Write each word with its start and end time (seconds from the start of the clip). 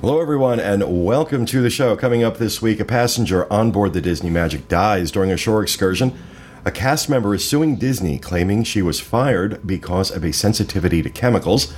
Hello, 0.00 0.20
everyone, 0.20 0.60
and 0.60 1.04
welcome 1.04 1.44
to 1.44 1.60
the 1.60 1.68
show. 1.68 1.96
Coming 1.96 2.22
up 2.22 2.38
this 2.38 2.62
week, 2.62 2.78
a 2.78 2.84
passenger 2.84 3.52
on 3.52 3.72
board 3.72 3.94
the 3.94 4.00
Disney 4.00 4.30
Magic 4.30 4.68
dies 4.68 5.10
during 5.10 5.32
a 5.32 5.36
shore 5.36 5.60
excursion. 5.60 6.16
A 6.64 6.70
cast 6.70 7.10
member 7.10 7.34
is 7.34 7.44
suing 7.44 7.74
Disney, 7.74 8.16
claiming 8.16 8.62
she 8.62 8.80
was 8.80 9.00
fired 9.00 9.66
because 9.66 10.12
of 10.12 10.22
a 10.22 10.32
sensitivity 10.32 11.02
to 11.02 11.10
chemicals. 11.10 11.74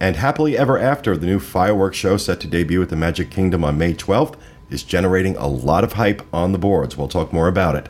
And 0.00 0.16
Happily 0.16 0.58
Ever 0.58 0.80
After, 0.80 1.16
the 1.16 1.26
new 1.26 1.38
fireworks 1.38 1.96
show 1.96 2.16
set 2.16 2.40
to 2.40 2.48
debut 2.48 2.82
at 2.82 2.88
the 2.88 2.96
Magic 2.96 3.30
Kingdom 3.30 3.62
on 3.62 3.78
May 3.78 3.94
12th, 3.94 4.34
is 4.68 4.82
generating 4.82 5.36
a 5.36 5.46
lot 5.46 5.84
of 5.84 5.92
hype 5.92 6.22
on 6.34 6.50
the 6.50 6.58
boards. 6.58 6.96
We'll 6.96 7.06
talk 7.06 7.32
more 7.32 7.46
about 7.46 7.76
it. 7.76 7.88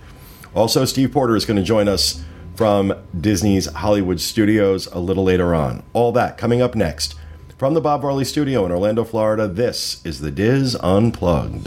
Also, 0.54 0.84
Steve 0.84 1.10
Porter 1.10 1.36
is 1.36 1.46
going 1.46 1.56
to 1.56 1.62
join 1.62 1.88
us 1.88 2.22
from 2.54 2.92
Disney's 3.18 3.64
Hollywood 3.64 4.20
studios 4.20 4.88
a 4.88 4.98
little 4.98 5.24
later 5.24 5.54
on. 5.54 5.84
All 5.94 6.12
that 6.12 6.36
coming 6.36 6.60
up 6.60 6.74
next. 6.74 7.14
From 7.60 7.74
the 7.74 7.80
Bob 7.82 8.00
Varley 8.00 8.24
studio 8.24 8.64
in 8.64 8.72
Orlando, 8.72 9.04
Florida, 9.04 9.46
this 9.46 10.00
is 10.02 10.20
the 10.20 10.30
Diz 10.30 10.76
Unplugged. 10.76 11.66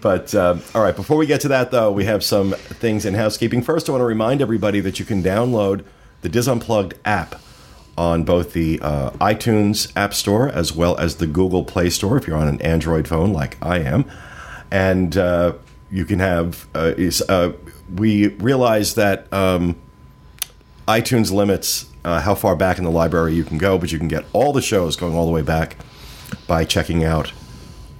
but 0.00 0.34
uh, 0.34 0.58
all 0.74 0.82
right, 0.82 0.94
before 0.94 1.16
we 1.16 1.26
get 1.26 1.40
to 1.42 1.48
that, 1.48 1.70
though, 1.70 1.92
we 1.92 2.04
have 2.04 2.22
some 2.24 2.52
things 2.52 3.04
in 3.04 3.14
housekeeping. 3.14 3.62
First, 3.62 3.88
I 3.88 3.92
want 3.92 4.02
to 4.02 4.06
remind 4.06 4.42
everybody 4.42 4.80
that 4.80 4.98
you 4.98 5.04
can 5.04 5.22
download 5.22 5.84
the 6.22 6.28
Diz 6.28 6.48
Unplugged 6.48 6.94
app 7.04 7.36
on 7.96 8.24
both 8.24 8.52
the 8.52 8.80
uh, 8.80 9.10
iTunes 9.12 9.92
App 9.96 10.14
Store 10.14 10.48
as 10.48 10.72
well 10.72 10.96
as 10.96 11.16
the 11.16 11.26
Google 11.26 11.64
Play 11.64 11.90
Store 11.90 12.16
if 12.16 12.26
you're 12.26 12.36
on 12.36 12.48
an 12.48 12.60
Android 12.62 13.06
phone 13.06 13.32
like 13.32 13.58
I 13.64 13.80
am. 13.80 14.10
And 14.70 15.16
uh, 15.16 15.54
you 15.90 16.04
can 16.04 16.18
have, 16.20 16.66
uh, 16.74 16.94
is, 16.96 17.22
uh, 17.28 17.52
we 17.94 18.28
realize 18.28 18.94
that 18.94 19.30
um, 19.32 19.76
iTunes 20.88 21.30
limits 21.30 21.86
uh, 22.04 22.20
how 22.20 22.34
far 22.34 22.56
back 22.56 22.78
in 22.78 22.84
the 22.84 22.90
library 22.90 23.34
you 23.34 23.44
can 23.44 23.58
go, 23.58 23.78
but 23.78 23.92
you 23.92 23.98
can 23.98 24.08
get 24.08 24.24
all 24.32 24.52
the 24.52 24.62
shows 24.62 24.96
going 24.96 25.14
all 25.14 25.26
the 25.26 25.32
way 25.32 25.42
back 25.42 25.76
by 26.46 26.64
checking 26.64 27.04
out 27.04 27.32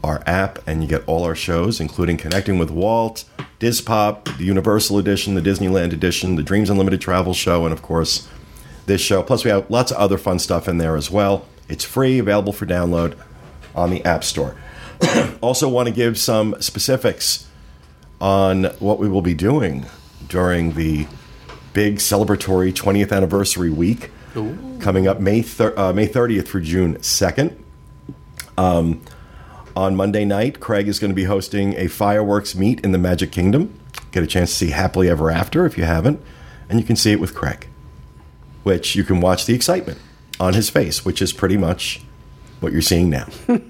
our 0.04 0.22
app, 0.26 0.58
and 0.66 0.82
you 0.82 0.88
get 0.88 1.06
all 1.06 1.24
our 1.24 1.34
shows, 1.34 1.80
including 1.80 2.16
Connecting 2.16 2.58
with 2.58 2.70
Walt, 2.70 3.24
Diz 3.58 3.80
Pop, 3.80 4.28
the 4.36 4.44
Universal 4.44 4.98
Edition, 4.98 5.34
the 5.34 5.40
Disneyland 5.40 5.92
Edition, 5.92 6.34
the 6.36 6.42
Dreams 6.42 6.70
Unlimited 6.70 7.00
Travel 7.00 7.34
Show, 7.34 7.64
and 7.64 7.72
of 7.72 7.82
course, 7.82 8.28
this 8.86 9.00
show. 9.00 9.22
Plus, 9.22 9.44
we 9.44 9.50
have 9.50 9.70
lots 9.70 9.92
of 9.92 9.98
other 9.98 10.18
fun 10.18 10.38
stuff 10.38 10.66
in 10.68 10.78
there 10.78 10.96
as 10.96 11.10
well. 11.10 11.46
It's 11.68 11.84
free, 11.84 12.18
available 12.18 12.52
for 12.52 12.66
download 12.66 13.16
on 13.74 13.90
the 13.90 14.04
App 14.04 14.24
Store. 14.24 14.56
also, 15.40 15.68
want 15.68 15.88
to 15.88 15.94
give 15.94 16.18
some 16.18 16.60
specifics 16.60 17.46
on 18.20 18.64
what 18.80 18.98
we 18.98 19.08
will 19.08 19.22
be 19.22 19.34
doing 19.34 19.86
during 20.28 20.72
the 20.74 21.06
big 21.72 21.96
celebratory 21.96 22.72
20th 22.72 23.12
anniversary 23.12 23.70
week 23.70 24.10
coming 24.80 25.06
up 25.06 25.20
May 25.20 25.42
thir- 25.42 25.74
uh, 25.76 25.92
May 25.92 26.08
30th 26.08 26.48
through 26.48 26.62
June 26.62 26.96
2nd. 26.96 27.56
Um, 28.62 29.00
on 29.74 29.96
Monday 29.96 30.24
night, 30.24 30.60
Craig 30.60 30.86
is 30.86 30.98
going 30.98 31.10
to 31.10 31.14
be 31.14 31.24
hosting 31.24 31.74
a 31.74 31.88
fireworks 31.88 32.54
meet 32.54 32.80
in 32.80 32.92
the 32.92 32.98
Magic 32.98 33.32
Kingdom. 33.32 33.78
Get 34.12 34.22
a 34.22 34.26
chance 34.26 34.50
to 34.50 34.56
see 34.56 34.70
Happily 34.70 35.08
Ever 35.08 35.30
After 35.30 35.66
if 35.66 35.76
you 35.76 35.84
haven't, 35.84 36.20
and 36.68 36.78
you 36.78 36.86
can 36.86 36.94
see 36.94 37.10
it 37.10 37.18
with 37.18 37.34
Craig, 37.34 37.66
which 38.62 38.94
you 38.94 39.02
can 39.02 39.20
watch 39.20 39.46
the 39.46 39.54
excitement 39.54 39.98
on 40.38 40.54
his 40.54 40.70
face, 40.70 41.04
which 41.04 41.20
is 41.20 41.32
pretty 41.32 41.56
much 41.56 42.02
what 42.60 42.72
you're 42.72 42.82
seeing 42.82 43.10
now. 43.10 43.26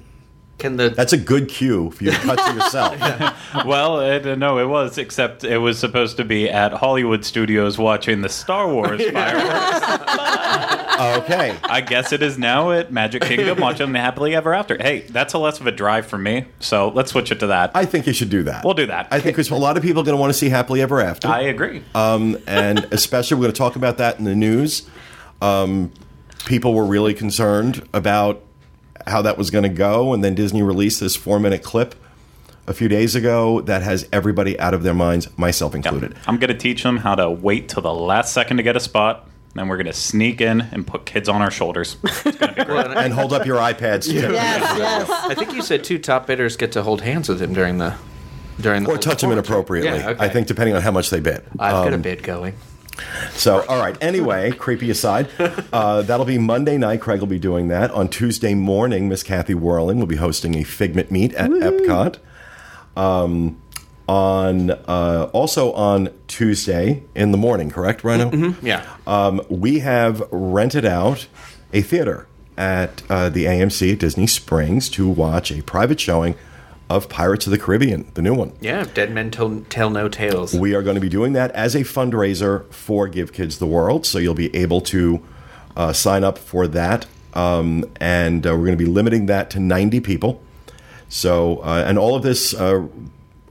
Can 0.59 0.77
the 0.77 0.91
That's 0.91 1.13
a 1.13 1.19
good 1.19 1.49
cue 1.49 1.91
for 1.91 2.05
you 2.05 2.13
to 2.13 2.17
cut 2.19 2.39
to 2.39 2.55
yourself. 2.55 3.39
Well, 3.67 4.01
it, 4.01 4.27
uh, 4.27 4.35
no, 4.35 4.59
it 4.59 4.65
was, 4.65 4.97
except 4.97 5.45
it 5.45 5.59
was 5.59 5.79
supposed 5.79 6.17
to 6.17 6.25
be 6.25 6.49
at 6.49 6.73
Hollywood 6.73 7.25
Studios 7.25 7.79
watching 7.79 8.23
the 8.23 8.29
Star 8.29 8.73
Wars 8.73 9.03
fireworks. 9.11 10.32
Okay. 11.03 11.57
I 11.65 11.81
guess 11.81 12.13
it 12.13 12.23
is 12.23 12.39
now 12.39 12.71
at 12.73 12.93
Magic 12.93 13.23
Kingdom 13.23 13.59
watching 13.61 13.93
Happily 13.95 14.35
Ever 14.35 14.55
After. 14.55 14.77
Hey, 14.81 15.01
that's 15.01 15.35
a 15.35 15.39
less 15.39 15.61
of 15.61 15.67
a 15.67 15.73
drive 15.73 16.07
for 16.07 16.19
me, 16.19 16.47
so 16.61 16.89
let's 16.89 17.11
switch 17.11 17.33
it 17.33 17.41
to 17.41 17.49
that. 17.49 17.73
I 17.75 17.85
think 17.85 18.07
you 18.07 18.13
should 18.13 18.31
do 18.31 18.43
that. 18.45 18.65
We'll 18.65 18.75
do 18.75 18.87
that. 18.87 19.09
I 19.11 19.21
think 19.21 19.37
because 19.37 19.51
a 19.51 19.57
lot 19.57 19.77
of 19.77 19.83
people 19.83 20.03
are 20.03 20.05
going 20.05 20.17
to 20.17 20.21
want 20.21 20.33
to 20.33 20.39
see 20.39 20.49
Happily 20.49 20.81
Ever 20.81 21.01
After. 21.01 21.29
I 21.29 21.41
agree. 21.43 21.83
um, 21.95 22.39
and 22.47 22.87
especially 22.93 23.37
we're 23.37 23.43
going 23.45 23.53
to 23.53 23.59
talk 23.59 23.77
about 23.77 23.99
that 23.99 24.19
in 24.19 24.25
the 24.25 24.35
news. 24.35 24.89
Um, 25.41 25.93
people 26.47 26.75
were 26.75 26.85
really 26.85 27.15
concerned 27.15 27.87
about 27.93 28.43
how 29.07 29.23
that 29.23 29.37
was 29.37 29.51
going 29.51 29.65
to 29.65 29.69
go, 29.69 30.13
and 30.13 30.23
then 30.23 30.35
Disney 30.35 30.63
released 30.63 31.01
this 31.01 31.17
four-minute 31.17 31.63
clip 31.65 31.95
a 32.69 32.73
few 32.73 32.87
days 32.87 33.17
ago 33.17 33.61
that 33.63 33.83
has 33.83 34.09
everybody 34.13 34.59
out 34.61 34.73
of 34.73 34.85
their 34.85 34.95
minds, 34.95 35.27
myself 35.37 35.75
included. 35.75 36.15
I'm 36.29 36.37
going 36.39 36.53
to 36.53 36.57
teach 36.57 36.85
them 36.85 36.99
how 36.99 37.17
to 37.17 37.29
wait 37.29 37.69
till 37.69 37.83
the 37.83 37.93
last 37.93 38.33
second 38.33 38.59
to 38.59 38.63
get 38.63 38.77
a 38.77 38.81
spot. 38.81 39.29
Then 39.55 39.69
we're 39.69 39.77
going 39.77 39.87
to 39.87 39.93
sneak 39.93 40.41
in 40.41 40.61
and 40.63 40.87
put 40.87 41.05
kids 41.05 41.29
on 41.29 41.43
our 41.43 41.51
shoulders. 41.51 41.97
And 42.25 43.13
hold 43.13 43.33
up 43.33 43.45
your 43.47 43.59
iPads, 43.59 44.05
to 44.05 44.13
Yes, 44.15 44.79
yes. 44.79 45.11
I 45.11 45.35
think 45.35 45.53
you 45.53 45.63
said 45.63 45.85
two 45.85 45.99
top 45.99 46.27
bidders 46.27 46.57
get 46.57 46.73
to 46.73 46.83
hold 46.83 47.03
hands 47.03 47.29
with 47.29 47.41
him 47.43 47.53
during 47.53 47.79
the 47.79 47.95
during 48.61 48.85
the 48.85 48.91
or 48.91 48.99
touch 48.99 49.21
them 49.23 49.33
inappropriately. 49.33 49.99
Yeah, 49.99 50.11
okay. 50.11 50.25
I 50.25 50.29
think 50.29 50.47
depending 50.47 50.75
on 50.77 50.83
how 50.83 50.91
much 50.91 51.11
they 51.11 51.21
bid. 51.21 51.43
I've 51.59 51.73
got 51.85 51.93
a 51.93 51.97
Um, 51.97 52.03
bid 52.03 52.23
going. 52.23 52.55
So, 53.33 53.65
all 53.67 53.79
right. 53.79 53.97
Anyway, 54.01 54.53
creepy 54.53 54.91
aside, 54.91 55.29
uh, 55.73 56.03
that'll 56.03 56.27
be 56.27 56.39
Monday 56.39 56.77
night. 56.79 57.01
Craig 57.01 57.21
will 57.21 57.27
be 57.27 57.39
doing 57.39 57.69
that. 57.69 57.91
On 57.91 58.09
Tuesday 58.09 58.55
morning, 58.55 59.09
Miss 59.09 59.23
Kathy 59.23 59.55
Werling 59.55 59.99
will 59.99 60.07
be 60.07 60.17
hosting 60.17 60.55
a 60.57 60.63
Figment 60.63 61.11
meet 61.11 61.33
at 61.35 61.51
Epcot. 61.51 62.19
Um, 62.97 63.61
on 64.13 64.71
uh, 64.71 65.31
also 65.33 65.73
on 65.73 66.11
Tuesday 66.29 67.03
in 67.15 67.33
the 67.33 67.39
morning, 67.39 67.71
correct, 67.71 68.05
Rhino? 68.05 68.55
Yeah. 68.61 68.85
Um, 69.07 69.41
we 69.49 69.79
have 69.79 70.23
rented 70.31 70.85
out 70.85 71.27
a 71.73 71.81
theater 71.81 72.27
at 72.59 73.03
uh, 73.09 73.31
the 73.31 73.47
AMC 73.47 73.95
at 73.95 73.99
Disney 74.01 74.27
Springs 74.27 74.91
to 74.91 75.09
watch 75.09 75.51
a 75.51 75.63
private 75.63 75.99
showing 75.99 76.35
of 76.91 77.09
Pirates 77.09 77.47
of 77.47 77.53
the 77.53 77.59
Caribbean, 77.59 78.11
the 78.13 78.21
new 78.21 78.35
one. 78.35 78.53
yeah. 78.61 78.85
Dead 78.93 79.11
men 79.13 79.31
tell, 79.31 79.61
tell 79.71 79.89
no 79.89 80.11
tales. 80.11 80.53
We 80.55 80.75
are 80.75 80.83
going 80.83 80.97
to 80.97 81.01
be 81.01 81.09
doing 81.09 81.33
that 81.33 81.51
as 81.53 81.75
a 81.75 81.81
fundraiser 81.81 82.71
for 82.71 83.09
Give 83.09 83.33
Kids 83.33 83.59
the 83.59 83.67
World. 83.67 84.05
So 84.05 84.19
you'll 84.19 84.35
be 84.35 84.55
able 84.55 84.83
to 84.83 85.23
uh, 85.75 85.95
sign 85.95 86.23
up 86.23 86.37
for 86.37 86.67
that. 86.67 87.07
Um, 87.33 87.87
and 87.99 88.47
uh, 88.47 88.51
we're 88.51 88.67
going 88.67 88.77
to 88.77 88.85
be 88.85 88.91
limiting 88.91 89.25
that 89.27 89.49
to 89.53 89.59
90 89.59 90.01
people. 90.01 90.43
So, 91.09 91.61
uh, 91.61 91.85
and 91.87 91.99
all 91.99 92.15
of 92.15 92.23
this, 92.23 92.53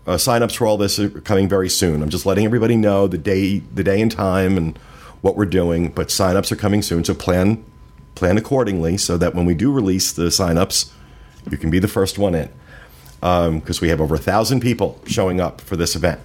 uh, 0.07 0.18
sign-ups 0.18 0.56
for 0.56 0.65
all 0.65 0.77
this 0.77 1.00
are 1.00 1.09
coming 1.09 1.48
very 1.48 1.69
soon. 1.69 2.01
I'm 2.01 2.09
just 2.09 2.25
letting 2.25 2.45
everybody 2.45 2.75
know 2.75 3.07
the 3.07 3.18
day, 3.18 3.59
the 3.59 3.83
day 3.83 4.01
and 4.01 4.12
time, 4.12 4.57
and 4.57 4.77
what 5.21 5.36
we're 5.36 5.45
doing. 5.45 5.89
But 5.89 6.12
sign-ups 6.12 6.51
are 6.51 6.56
coming 6.56 6.81
soon, 6.81 7.03
so 7.03 7.13
plan 7.13 7.63
plan 8.15 8.38
accordingly, 8.38 8.98
so 8.98 9.18
that 9.18 9.33
when 9.33 9.45
we 9.45 9.53
do 9.53 9.71
release 9.71 10.12
the 10.12 10.30
sign-ups, 10.30 10.94
you 11.50 11.57
can 11.57 11.69
be 11.69 11.80
the 11.80 11.88
first 11.88 12.18
one 12.18 12.36
in. 12.36 12.50
Because 13.19 13.81
we 13.81 13.89
have 13.89 14.01
over 14.01 14.15
a 14.15 14.19
thousand 14.19 14.62
people 14.62 15.00
showing 15.06 15.39
up 15.39 15.62
for 15.62 15.75
this 15.75 15.95
event, 15.95 16.19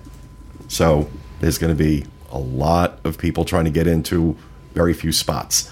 so 0.69 1.09
there's 1.41 1.59
going 1.59 1.75
to 1.75 1.79
be 1.79 2.07
a 2.31 2.39
lot 2.39 2.99
of 3.05 3.19
people 3.19 3.45
trying 3.45 3.65
to 3.65 3.71
get 3.71 3.87
into 3.87 4.37
very 4.75 4.95
few 4.95 5.13
spots. 5.13 5.71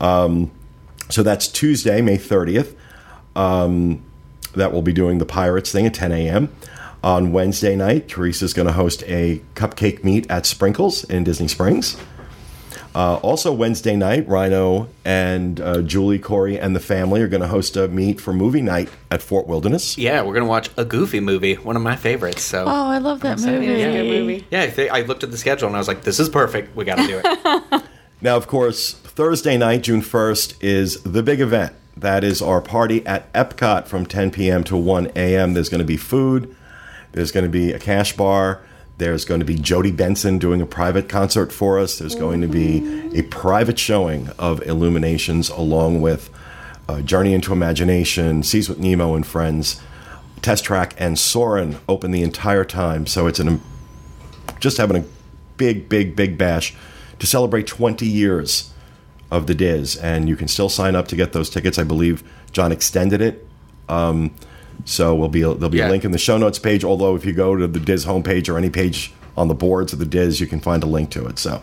Um, 0.00 0.50
so 1.10 1.22
that's 1.22 1.48
Tuesday, 1.48 2.00
May 2.00 2.16
30th. 2.16 2.74
Um, 3.36 4.02
that 4.54 4.72
will 4.72 4.82
be 4.82 4.92
doing 4.92 5.18
the 5.18 5.26
Pirates 5.26 5.72
thing 5.72 5.86
at 5.86 5.94
10 5.94 6.12
a.m. 6.12 6.54
On 7.04 7.32
Wednesday 7.32 7.76
night, 7.76 8.08
Teresa's 8.08 8.54
going 8.54 8.66
to 8.66 8.72
host 8.72 9.02
a 9.06 9.42
cupcake 9.54 10.02
meet 10.02 10.28
at 10.30 10.46
Sprinkles 10.46 11.04
in 11.04 11.22
Disney 11.22 11.48
Springs. 11.48 11.98
Uh, 12.94 13.16
also, 13.16 13.52
Wednesday 13.52 13.94
night, 13.94 14.26
Rhino 14.26 14.88
and 15.04 15.60
uh, 15.60 15.82
Julie, 15.82 16.18
Corey, 16.18 16.58
and 16.58 16.74
the 16.74 16.80
family 16.80 17.20
are 17.20 17.28
going 17.28 17.42
to 17.42 17.48
host 17.48 17.76
a 17.76 17.88
meet 17.88 18.20
for 18.22 18.32
movie 18.32 18.62
night 18.62 18.88
at 19.10 19.20
Fort 19.20 19.46
Wilderness. 19.46 19.98
Yeah, 19.98 20.22
we're 20.22 20.32
gonna 20.32 20.46
watch 20.46 20.70
a 20.78 20.84
Goofy 20.84 21.18
movie, 21.20 21.54
one 21.56 21.74
of 21.76 21.82
my 21.82 21.96
favorites. 21.96 22.42
So 22.42 22.64
Oh, 22.64 22.88
I 22.88 22.98
love 22.98 23.20
that 23.20 23.38
movie. 23.40 23.66
Yeah, 23.66 23.92
Good 23.92 24.06
movie. 24.06 24.46
yeah, 24.50 24.62
I, 24.62 24.70
thi- 24.70 24.88
I 24.88 25.00
looked 25.02 25.24
at 25.24 25.30
the 25.32 25.36
schedule 25.36 25.66
and 25.66 25.76
I 25.76 25.80
was 25.80 25.88
like, 25.88 26.02
"This 26.04 26.18
is 26.20 26.28
perfect. 26.30 26.74
We 26.76 26.84
got 26.84 26.96
to 26.96 27.06
do 27.06 27.20
it." 27.22 27.82
Now, 28.20 28.36
of 28.38 28.46
course, 28.46 28.92
Thursday 28.94 29.58
night, 29.58 29.82
June 29.82 30.00
1st, 30.00 30.54
is 30.62 31.02
the 31.02 31.22
big 31.22 31.40
event. 31.42 31.74
That 31.94 32.24
is 32.24 32.40
our 32.40 32.62
party 32.62 33.04
at 33.06 33.30
Epcot 33.34 33.86
from 33.86 34.06
10 34.06 34.30
p.m. 34.30 34.64
to 34.64 34.76
1 34.78 35.10
a.m. 35.14 35.52
There's 35.52 35.68
going 35.68 35.80
to 35.80 35.84
be 35.84 35.98
food, 35.98 36.54
there's 37.14 37.32
going 37.32 37.44
to 37.44 37.50
be 37.50 37.72
a 37.72 37.78
cash 37.78 38.16
bar, 38.16 38.62
there's 38.98 39.24
going 39.24 39.40
to 39.40 39.46
be 39.46 39.54
Jodi 39.54 39.90
Benson 39.90 40.38
doing 40.38 40.60
a 40.60 40.66
private 40.66 41.08
concert 41.08 41.52
for 41.52 41.78
us, 41.78 41.98
there's 41.98 42.14
going 42.14 42.40
to 42.42 42.48
be 42.48 43.10
a 43.18 43.22
private 43.22 43.78
showing 43.78 44.28
of 44.38 44.60
Illuminations 44.62 45.48
along 45.48 46.00
with 46.00 46.30
uh, 46.88 47.00
Journey 47.00 47.32
into 47.32 47.52
Imagination, 47.52 48.42
Seas 48.42 48.68
with 48.68 48.78
Nemo 48.78 49.14
and 49.14 49.26
Friends, 49.26 49.80
Test 50.42 50.64
Track, 50.64 50.94
and 50.98 51.18
Soarin' 51.18 51.78
open 51.88 52.10
the 52.10 52.22
entire 52.22 52.64
time. 52.64 53.06
So 53.06 53.26
it's 53.26 53.38
an 53.38 53.60
just 54.60 54.76
having 54.76 54.96
a 54.96 55.04
big, 55.56 55.88
big, 55.88 56.14
big 56.14 56.36
bash 56.36 56.74
to 57.18 57.26
celebrate 57.26 57.66
20 57.66 58.06
years 58.06 58.72
of 59.30 59.46
the 59.46 59.54
Diz, 59.54 59.96
and 59.96 60.28
you 60.28 60.36
can 60.36 60.48
still 60.48 60.68
sign 60.68 60.94
up 60.94 61.08
to 61.08 61.16
get 61.16 61.32
those 61.32 61.50
tickets. 61.50 61.78
I 61.78 61.84
believe 61.84 62.22
John 62.52 62.72
extended 62.72 63.20
it, 63.20 63.46
um, 63.88 64.34
so 64.84 65.14
we'll 65.14 65.28
be 65.28 65.40
there'll 65.40 65.68
be 65.68 65.78
Yeah. 65.78 65.88
a 65.88 65.90
link 65.90 66.04
in 66.04 66.10
the 66.12 66.18
show 66.18 66.36
notes 66.38 66.58
page. 66.58 66.84
Although 66.84 67.16
if 67.16 67.24
you 67.24 67.32
go 67.32 67.56
to 67.56 67.66
the 67.66 67.80
Diz 67.80 68.04
homepage 68.06 68.48
or 68.48 68.56
any 68.58 68.70
page 68.70 69.12
on 69.36 69.48
the 69.48 69.54
boards 69.54 69.92
of 69.92 69.98
the 69.98 70.06
Diz, 70.06 70.40
you 70.40 70.46
can 70.46 70.60
find 70.60 70.82
a 70.82 70.86
link 70.86 71.10
to 71.10 71.26
it. 71.26 71.38
So. 71.38 71.60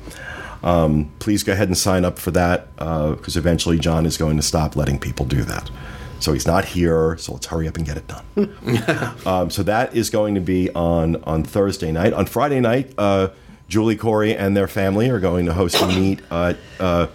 Um, 0.64 1.12
please 1.18 1.42
go 1.42 1.54
ahead 1.54 1.70
and 1.70 1.76
sign 1.78 2.06
up 2.06 2.20
for 2.20 2.30
that 2.32 2.76
because 2.78 3.36
eventually 3.36 3.80
John 3.80 4.06
is 4.06 4.16
going 4.16 4.38
to 4.38 4.44
stop 4.44 4.76
letting 4.76 5.00
people 5.00 5.26
do 5.26 5.42
that. 5.42 5.72
So 6.20 6.34
he's 6.34 6.46
not 6.46 6.66
here, 6.66 7.18
so 7.18 7.34
let's 7.34 7.48
hurry 7.48 7.68
up 7.68 7.78
and 7.78 7.86
get 7.86 7.98
it 7.98 8.08
done. 8.08 9.18
Um, 9.26 9.50
so 9.50 9.64
that 9.64 9.96
is 9.96 10.12
going 10.12 10.36
to 10.36 10.40
be 10.42 10.70
on 10.76 11.16
on 11.24 11.44
Thursday 11.44 11.92
night. 11.92 12.14
On 12.14 12.28
Friday 12.28 12.60
night, 12.60 12.94
uh, 13.00 13.30
Julie 13.70 13.96
Corey 13.96 14.36
and 14.36 14.56
their 14.56 14.68
family 14.68 15.10
are 15.10 15.20
going 15.20 15.48
to 15.48 15.54
host 15.54 15.82
a 15.82 15.88
meet 15.88 16.20
uh, 16.30 16.54
uh, 16.80 17.08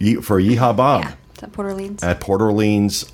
Ye- 0.00 0.16
for 0.16 0.40
Yeehaw 0.40 0.76
Bob 0.76 1.04
Yeah, 1.04 1.12
it's 1.34 1.42
at 1.44 1.52
Port 1.52 1.68
Orleans. 1.68 2.02
at 2.02 2.18
Port 2.20 2.40
Orleans. 2.42 3.04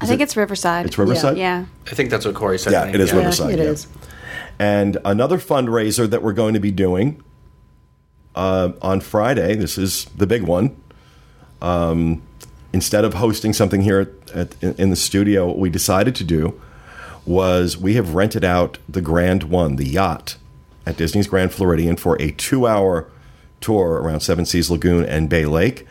I 0.00 0.06
think 0.06 0.20
it's 0.20 0.36
Riverside. 0.36 0.86
It's 0.86 0.98
Riverside? 0.98 1.38
Yeah. 1.38 1.66
I 1.90 1.94
think 1.94 2.10
that's 2.10 2.24
what 2.26 2.34
Corey 2.34 2.58
said. 2.58 2.72
Yeah, 2.72 2.86
it 2.86 3.00
is 3.00 3.10
Yeah, 3.12 3.18
Riverside. 3.18 3.52
it 3.54 3.58
yeah. 3.58 3.64
is. 3.64 3.86
And 4.58 4.98
another 5.04 5.38
fundraiser 5.38 6.08
that 6.08 6.22
we're 6.22 6.32
going 6.32 6.54
to 6.54 6.60
be 6.60 6.70
doing 6.70 7.22
uh, 8.34 8.72
on 8.82 9.00
Friday. 9.00 9.54
This 9.56 9.78
is 9.78 10.04
the 10.16 10.26
big 10.26 10.42
one. 10.42 10.76
Um, 11.62 12.22
instead 12.72 13.04
of 13.04 13.14
hosting 13.14 13.52
something 13.52 13.80
here 13.82 14.12
at, 14.34 14.52
at, 14.62 14.78
in 14.78 14.90
the 14.90 14.96
studio, 14.96 15.46
what 15.46 15.58
we 15.58 15.70
decided 15.70 16.14
to 16.16 16.24
do 16.24 16.60
was 17.24 17.76
we 17.76 17.94
have 17.94 18.14
rented 18.14 18.44
out 18.44 18.78
the 18.88 19.00
Grand 19.00 19.44
One, 19.44 19.76
the 19.76 19.86
yacht, 19.86 20.36
at 20.84 20.96
Disney's 20.96 21.26
Grand 21.26 21.52
Floridian 21.52 21.96
for 21.96 22.20
a 22.22 22.30
two-hour 22.30 23.08
tour 23.60 23.94
around 24.00 24.20
Seven 24.20 24.44
Seas 24.46 24.70
Lagoon 24.70 25.04
and 25.04 25.28
Bay 25.28 25.44
Lake. 25.46 25.86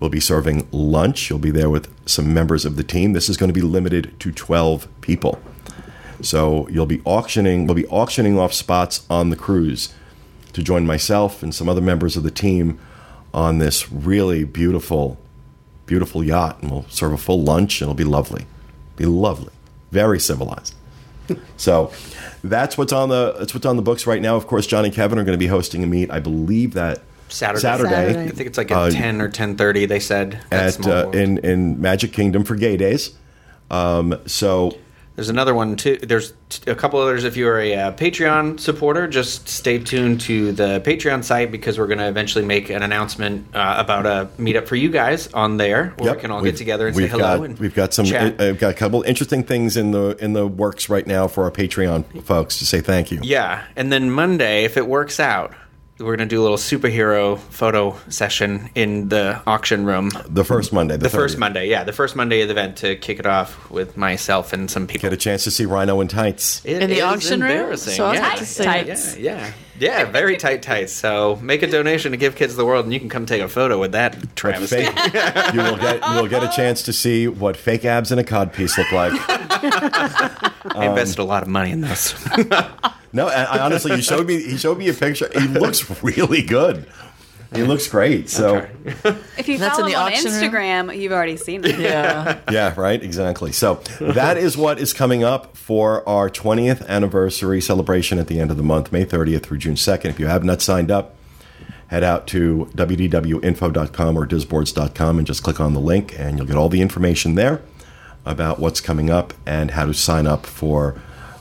We'll 0.00 0.10
be 0.10 0.20
serving 0.20 0.68
lunch. 0.70 1.28
You'll 1.28 1.38
be 1.38 1.50
there 1.50 1.70
with 1.70 1.92
some 2.08 2.32
members 2.32 2.64
of 2.64 2.76
the 2.76 2.84
team. 2.84 3.12
This 3.12 3.28
is 3.28 3.36
going 3.36 3.48
to 3.48 3.54
be 3.54 3.62
limited 3.62 4.18
to 4.20 4.30
12 4.30 4.88
people. 5.00 5.40
So 6.20 6.68
you'll 6.68 6.86
be 6.86 7.00
auctioning, 7.04 7.66
we'll 7.66 7.74
be 7.74 7.86
auctioning 7.86 8.38
off 8.38 8.52
spots 8.52 9.06
on 9.08 9.30
the 9.30 9.36
cruise 9.36 9.92
to 10.52 10.62
join 10.62 10.86
myself 10.86 11.42
and 11.42 11.54
some 11.54 11.68
other 11.68 11.80
members 11.80 12.16
of 12.16 12.22
the 12.22 12.30
team 12.30 12.78
on 13.34 13.58
this 13.58 13.90
really 13.90 14.44
beautiful, 14.44 15.18
beautiful 15.86 16.24
yacht. 16.24 16.62
And 16.62 16.70
we'll 16.70 16.86
serve 16.88 17.12
a 17.12 17.18
full 17.18 17.42
lunch. 17.42 17.80
And 17.80 17.88
it'll 17.88 17.96
be 17.96 18.04
lovely. 18.04 18.46
Be 18.96 19.06
lovely. 19.06 19.52
Very 19.90 20.20
civilized. 20.20 20.74
So 21.58 21.92
that's 22.42 22.78
what's 22.78 22.92
on 22.92 23.10
the 23.10 23.34
that's 23.38 23.52
what's 23.52 23.66
on 23.66 23.76
the 23.76 23.82
books 23.82 24.06
right 24.06 24.22
now. 24.22 24.36
Of 24.36 24.46
course, 24.46 24.66
John 24.66 24.86
and 24.86 24.94
Kevin 24.94 25.18
are 25.18 25.24
going 25.24 25.34
to 25.36 25.38
be 25.38 25.48
hosting 25.48 25.82
a 25.82 25.86
meet. 25.86 26.10
I 26.10 26.20
believe 26.20 26.72
that 26.72 27.02
Saturday. 27.28 27.60
Saturday, 27.60 27.90
Saturday. 27.90 28.22
I 28.24 28.28
think 28.28 28.46
it's 28.48 28.58
like 28.58 28.70
at 28.70 28.76
Uh, 28.76 28.90
ten 28.90 29.20
or 29.20 29.28
ten 29.28 29.56
thirty. 29.56 29.86
They 29.86 30.00
said 30.00 30.40
at, 30.50 30.62
at 30.62 30.74
Small 30.74 30.90
uh, 30.92 31.10
in 31.10 31.38
in 31.38 31.80
Magic 31.80 32.12
Kingdom 32.12 32.44
for 32.44 32.54
Gay 32.56 32.76
Days. 32.76 33.12
Um, 33.70 34.18
so 34.26 34.76
There's 35.16 35.28
another 35.28 35.54
one 35.54 35.76
too. 35.76 35.96
There's 35.96 36.32
a 36.66 36.74
couple 36.74 37.00
others. 37.00 37.24
If 37.24 37.36
you're 37.36 37.58
a 37.60 37.74
uh, 37.74 37.92
Patreon 37.92 38.58
supporter, 38.60 39.06
just 39.08 39.48
stay 39.48 39.78
tuned 39.78 40.20
to 40.22 40.52
the 40.52 40.80
Patreon 40.86 41.22
site 41.24 41.50
because 41.52 41.76
we're 41.78 41.88
going 41.88 41.98
to 41.98 42.08
eventually 42.08 42.44
make 42.46 42.70
an 42.70 42.82
announcement 42.82 43.46
uh, 43.54 43.74
about 43.78 44.06
a 44.06 44.28
meetup 44.40 44.66
for 44.68 44.76
you 44.76 44.90
guys 44.90 45.26
on 45.34 45.56
there, 45.58 45.92
where 45.98 46.06
Yep, 46.10 46.16
we 46.16 46.20
can 46.22 46.30
all 46.30 46.40
we've- 46.40 46.52
get 46.52 46.58
together 46.58 46.86
and 46.86 46.96
say 46.96 47.08
hello. 47.08 47.38
Got, 47.38 47.44
and 47.44 47.58
we've 47.58 47.74
got 47.74 47.92
some. 47.92 48.06
chat. 48.06 48.40
uh, 48.40 48.44
I've 48.44 48.58
got 48.60 48.70
a 48.70 48.74
couple 48.74 49.02
interesting 49.02 49.42
things 49.42 49.76
in 49.76 49.90
the 49.90 50.16
in 50.20 50.32
the 50.32 50.46
works 50.46 50.88
right 50.88 51.06
now 51.06 51.26
for 51.28 51.44
our 51.44 51.50
Patreon 51.50 52.22
folks 52.22 52.58
to 52.60 52.64
say 52.66 52.80
thank 52.80 53.10
you. 53.10 53.18
Yeah, 53.22 53.64
and 53.76 53.92
then 53.92 54.10
Monday, 54.10 54.64
if 54.64 54.76
it 54.78 54.86
works 54.86 55.18
out, 55.20 55.52
we're 55.98 56.16
going 56.16 56.28
to 56.28 56.34
do 56.34 56.40
a 56.40 56.44
little 56.44 56.56
superhero 56.56 57.38
photo 57.38 57.96
session 58.08 58.70
in 58.74 59.08
the 59.08 59.40
auction 59.46 59.84
room. 59.84 60.10
The 60.28 60.44
first 60.44 60.72
Monday, 60.72 60.96
the, 60.96 61.04
The 61.04 61.10
first 61.10 61.38
Monday, 61.38 61.68
yeah, 61.68 61.82
the 61.84 61.92
first 61.92 62.14
Monday 62.14 62.40
of 62.42 62.48
the 62.48 62.52
event 62.52 62.76
to 62.78 62.94
kick 62.96 63.18
it 63.18 63.26
off 63.26 63.68
with 63.70 63.96
myself 63.96 64.52
and 64.52 64.70
some 64.70 64.86
people. 64.86 65.08
Get 65.08 65.12
a 65.12 65.16
chance 65.16 65.44
to 65.44 65.50
see 65.50 65.66
Rhino 65.66 66.00
in 66.00 66.08
tights. 66.08 66.64
It 66.64 66.82
In 66.82 66.90
the 66.90 66.98
is 66.98 67.02
auction 67.02 67.40
room? 67.40 67.76
So 67.76 68.12
yeah. 68.12 68.18
about 68.18 68.38
Tights. 68.38 69.16
Yeah, 69.16 69.38
yeah, 69.38 69.52
yeah, 69.78 70.04
very 70.04 70.36
tight 70.36 70.62
tights. 70.62 70.92
So 70.92 71.36
make 71.42 71.62
a 71.62 71.66
donation 71.66 72.12
to 72.12 72.16
Give 72.16 72.36
Kids 72.36 72.54
the 72.54 72.64
World, 72.64 72.84
and 72.84 72.94
you 72.94 73.00
can 73.00 73.08
come 73.08 73.26
take 73.26 73.42
a 73.42 73.48
photo 73.48 73.78
with 73.80 73.92
that 73.92 74.18
But 74.20 74.36
travesty. 74.36 74.84
fake, 74.84 74.94
you 75.54 75.60
will 75.62 75.76
get 75.76 76.08
you 76.08 76.14
will 76.22 76.28
get 76.28 76.44
a 76.44 76.48
chance 76.54 76.82
to 76.82 76.92
see 76.92 77.26
what 77.28 77.56
fake 77.56 77.84
abs 77.84 78.12
in 78.12 78.18
a 78.18 78.24
cod 78.24 78.52
piece 78.52 78.78
look 78.78 78.92
like. 78.92 79.12
I 79.28 80.52
um, 80.76 80.82
invested 80.90 81.20
a 81.20 81.24
lot 81.24 81.42
of 81.42 81.48
money 81.48 81.72
in 81.72 81.80
this. 81.80 82.14
No, 83.12 83.28
I, 83.28 83.42
I 83.44 83.58
honestly, 83.60 83.94
he 83.96 84.02
showed 84.02 84.26
me 84.26 84.42
he 84.42 84.56
showed 84.56 84.78
me 84.78 84.88
a 84.88 84.94
picture. 84.94 85.28
He 85.32 85.48
looks 85.48 86.02
really 86.02 86.42
good. 86.42 86.86
He 87.54 87.62
looks 87.62 87.88
great. 87.88 88.28
So 88.28 88.66
If 88.84 89.48
you 89.48 89.56
That's 89.56 89.78
in 89.78 89.84
follow 89.84 89.84
the 89.86 89.92
him 89.92 90.00
on 90.00 90.12
auction 90.12 90.32
room? 90.32 90.42
Instagram, 90.42 90.98
you've 91.00 91.12
already 91.12 91.38
seen 91.38 91.64
it. 91.64 91.78
Yeah. 91.80 92.40
yeah, 92.50 92.74
right, 92.78 93.02
exactly. 93.02 93.52
So 93.52 93.76
that 94.00 94.36
is 94.36 94.58
what 94.58 94.78
is 94.78 94.92
coming 94.92 95.24
up 95.24 95.56
for 95.56 96.06
our 96.06 96.28
20th 96.28 96.86
anniversary 96.88 97.62
celebration 97.62 98.18
at 98.18 98.26
the 98.26 98.38
end 98.38 98.50
of 98.50 98.58
the 98.58 98.62
month, 98.62 98.92
May 98.92 99.06
30th 99.06 99.44
through 99.44 99.58
June 99.58 99.76
2nd. 99.76 100.04
If 100.06 100.20
you 100.20 100.26
have 100.26 100.44
not 100.44 100.60
signed 100.60 100.90
up, 100.90 101.16
head 101.86 102.04
out 102.04 102.26
to 102.28 102.68
wdwinfo.com 102.74 104.16
or 104.18 104.26
disboards.com 104.26 105.16
and 105.18 105.26
just 105.26 105.42
click 105.42 105.58
on 105.58 105.72
the 105.72 105.80
link, 105.80 106.14
and 106.18 106.36
you'll 106.36 106.46
get 106.46 106.56
all 106.56 106.68
the 106.68 106.82
information 106.82 107.34
there 107.34 107.62
about 108.26 108.58
what's 108.58 108.82
coming 108.82 109.08
up 109.08 109.32
and 109.46 109.70
how 109.70 109.86
to 109.86 109.94
sign 109.94 110.26
up 110.26 110.44
for 110.44 111.00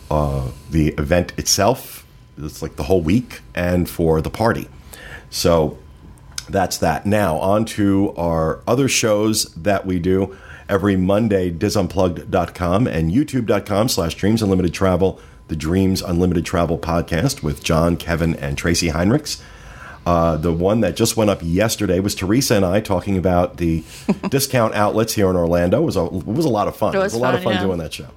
uh, 0.09 0.51
the 0.69 0.89
event 0.89 1.33
itself. 1.37 2.05
It's 2.37 2.61
like 2.61 2.75
the 2.75 2.83
whole 2.83 3.01
week, 3.01 3.41
and 3.55 3.89
for 3.89 4.21
the 4.21 4.29
party. 4.29 4.67
So 5.29 5.77
that's 6.49 6.77
that. 6.77 7.05
Now, 7.05 7.37
on 7.37 7.65
to 7.65 8.13
our 8.15 8.61
other 8.67 8.87
shows 8.87 9.45
that 9.55 9.85
we 9.85 9.99
do 9.99 10.37
every 10.69 10.95
Monday, 10.95 11.51
disunplugged.com 11.51 12.87
and 12.87 13.11
youtube.com 13.11 13.89
slash 13.89 14.15
dreams 14.15 14.41
unlimited 14.41 14.73
travel, 14.73 15.19
the 15.47 15.55
Dreams 15.55 16.01
Unlimited 16.01 16.45
Travel 16.45 16.77
podcast 16.77 17.41
with 17.41 17.63
John, 17.63 17.97
Kevin, 17.97 18.35
and 18.35 18.57
Tracy 18.57 18.89
Heinrichs. 18.89 19.41
Uh, 20.05 20.37
the 20.37 20.53
one 20.53 20.81
that 20.81 20.95
just 20.95 21.17
went 21.17 21.29
up 21.29 21.39
yesterday 21.43 21.99
was 21.99 22.15
Teresa 22.15 22.55
and 22.55 22.65
I 22.65 22.79
talking 22.79 23.17
about 23.17 23.57
the 23.57 23.83
discount 24.29 24.73
outlets 24.73 25.13
here 25.13 25.29
in 25.29 25.35
Orlando. 25.35 25.81
It 25.81 25.85
was 25.85 25.97
a, 25.97 26.05
it 26.05 26.25
was 26.25 26.45
a 26.45 26.49
lot 26.49 26.67
of 26.67 26.77
fun. 26.77 26.95
It 26.95 26.99
was 26.99 27.13
a 27.13 27.17
lot 27.17 27.35
of 27.35 27.43
fun, 27.43 27.53
fun 27.53 27.61
yeah. 27.61 27.67
doing 27.67 27.79
that 27.79 27.93
show. 27.93 28.07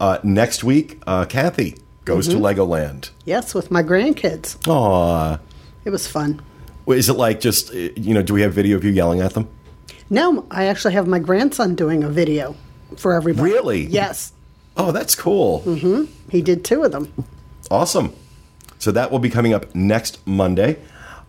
Uh, 0.00 0.18
next 0.24 0.64
week, 0.64 1.00
uh, 1.06 1.26
Kathy 1.26 1.76
goes 2.06 2.26
to 2.28 2.36
Legoland. 2.36 3.10
Yes, 3.26 3.54
with 3.54 3.70
my 3.70 3.82
grandkids. 3.82 4.56
Aw. 4.66 5.38
It 5.84 5.90
was 5.90 6.06
fun. 6.08 6.40
Is 6.88 7.08
it 7.08 7.12
like 7.12 7.40
just, 7.40 7.70
uh, 7.70 7.76
you 7.94 8.14
know, 8.14 8.22
do 8.22 8.32
we 8.34 8.40
have 8.40 8.52
video 8.54 8.76
of 8.76 8.82
you 8.84 8.90
yelling 8.90 9.20
at 9.20 9.34
them? 9.34 9.48
No, 10.08 10.46
I 10.50 10.64
actually 10.64 10.94
have 10.94 11.06
my 11.06 11.18
grandson 11.18 11.74
doing 11.74 12.02
a 12.02 12.08
video 12.08 12.56
for 12.96 13.12
everybody. 13.12 13.48
Really? 13.52 13.82
Yes. 13.84 14.32
Oh, 14.76 14.90
that's 14.90 15.14
cool. 15.14 15.60
He 16.30 16.42
did 16.42 16.64
two 16.64 16.82
of 16.82 16.92
them. 16.92 17.12
Awesome. 17.70 18.12
So 18.78 18.90
that 18.92 19.10
will 19.10 19.18
be 19.18 19.30
coming 19.30 19.52
up 19.52 19.72
next 19.74 20.26
Monday. 20.26 20.78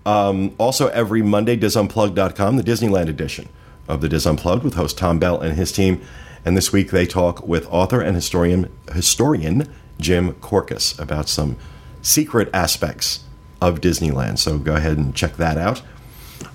Um, 0.06 0.56
also, 0.58 0.88
every 0.88 1.22
Monday, 1.22 1.58
DisUnplugged.com, 1.58 2.56
the 2.56 2.64
Disneyland 2.64 3.10
edition 3.10 3.50
of 3.88 4.02
the 4.02 4.10
Dis 4.10 4.26
Unplugged 4.26 4.64
with 4.64 4.74
host 4.76 4.98
Tom 4.98 5.20
Bell 5.20 5.40
and 5.40 5.56
his 5.56 5.72
team. 5.72 6.02
And 6.44 6.58
this 6.58 6.74
week 6.74 6.92
they 6.92 7.06
talk 7.06 7.48
with 7.48 7.68
author 7.72 8.02
and 8.02 8.16
historian 8.16 8.72
historian 8.94 9.72
Jim 10.00 10.34
Korkis 10.36 11.00
about 11.00 11.30
some 11.30 11.58
secret 12.02 12.50
aspects 12.54 13.24
of 13.62 13.80
Disneyland. 13.80 14.40
So 14.40 14.58
go 14.58 14.76
ahead 14.76 14.98
and 14.98 15.16
check 15.16 15.38
that 15.38 15.58
out. 15.58 15.82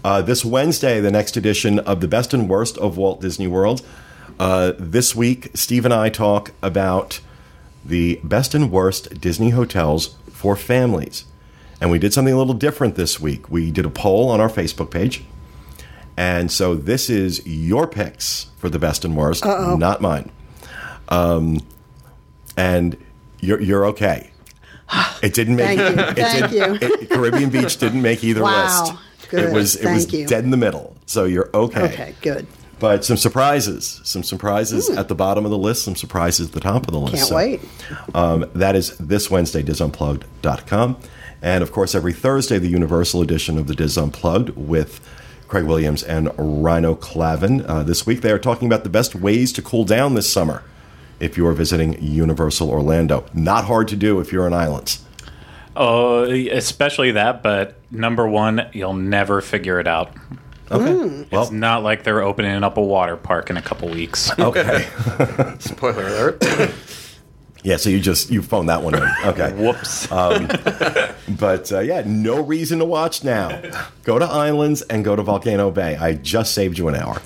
Uh, 0.05 0.23
this 0.23 0.45
Wednesday, 0.45 1.01
the 1.01 1.11
next 1.11 1.37
edition 1.37 1.79
of 1.81 2.01
the 2.01 2.09
best 2.09 2.35
and 2.35 2.49
worst 2.49 2.77
of 2.79 2.97
Walt 2.97 3.21
Disney 3.21 3.47
World. 3.47 3.83
Uh, 4.39 4.73
this 4.79 5.15
week, 5.15 5.51
Steve 5.55 5.85
and 5.85 5.95
I 5.95 6.09
talk 6.09 6.53
about 6.63 7.21
the 7.85 8.21
best 8.25 8.55
and 8.55 8.71
worst 8.71 9.21
Disney 9.21 9.51
hotels 9.51 10.17
for 10.31 10.57
families. 10.57 11.25
And 11.81 11.91
we 11.91 11.99
did 11.99 12.13
something 12.13 12.35
a 12.35 12.39
little 12.39 12.55
different 12.55 12.97
this 12.97 13.21
week. 13.21 13.51
We 13.51 13.71
did 13.71 13.85
a 13.87 13.91
poll 13.91 14.29
on 14.29 14.41
our 14.41 14.49
Facebook 14.49 14.91
page. 14.91 15.25
And 16.17 16.51
so 16.51 16.75
this 16.75 17.11
is 17.11 17.47
your 17.47 17.87
picks 17.87 18.47
for 18.57 18.69
the 18.69 18.79
best 18.79 19.05
and 19.05 19.17
worst, 19.17 19.45
not 19.45 20.01
mine. 20.01 20.31
Um, 21.09 21.59
and 22.57 22.97
you're, 23.41 23.61
you're 23.61 23.85
okay. 23.87 24.31
It 25.23 25.35
didn't 25.35 25.57
make 25.57 25.79
Thank 25.79 25.97
you. 25.97 26.03
it 26.09 26.17
Thank 26.17 26.51
didn't- 26.51 26.83
you. 26.83 26.89
it- 26.89 27.11
Caribbean 27.11 27.51
Beach 27.51 27.77
didn't 27.77 28.03
make 28.03 28.23
either 28.25 28.43
Wow. 28.43 28.85
list. 28.85 28.95
Good. 29.29 29.45
It 29.45 29.53
was 29.53 29.75
it 29.77 29.93
was 29.93 30.13
you. 30.13 30.27
dead 30.27 30.45
in 30.45 30.51
the 30.51 30.57
middle. 30.57 30.97
So 31.07 31.25
you're 31.25 31.51
okay. 31.53 31.83
Okay, 31.93 32.15
good. 32.23 32.47
But 32.79 33.05
some 33.05 33.17
surprises, 33.17 34.01
some 34.05 34.23
surprises 34.23 34.89
at 34.91 35.09
the 35.09 35.15
bottom 35.15 35.45
of 35.45 35.51
the 35.51 35.59
list, 35.59 35.83
some 35.85 35.97
surprises 35.97 36.49
at 36.49 36.53
the 36.55 36.61
top 36.61 36.87
of 36.87 36.93
the 36.93 37.01
list. 37.01 37.17
Can't 37.17 37.29
So, 37.29 37.35
wait. 37.37 37.61
Um, 38.15 38.49
that 38.55 38.77
is 38.77 38.97
this 38.99 39.31
Wednesday, 39.31 39.63
disunplugged.com. 39.63 40.97
And 41.43 41.63
of 41.63 41.73
course, 41.73 41.95
every 41.95 42.13
Thursday, 42.13 42.59
the 42.59 42.69
Universal 42.69 43.23
edition 43.23 43.59
of 43.59 43.67
the 43.67 43.75
Diz 43.75 43.97
Unplugged 43.99 44.51
with 44.51 45.01
Craig 45.49 45.65
Williams 45.65 46.03
and 46.03 46.31
Rhino 46.37 46.95
Clavin. 46.95 47.65
Uh, 47.69 47.83
this 47.83 48.07
week, 48.07 48.21
they 48.21 48.31
are 48.33 48.39
talking 48.39 48.67
about 48.67 48.83
the 48.85 48.91
best 48.91 49.15
ways 49.15 49.53
to 49.55 49.63
cool 49.63 49.85
down 49.85 50.15
this 50.15 50.31
summer 50.31 50.63
if 51.21 51.37
you 51.37 51.47
are 51.47 51.53
visiting 51.53 52.01
Universal 52.03 52.69
Orlando. 52.71 53.25
Not 53.33 53.65
hard 53.67 53.89
to 53.89 53.97
do 53.97 54.21
if 54.21 54.33
you're 54.33 54.47
in 54.47 54.53
islands. 54.53 55.03
Oh, 55.75 56.25
especially 56.25 57.13
that. 57.13 57.43
But 57.43 57.77
number 57.91 58.27
one, 58.27 58.69
you'll 58.73 58.95
never 58.95 59.41
figure 59.41 59.79
it 59.79 59.87
out. 59.87 60.13
Okay. 60.71 61.27
Well, 61.31 61.43
It's 61.43 61.53
not 61.53 61.83
like 61.85 62.03
they're 62.03 62.23
opening 62.23 62.65
up 62.65 62.77
a 62.77 62.83
water 62.83 63.17
park 63.17 63.51
in 63.51 63.57
a 63.57 63.63
couple 63.63 63.89
weeks. 63.89 64.37
okay. 64.39 64.89
Spoiler 65.61 66.07
alert. 66.09 66.43
Yeah, 67.67 67.77
so 67.79 67.91
you 67.91 67.99
just, 67.99 68.31
you 68.31 68.43
phoned 68.43 68.69
that 68.69 68.83
one 68.83 68.95
in. 68.95 69.03
Okay. 69.25 69.53
Whoops. 69.55 70.07
But 70.07 71.73
uh, 71.73 71.81
yeah, 71.81 72.05
no 72.07 72.41
reason 72.41 72.79
to 72.79 72.85
watch 72.85 73.25
now. 73.25 73.61
Go 74.05 74.21
to 74.21 74.25
Islands 74.25 74.83
and 74.83 75.05
go 75.05 75.17
to 75.17 75.23
Volcano 75.25 75.73
Bay. 75.73 75.97
I 75.97 76.15
just 76.15 76.55
saved 76.55 76.79
you 76.79 76.87
an 76.87 76.95
hour 76.95 77.21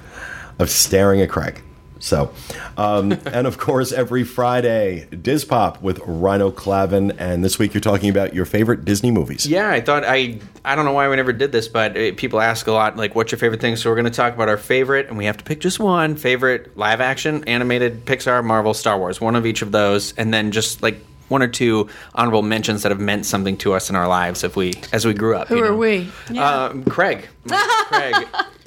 of 0.58 0.70
staring 0.70 1.20
at 1.20 1.28
Craig. 1.28 1.60
So, 2.00 2.32
um, 2.76 3.12
and 3.26 3.46
of 3.46 3.58
course, 3.58 3.92
every 3.92 4.24
Friday, 4.24 5.06
Diz 5.06 5.44
Pop 5.44 5.80
with 5.80 6.00
Rhino 6.04 6.50
Clavin. 6.50 7.14
And 7.18 7.44
this 7.44 7.58
week, 7.58 7.74
you're 7.74 7.80
talking 7.80 8.10
about 8.10 8.34
your 8.34 8.44
favorite 8.44 8.84
Disney 8.84 9.10
movies. 9.10 9.46
Yeah, 9.46 9.70
I 9.70 9.80
thought 9.80 10.04
I 10.04 10.40
I 10.64 10.74
don't 10.74 10.84
know 10.84 10.92
why 10.92 11.08
we 11.08 11.16
never 11.16 11.32
did 11.32 11.52
this, 11.52 11.68
but 11.68 11.96
uh 11.96 12.12
people 12.16 12.40
ask 12.40 12.66
a 12.66 12.72
lot 12.72 12.96
like, 12.96 13.14
"What's 13.14 13.30
your 13.30 13.38
favorite 13.38 13.60
thing?" 13.60 13.76
So 13.76 13.90
we're 13.90 13.96
going 13.96 14.04
to 14.06 14.10
talk 14.10 14.34
about 14.34 14.48
our 14.48 14.56
favorite, 14.56 15.08
and 15.08 15.16
we 15.16 15.26
have 15.26 15.36
to 15.36 15.44
pick 15.44 15.60
just 15.60 15.78
one 15.78 16.16
favorite 16.16 16.76
live 16.76 17.00
action, 17.00 17.44
animated, 17.44 18.04
Pixar, 18.04 18.44
Marvel, 18.44 18.74
Star 18.74 18.98
Wars, 18.98 19.20
one 19.20 19.36
of 19.36 19.46
each 19.46 19.62
of 19.62 19.72
those, 19.72 20.12
and 20.14 20.34
then 20.34 20.50
just 20.50 20.82
like 20.82 20.98
one 21.30 21.42
or 21.42 21.48
two 21.48 21.88
honorable 22.14 22.42
mentions 22.42 22.82
that 22.82 22.90
have 22.90 23.00
meant 23.00 23.24
something 23.24 23.56
to 23.58 23.72
us 23.72 23.88
in 23.88 23.96
our 23.96 24.06
lives 24.06 24.44
if 24.44 24.56
we 24.56 24.74
as 24.92 25.06
we 25.06 25.14
grew 25.14 25.36
up. 25.36 25.48
Who 25.48 25.56
you 25.56 25.64
are 25.64 25.68
know? 25.70 25.76
we? 25.76 26.10
Um, 26.38 26.84
Craig. 26.84 27.26
Craig. 27.48 28.14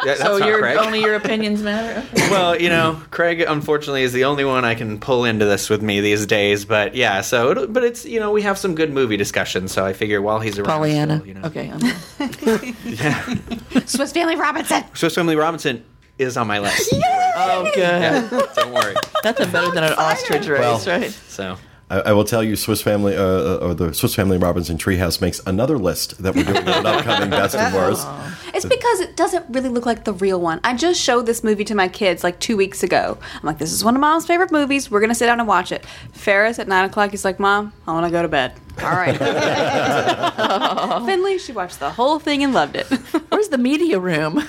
Yeah, 0.04 0.16
that's 0.16 0.22
So 0.22 0.38
your 0.38 0.60
Craig. 0.60 0.78
only 0.78 1.00
your 1.02 1.14
opinions 1.16 1.62
matter. 1.62 2.06
Okay. 2.14 2.30
well, 2.32 2.60
you 2.60 2.70
know, 2.70 3.00
Craig 3.12 3.42
unfortunately 3.42 4.04
is 4.04 4.12
the 4.12 4.26
only 4.26 4.44
one 4.44 4.66
I 4.66 4.76
can 4.76 5.00
pull 5.00 5.24
into 5.24 5.46
this 5.46 5.70
with 5.70 5.82
me 5.82 6.02
these 6.02 6.26
days. 6.26 6.66
But 6.66 6.96
yeah, 6.96 7.22
so 7.22 7.52
it, 7.52 7.72
but 7.72 7.84
it's 7.84 8.06
you 8.06 8.20
know 8.20 8.32
we 8.32 8.42
have 8.42 8.58
some 8.58 8.76
good 8.76 8.92
movie 8.92 9.18
discussions, 9.18 9.72
so 9.72 9.86
I 9.86 9.94
figure 9.94 10.22
while 10.22 10.40
he's 10.40 10.58
around, 10.58 10.68
Pollyanna. 10.68 11.18
still, 11.18 11.28
you 11.28 11.34
know. 11.36 11.42
Okay. 11.48 11.72
I'm 11.72 11.80
Swiss 13.88 14.12
Family 14.12 14.36
Robinson. 14.36 14.84
Swiss 14.94 15.16
Family 15.16 15.36
Robinson 15.36 15.84
is 16.18 16.38
on 16.38 16.48
my 16.48 16.60
list. 16.60 16.90
oh, 16.94 17.64
good. 17.74 17.78
Yeah, 17.78 18.28
don't 18.56 18.74
worry. 18.74 18.96
Nothing 19.24 19.52
better 19.52 19.72
than 19.72 19.84
an 19.84 19.94
ostrich 19.94 20.48
race, 20.48 20.86
Well- 20.86 21.00
right? 21.00 21.12
So 21.12 21.58
I, 21.94 22.10
I 22.10 22.14
will 22.14 22.24
tell 22.24 22.44
you, 22.44 22.56
Swiss 22.56 22.82
Family, 22.82 23.16
uh, 23.16 23.58
or 23.58 23.76
the 23.76 23.94
Swiss 23.94 24.16
Family 24.16 24.40
Robinson 24.40 24.78
Treehouse 24.78 25.22
makes 25.22 25.40
another 25.46 25.78
list 25.78 26.22
that 26.24 26.36
we're 26.36 26.44
doing 26.44 26.58
in 26.58 26.68
an 26.68 26.86
upcoming 26.88 27.30
Best 27.40 27.54
and 27.56 27.76
Worst. 27.76 28.08
It's 28.54 28.66
because 28.66 29.00
it 29.00 29.16
doesn't 29.16 29.46
really 29.50 29.70
look 29.70 29.86
like 29.86 30.04
the 30.04 30.14
real 30.14 30.42
one. 30.42 30.60
I 30.64 30.76
just 30.76 31.00
showed 31.00 31.28
this 31.28 31.44
movie 31.44 31.64
to 31.66 31.76
my 31.76 31.88
kids 31.88 32.24
like 32.24 32.40
two 32.40 32.58
weeks 32.58 32.82
ago. 32.82 33.20
I'm 33.36 33.44
like, 33.44 33.60
this 33.60 33.72
is 33.72 33.84
one 33.84 33.94
of 33.96 34.02
mom's 34.02 34.26
favorite 34.26 34.52
movies. 34.52 34.90
We're 34.90 35.02
gonna 35.02 35.14
sit 35.14 35.28
down 35.28 35.40
and 35.40 35.48
watch 35.48 35.72
it. 35.72 35.86
Ferris 36.14 36.58
at 36.58 36.68
nine 36.68 36.86
o'clock. 36.86 37.12
He's 37.12 37.26
like, 37.26 37.40
Mom, 37.40 37.74
I 37.88 37.94
want 37.94 38.08
to 38.08 38.12
go 38.12 38.24
to 38.24 38.28
bed. 38.28 38.54
All 38.82 38.90
right. 38.90 39.16
Finley, 41.06 41.38
she 41.38 41.52
watched 41.52 41.80
the 41.80 41.92
whole 41.92 42.18
thing 42.18 42.44
and 42.44 42.54
loved 42.54 42.76
it. 42.76 42.88
Where's 43.30 43.50
the 43.50 43.60
media 43.60 44.00
room? 44.00 44.44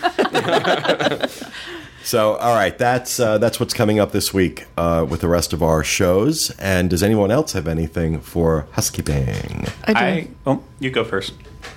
So, 2.05 2.37
all 2.37 2.55
right, 2.55 2.77
that's 2.77 3.19
uh, 3.19 3.39
that's 3.39 3.59
what's 3.59 3.73
coming 3.73 3.99
up 3.99 4.13
this 4.13 4.35
week 4.35 4.67
uh, 4.77 5.07
with 5.09 5.23
the 5.23 5.29
rest 5.29 5.55
of 5.55 5.63
our 5.63 5.83
shows. 5.83 6.51
And 6.59 6.91
does 6.91 7.03
anyone 7.03 7.31
else 7.31 7.55
have 7.55 7.67
anything 7.67 8.21
for 8.21 8.67
housekeeping? 8.73 9.67
I 9.85 9.93
do. 9.93 9.99
I 9.99 10.29
oh, 10.47 10.63
you 10.81 10.91
go 10.91 11.03
first. 11.03 11.33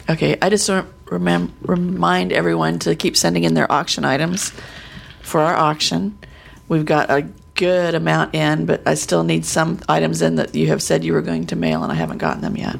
Okay, 0.10 0.38
I 0.42 0.50
just 0.50 0.68
want 0.68 0.86
to 1.06 1.12
remem- 1.12 1.54
remind 1.62 2.34
everyone 2.34 2.78
to 2.80 2.94
keep 2.94 3.16
sending 3.16 3.46
in 3.46 3.54
their 3.54 3.72
auction 3.72 4.04
items 4.04 4.52
for 5.22 5.40
our 5.40 5.56
auction. 5.56 6.18
We've 6.68 6.86
got 6.86 7.10
a 7.10 7.22
good 7.56 7.96
amount 7.96 8.36
in, 8.36 8.66
but 8.66 8.86
I 8.86 8.96
still 8.96 9.24
need 9.24 9.46
some 9.46 9.80
items 9.88 10.22
in 10.22 10.36
that 10.36 10.54
you 10.54 10.68
have 10.68 10.84
said 10.84 11.06
you 11.06 11.14
were 11.14 11.22
going 11.22 11.48
to 11.48 11.56
mail, 11.56 11.84
and 11.84 11.92
I 11.92 11.96
haven't 11.96 12.18
gotten 12.18 12.42
them 12.42 12.58
yet. 12.58 12.76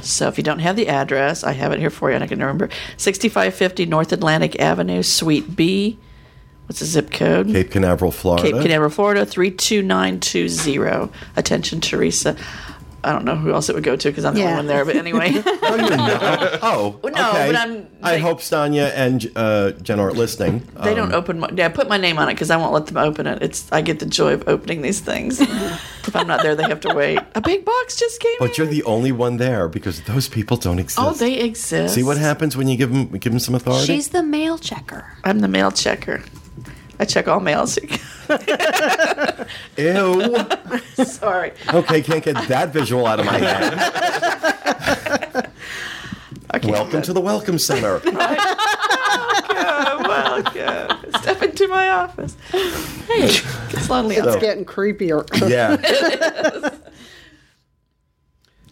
So 0.00 0.26
if 0.26 0.36
you 0.36 0.42
don't 0.42 0.58
have 0.58 0.74
the 0.74 0.88
address, 0.88 1.44
I 1.44 1.52
have 1.52 1.70
it 1.70 1.78
here 1.78 1.90
for 1.90 2.10
you, 2.10 2.16
and 2.16 2.24
I 2.24 2.26
can 2.26 2.40
remember 2.40 2.70
6550 2.96 3.86
North 3.86 4.12
Atlantic 4.12 4.58
Avenue, 4.58 5.04
Suite 5.04 5.54
B. 5.54 5.98
What's 6.66 6.80
the 6.80 6.86
zip 6.86 7.10
code? 7.10 7.46
Cape 7.48 7.70
Canaveral, 7.70 8.10
Florida. 8.10 8.42
Cape 8.50 8.60
Canaveral, 8.62 8.90
Florida, 8.90 9.24
32920. 9.24 11.12
Attention, 11.36 11.80
Teresa. 11.80 12.36
I 13.04 13.12
don't 13.12 13.24
know 13.24 13.36
who 13.36 13.52
else 13.52 13.68
it 13.68 13.74
would 13.76 13.84
go 13.84 13.94
to 13.94 14.08
because 14.08 14.24
I'm 14.24 14.34
the 14.34 14.40
Yeah. 14.40 14.46
only 14.46 14.56
one 14.56 14.66
there, 14.66 14.84
but 14.84 14.96
anyway. 14.96 15.30
Oh, 15.62 15.76
you're 15.76 15.96
not. 15.96 16.58
Oh, 16.62 16.98
no, 17.04 17.08
okay. 17.08 17.46
but 17.46 17.54
I'm- 17.54 17.86
I 18.02 18.18
hope 18.18 18.40
Stanya 18.40 18.90
and 18.96 19.30
uh, 19.36 19.72
Jen 19.82 20.00
aren't 20.00 20.16
listening. 20.16 20.66
They 20.82 20.90
Um, 20.90 20.96
don't 20.96 21.12
open 21.12 21.38
my. 21.38 21.48
Yeah, 21.54 21.68
put 21.68 21.88
my 21.88 21.98
name 21.98 22.18
on 22.18 22.28
it 22.28 22.34
because 22.34 22.50
I 22.50 22.56
won't 22.56 22.72
let 22.72 22.86
them 22.86 22.96
open 22.96 23.28
it. 23.28 23.42
It's 23.42 23.70
I 23.70 23.80
get 23.80 24.00
the 24.00 24.06
joy 24.06 24.32
of 24.34 24.48
opening 24.48 24.82
these 24.82 24.98
things. 24.98 25.40
if 26.06 26.16
I'm 26.16 26.26
not 26.26 26.42
there, 26.42 26.56
they 26.56 26.64
have 26.64 26.80
to 26.80 26.94
wait. 26.94 27.20
A 27.36 27.40
big 27.40 27.64
box 27.64 27.96
just 27.96 28.18
came. 28.20 28.34
But 28.40 28.58
you're 28.58 28.66
the 28.66 28.82
only 28.84 29.12
one 29.12 29.36
there 29.36 29.68
because 29.68 30.00
those 30.02 30.28
people 30.28 30.56
don't 30.56 30.80
exist. 30.80 30.98
Oh, 31.00 31.12
they 31.12 31.38
exist. 31.38 31.94
See 31.94 32.02
what 32.02 32.16
happens 32.18 32.56
when 32.56 32.66
you 32.66 32.76
give 32.76 32.90
them 32.92 33.06
give 33.18 33.32
them 33.32 33.38
some 33.40 33.54
authority. 33.54 33.86
She's 33.86 34.08
the 34.08 34.22
mail 34.24 34.58
checker. 34.58 35.04
I'm 35.22 35.38
the 35.40 35.48
mail 35.48 35.70
checker. 35.70 36.22
I 36.98 37.04
check 37.04 37.28
all 37.28 37.40
mails. 37.40 37.78
Ew. 39.76 40.36
Sorry. 41.04 41.52
Okay, 41.72 42.00
can't 42.02 42.24
get 42.24 42.48
that 42.48 42.70
visual 42.72 43.06
out 43.06 43.20
of 43.20 43.26
my 43.26 43.38
head. 43.38 43.74
Okay. 46.54 46.70
Welcome 46.70 47.02
to 47.02 47.12
the 47.12 47.20
Welcome 47.20 47.58
Center. 47.58 48.00
Welcome. 48.04 48.16
Welcome. 50.08 51.12
Step 51.20 51.42
into 51.42 51.66
my 51.68 51.90
office. 51.90 52.34
Hey, 52.50 53.24
it's 53.26 53.90
lonely 53.90 54.16
out 54.18 54.26
It's 54.28 54.36
there. 54.36 54.40
getting 54.40 54.64
creepier. 54.64 55.26
Yeah. 55.50 55.76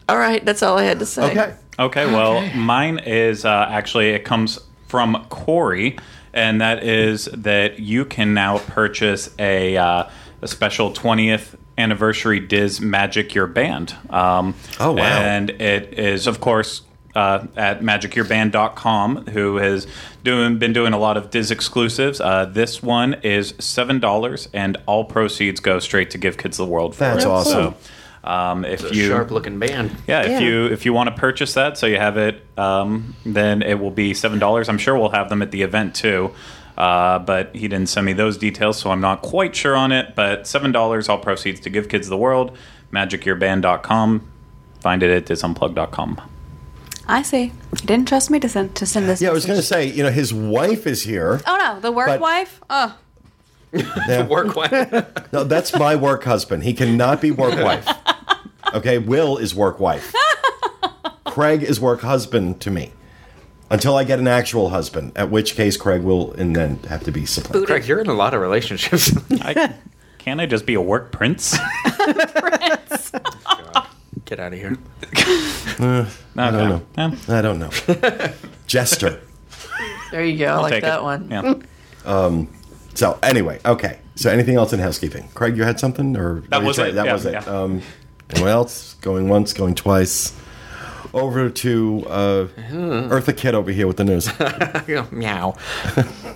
All 0.08 0.16
right, 0.16 0.42
that's 0.44 0.62
all 0.62 0.78
I 0.78 0.84
had 0.84 1.00
to 1.00 1.06
say. 1.06 1.30
Okay. 1.32 1.54
Okay, 1.78 2.06
well, 2.06 2.46
mine 2.56 3.00
is 3.00 3.44
uh, 3.44 3.66
actually 3.68 4.10
it 4.10 4.24
comes 4.24 4.58
from 4.88 5.26
Corey, 5.28 5.98
and 6.34 6.60
that 6.60 6.84
is 6.84 7.24
that 7.26 7.78
you 7.78 8.04
can 8.04 8.34
now 8.34 8.58
purchase 8.58 9.30
a 9.38 9.76
uh, 9.76 10.08
a 10.42 10.48
special 10.48 10.92
twentieth 10.92 11.56
anniversary 11.78 12.38
Diz 12.40 12.80
Magic 12.80 13.34
Your 13.34 13.46
Band. 13.46 13.96
Um, 14.10 14.54
Oh, 14.78 14.92
wow. 14.92 15.02
And 15.02 15.50
it 15.50 15.98
is, 15.98 16.26
of 16.26 16.40
course. 16.40 16.82
Uh, 17.16 17.46
at 17.56 17.80
magicyourband.com, 17.80 19.26
who 19.26 19.56
has 19.58 19.86
doing 20.24 20.58
been 20.58 20.72
doing 20.72 20.92
a 20.92 20.98
lot 20.98 21.16
of 21.16 21.30
Diz 21.30 21.50
exclusives. 21.52 22.20
Uh, 22.20 22.44
this 22.46 22.82
one 22.82 23.14
is 23.22 23.54
seven 23.60 24.00
dollars, 24.00 24.48
and 24.52 24.76
all 24.86 25.04
proceeds 25.04 25.60
go 25.60 25.78
straight 25.78 26.10
to 26.10 26.18
Give 26.18 26.36
Kids 26.36 26.56
the 26.56 26.66
World. 26.66 26.94
For 26.94 27.00
That's 27.04 27.24
it. 27.24 27.28
awesome. 27.28 27.52
So, 27.52 27.76
um, 28.24 28.64
if 28.64 28.80
it's 28.82 28.90
a 28.92 28.94
you 28.94 29.08
sharp 29.08 29.30
looking 29.30 29.58
band. 29.58 29.94
yeah, 30.06 30.22
if 30.22 30.28
Yeah. 30.30 30.38
you 30.40 30.66
if 30.66 30.84
you 30.86 30.92
want 30.92 31.08
to 31.14 31.16
purchase 31.20 31.54
that, 31.54 31.76
so 31.78 31.86
you 31.86 31.96
have 31.98 32.16
it, 32.16 32.42
um, 32.58 33.14
then 33.24 33.62
it 33.62 33.78
will 33.78 33.90
be 33.90 34.14
seven 34.14 34.38
dollars. 34.38 34.68
I'm 34.68 34.78
sure 34.78 34.96
we'll 34.98 35.10
have 35.10 35.28
them 35.28 35.42
at 35.42 35.50
the 35.50 35.62
event 35.62 35.94
too, 35.94 36.32
uh, 36.78 37.18
but 37.20 37.54
he 37.54 37.68
didn't 37.68 37.88
send 37.88 38.06
me 38.06 38.12
those 38.14 38.36
details, 38.38 38.78
so 38.78 38.90
I'm 38.90 39.00
not 39.00 39.22
quite 39.22 39.54
sure 39.54 39.76
on 39.76 39.92
it. 39.92 40.14
But 40.14 40.46
seven 40.46 40.72
dollars, 40.72 41.08
all 41.08 41.18
proceeds 41.18 41.60
to 41.60 41.70
Give 41.70 41.88
Kids 41.88 42.08
the 42.08 42.16
World. 42.18 42.56
MagicYourBand.com. 42.92 44.28
Find 44.80 45.02
it 45.02 45.10
at 45.10 45.26
disunplug.com. 45.26 46.20
I 47.06 47.22
see. 47.22 47.44
You 47.44 47.86
didn't 47.86 48.08
trust 48.08 48.30
me 48.30 48.40
to 48.40 48.48
send 48.48 48.74
to 48.76 48.86
send 48.86 49.08
this. 49.08 49.20
Yeah, 49.20 49.30
I 49.30 49.32
was 49.32 49.44
going 49.46 49.58
to 49.58 49.62
say, 49.62 49.86
you 49.86 50.02
know, 50.02 50.10
his 50.10 50.32
wife 50.32 50.86
is 50.86 51.02
here. 51.02 51.40
Oh 51.46 51.56
no, 51.58 51.80
the 51.80 51.92
work 51.92 52.06
But- 52.06 52.20
wife. 52.20 52.60
Oh, 52.70 52.96
Yeah. 53.72 54.26
Work 54.26 54.54
wife. 54.56 54.72
No, 55.32 55.42
that's 55.44 55.76
my 55.76 55.96
work 55.96 56.24
husband. 56.24 56.62
He 56.62 56.72
cannot 56.74 57.20
be 57.20 57.30
work 57.32 57.56
wife. 57.64 57.86
Okay, 58.74 58.98
Will 58.98 59.36
is 59.38 59.54
work 59.54 59.78
wife. 59.80 60.12
Craig 61.24 61.62
is 61.62 61.80
work 61.80 62.00
husband 62.00 62.60
to 62.60 62.70
me. 62.70 62.92
until 63.70 63.96
I 63.96 64.04
get 64.04 64.18
an 64.18 64.28
actual 64.28 64.68
husband. 64.70 65.12
At 65.16 65.30
which 65.30 65.54
case, 65.56 65.76
Craig 65.76 66.02
will 66.02 66.32
and 66.34 66.54
then 66.54 66.78
have 66.88 67.02
to 67.04 67.10
be 67.12 67.24
supplanted. 67.26 67.66
Craig, 67.66 67.86
you're 67.86 68.00
in 68.00 68.08
a 68.08 68.12
lot 68.14 68.34
of 68.34 68.40
relationships. 68.40 69.12
I, 69.42 69.74
can't 70.18 70.40
I 70.40 70.46
just 70.46 70.66
be 70.66 70.74
a 70.74 70.80
work 70.80 71.10
prince? 71.12 71.56
prince. 72.36 73.12
Get 74.26 74.38
out 74.40 74.52
of 74.52 74.58
here. 74.58 74.76
No, 75.78 76.06
I 76.36 76.50
don't 76.50 76.68
know. 76.68 76.82
Yeah, 76.96 77.16
I 77.28 77.42
don't 77.42 77.58
know. 77.58 77.70
Jester. 78.66 79.20
There 80.10 80.24
you 80.24 80.38
go. 80.38 80.46
I 80.46 80.50
I'll 80.56 80.62
like 80.62 80.82
that 80.82 80.98
it. 81.00 81.02
one. 81.02 81.30
Yeah. 81.30 82.44
So 82.94 83.18
anyway, 83.22 83.58
okay. 83.64 83.98
So 84.14 84.30
anything 84.30 84.54
else 84.56 84.72
in 84.72 84.78
housekeeping? 84.78 85.28
Craig, 85.34 85.56
you 85.56 85.64
had 85.64 85.80
something, 85.80 86.16
or 86.16 86.40
That 86.50 86.62
was 86.62 86.78
it. 86.78 86.94
That 86.94 87.06
Yeah, 87.06 87.12
was 87.12 87.26
it. 87.26 87.32
yeah. 87.32 87.44
Um, 87.44 87.82
anyone 88.34 88.50
else? 88.50 88.94
Going 89.00 89.28
once, 89.28 89.52
going 89.52 89.74
twice. 89.74 90.38
Over 91.12 91.48
to 91.48 92.04
uh, 92.08 92.46
Eartha 92.70 93.36
Kitt 93.36 93.54
over 93.54 93.70
here 93.70 93.86
with 93.86 93.98
the 93.98 94.04
news. 94.04 94.26
Meow. 95.12 95.54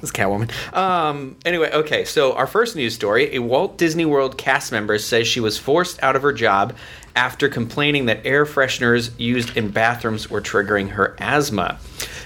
this 0.00 0.12
Catwoman. 0.12 0.52
Um, 0.73 1.37
anyway, 1.45 1.73
okay, 1.73 2.05
so 2.05 2.35
our 2.35 2.47
first 2.47 2.76
news 2.76 2.95
story 2.95 3.35
a 3.35 3.40
Walt 3.40 3.76
Disney 3.76 4.05
World 4.05 4.38
cast 4.38 4.71
member 4.71 4.99
says 4.99 5.26
she 5.26 5.40
was 5.40 5.59
forced 5.59 6.00
out 6.00 6.14
of 6.14 6.23
her 6.23 6.33
job 6.33 6.76
after 7.18 7.48
complaining 7.48 8.06
that 8.06 8.25
air 8.25 8.46
fresheners 8.46 9.10
used 9.18 9.56
in 9.56 9.68
bathrooms 9.70 10.30
were 10.30 10.40
triggering 10.40 10.88
her 10.90 11.16
asthma. 11.18 11.76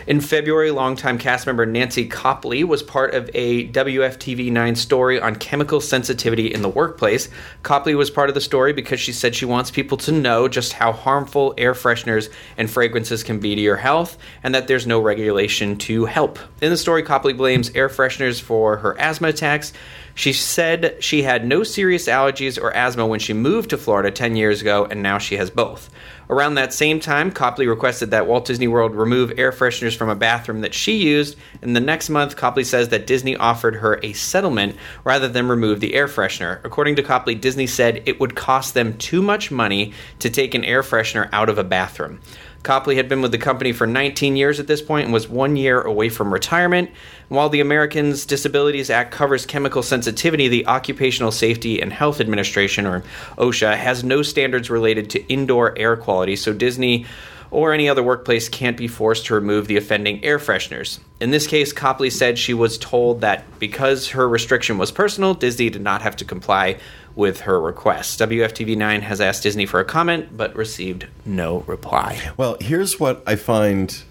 In 0.06 0.20
February, 0.20 0.70
longtime 0.70 1.16
cast 1.16 1.46
member 1.46 1.64
Nancy 1.64 2.06
Copley 2.06 2.62
was 2.62 2.82
part 2.82 3.14
of 3.14 3.30
a 3.32 3.68
WFTV 3.68 4.52
9 4.52 4.76
story 4.76 5.18
on 5.18 5.36
chemical 5.36 5.80
sensitivity 5.80 6.52
in 6.52 6.60
the 6.60 6.68
workplace. 6.68 7.30
Copley 7.62 7.94
was 7.94 8.10
part 8.10 8.28
of 8.28 8.34
the 8.34 8.40
story 8.42 8.74
because 8.74 9.00
she 9.00 9.12
said 9.12 9.34
she 9.34 9.46
wants 9.46 9.70
people 9.70 9.96
to 9.96 10.12
know 10.12 10.46
just 10.46 10.74
how 10.74 10.92
harmful 10.92 11.54
air 11.56 11.72
fresheners 11.72 12.30
and 12.58 12.70
fragrances 12.70 13.22
can 13.22 13.38
be 13.40 13.54
to 13.54 13.62
your 13.62 13.76
health 13.76 14.18
and 14.42 14.54
that 14.54 14.66
there's 14.68 14.86
no 14.86 15.00
regulation 15.00 15.78
to 15.78 16.04
help. 16.04 16.38
In 16.60 16.68
the 16.68 16.76
story, 16.76 17.02
Copley 17.02 17.32
blames 17.32 17.70
air 17.74 17.88
fresheners 17.88 18.42
for 18.42 18.76
her 18.76 19.00
asthma 19.00 19.28
attacks. 19.28 19.72
She 20.14 20.32
said 20.32 21.02
she 21.02 21.22
had 21.22 21.46
no 21.46 21.62
serious 21.62 22.06
allergies 22.06 22.60
or 22.60 22.74
asthma 22.74 23.06
when 23.06 23.20
she 23.20 23.32
moved 23.32 23.70
to 23.70 23.78
Florida 23.78 24.10
10 24.10 24.36
years 24.36 24.60
ago, 24.60 24.86
and 24.90 25.02
now 25.02 25.18
she 25.18 25.36
has 25.36 25.50
both. 25.50 25.90
Around 26.28 26.54
that 26.54 26.72
same 26.72 27.00
time, 27.00 27.30
Copley 27.30 27.66
requested 27.66 28.10
that 28.10 28.26
Walt 28.26 28.46
Disney 28.46 28.68
World 28.68 28.94
remove 28.94 29.38
air 29.38 29.52
fresheners 29.52 29.96
from 29.96 30.08
a 30.08 30.14
bathroom 30.14 30.62
that 30.62 30.74
she 30.74 30.96
used, 30.96 31.36
and 31.60 31.76
the 31.76 31.80
next 31.80 32.08
month, 32.08 32.36
Copley 32.36 32.64
says 32.64 32.88
that 32.88 33.06
Disney 33.06 33.36
offered 33.36 33.76
her 33.76 34.00
a 34.02 34.12
settlement 34.12 34.76
rather 35.04 35.28
than 35.28 35.48
remove 35.48 35.80
the 35.80 35.94
air 35.94 36.08
freshener. 36.08 36.64
According 36.64 36.96
to 36.96 37.02
Copley, 37.02 37.34
Disney 37.34 37.66
said 37.66 38.02
it 38.06 38.20
would 38.20 38.34
cost 38.34 38.74
them 38.74 38.96
too 38.98 39.20
much 39.20 39.50
money 39.50 39.92
to 40.20 40.30
take 40.30 40.54
an 40.54 40.64
air 40.64 40.82
freshener 40.82 41.28
out 41.32 41.48
of 41.48 41.58
a 41.58 41.64
bathroom. 41.64 42.20
Copley 42.62 42.96
had 42.96 43.08
been 43.08 43.22
with 43.22 43.32
the 43.32 43.38
company 43.38 43.72
for 43.72 43.86
19 43.86 44.36
years 44.36 44.60
at 44.60 44.66
this 44.66 44.80
point 44.80 45.04
and 45.04 45.12
was 45.12 45.28
one 45.28 45.56
year 45.56 45.80
away 45.80 46.08
from 46.08 46.32
retirement. 46.32 46.90
While 47.28 47.48
the 47.48 47.60
Americans 47.60 48.24
Disabilities 48.24 48.90
Act 48.90 49.10
covers 49.10 49.46
chemical 49.46 49.82
sensitivity, 49.82 50.48
the 50.48 50.66
Occupational 50.66 51.32
Safety 51.32 51.80
and 51.80 51.92
Health 51.92 52.20
Administration, 52.20 52.86
or 52.86 53.02
OSHA, 53.38 53.76
has 53.76 54.04
no 54.04 54.22
standards 54.22 54.70
related 54.70 55.10
to 55.10 55.26
indoor 55.26 55.76
air 55.78 55.96
quality, 55.96 56.36
so 56.36 56.52
Disney 56.52 57.06
or 57.52 57.72
any 57.72 57.88
other 57.88 58.02
workplace 58.02 58.48
can't 58.48 58.78
be 58.78 58.88
forced 58.88 59.26
to 59.26 59.34
remove 59.34 59.66
the 59.66 59.76
offending 59.76 60.24
air 60.24 60.38
fresheners. 60.38 60.98
In 61.20 61.30
this 61.30 61.46
case, 61.46 61.72
Copley 61.72 62.08
said 62.08 62.38
she 62.38 62.54
was 62.54 62.78
told 62.78 63.20
that 63.20 63.44
because 63.58 64.08
her 64.08 64.26
restriction 64.26 64.78
was 64.78 64.90
personal, 64.90 65.34
Disney 65.34 65.68
did 65.68 65.82
not 65.82 66.00
have 66.00 66.16
to 66.16 66.24
comply 66.24 66.78
with 67.14 67.40
her 67.42 67.60
request. 67.60 68.18
WFTV 68.20 68.76
9 68.76 69.02
has 69.02 69.20
asked 69.20 69.42
Disney 69.42 69.66
for 69.66 69.80
a 69.80 69.84
comment, 69.84 70.36
but 70.36 70.54
received 70.56 71.06
no 71.24 71.58
reply. 71.60 72.18
Well, 72.36 72.56
here's 72.60 72.98
what 72.98 73.22
I 73.26 73.36
find 73.36 74.02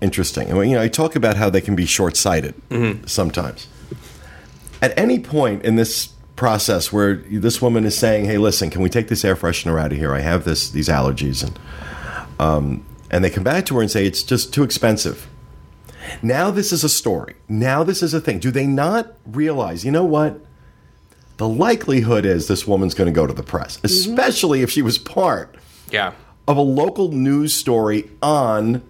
interesting. 0.00 0.50
And, 0.50 0.68
You 0.68 0.76
know, 0.76 0.82
I 0.82 0.88
talk 0.88 1.16
about 1.16 1.36
how 1.36 1.50
they 1.50 1.60
can 1.60 1.76
be 1.76 1.86
short-sighted 1.86 2.54
sometimes. 3.06 3.68
At 4.82 4.96
any 4.98 5.18
point 5.18 5.64
in 5.64 5.76
this 5.76 6.08
process 6.36 6.92
where 6.92 7.14
this 7.14 7.62
woman 7.62 7.84
is 7.84 7.96
saying, 7.96 8.26
"Hey, 8.26 8.38
listen, 8.38 8.68
can 8.68 8.82
we 8.82 8.90
take 8.90 9.08
this 9.08 9.24
air 9.24 9.36
freshener 9.36 9.80
out 9.80 9.92
of 9.92 9.98
here? 9.98 10.12
I 10.14 10.20
have 10.20 10.44
this 10.44 10.68
these 10.68 10.88
allergies," 10.88 11.42
and 11.42 11.58
um, 12.38 12.84
and 13.10 13.24
they 13.24 13.30
come 13.30 13.44
back 13.44 13.64
to 13.66 13.76
her 13.76 13.80
and 13.80 13.90
say 13.90 14.04
it's 14.04 14.22
just 14.22 14.52
too 14.52 14.62
expensive. 14.62 15.26
Now 16.22 16.50
this 16.50 16.72
is 16.72 16.84
a 16.84 16.88
story. 16.88 17.34
Now 17.48 17.82
this 17.84 18.02
is 18.02 18.12
a 18.12 18.20
thing. 18.20 18.40
Do 18.40 18.50
they 18.50 18.66
not 18.66 19.14
realize? 19.24 19.84
You 19.84 19.92
know 19.92 20.04
what? 20.04 20.40
The 21.36 21.48
likelihood 21.48 22.24
is 22.24 22.46
this 22.48 22.66
woman's 22.66 22.94
going 22.94 23.06
to 23.06 23.12
go 23.12 23.26
to 23.26 23.32
the 23.32 23.42
press, 23.42 23.76
mm-hmm. 23.76 23.86
especially 23.86 24.62
if 24.62 24.70
she 24.70 24.82
was 24.82 24.98
part 24.98 25.54
Yeah. 25.90 26.12
of 26.46 26.56
a 26.56 26.60
local 26.62 27.10
news 27.12 27.52
story 27.54 28.10
on 28.22 28.82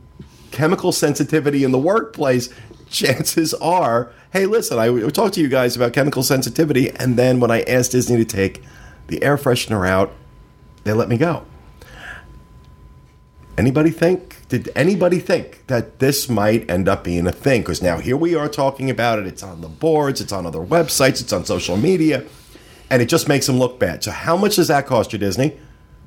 chemical 0.50 0.92
sensitivity 0.92 1.64
in 1.64 1.72
the 1.72 1.78
workplace, 1.78 2.48
chances 2.88 3.54
are, 3.54 4.12
hey, 4.32 4.46
listen, 4.46 4.78
I 4.78 4.86
I 5.06 5.10
talked 5.10 5.34
to 5.34 5.40
you 5.40 5.48
guys 5.48 5.74
about 5.74 5.92
chemical 5.92 6.22
sensitivity, 6.22 6.90
and 6.90 7.16
then 7.16 7.40
when 7.40 7.50
I 7.50 7.62
asked 7.62 7.92
Disney 7.92 8.16
to 8.18 8.24
take 8.24 8.62
the 9.08 9.22
air 9.22 9.36
freshener 9.36 9.88
out, 9.88 10.12
they 10.84 10.92
let 10.92 11.08
me 11.08 11.16
go. 11.16 11.44
Anybody 13.56 13.90
think? 13.90 14.48
Did 14.48 14.68
anybody 14.74 15.20
think 15.20 15.64
that 15.68 16.00
this 16.00 16.28
might 16.28 16.68
end 16.68 16.88
up 16.88 17.04
being 17.04 17.26
a 17.28 17.32
thing? 17.32 17.60
Because 17.60 17.80
now 17.80 17.98
here 17.98 18.16
we 18.16 18.34
are 18.34 18.48
talking 18.48 18.90
about 18.90 19.20
it. 19.20 19.28
It's 19.28 19.44
on 19.44 19.60
the 19.60 19.68
boards, 19.68 20.20
it's 20.20 20.32
on 20.32 20.44
other 20.44 20.58
websites, 20.58 21.20
it's 21.20 21.32
on 21.32 21.44
social 21.44 21.76
media, 21.76 22.24
and 22.90 23.00
it 23.00 23.08
just 23.08 23.28
makes 23.28 23.46
them 23.46 23.60
look 23.60 23.78
bad. 23.78 24.02
So, 24.02 24.10
how 24.10 24.36
much 24.36 24.56
does 24.56 24.66
that 24.68 24.86
cost 24.86 25.12
you, 25.12 25.20
Disney? 25.20 25.56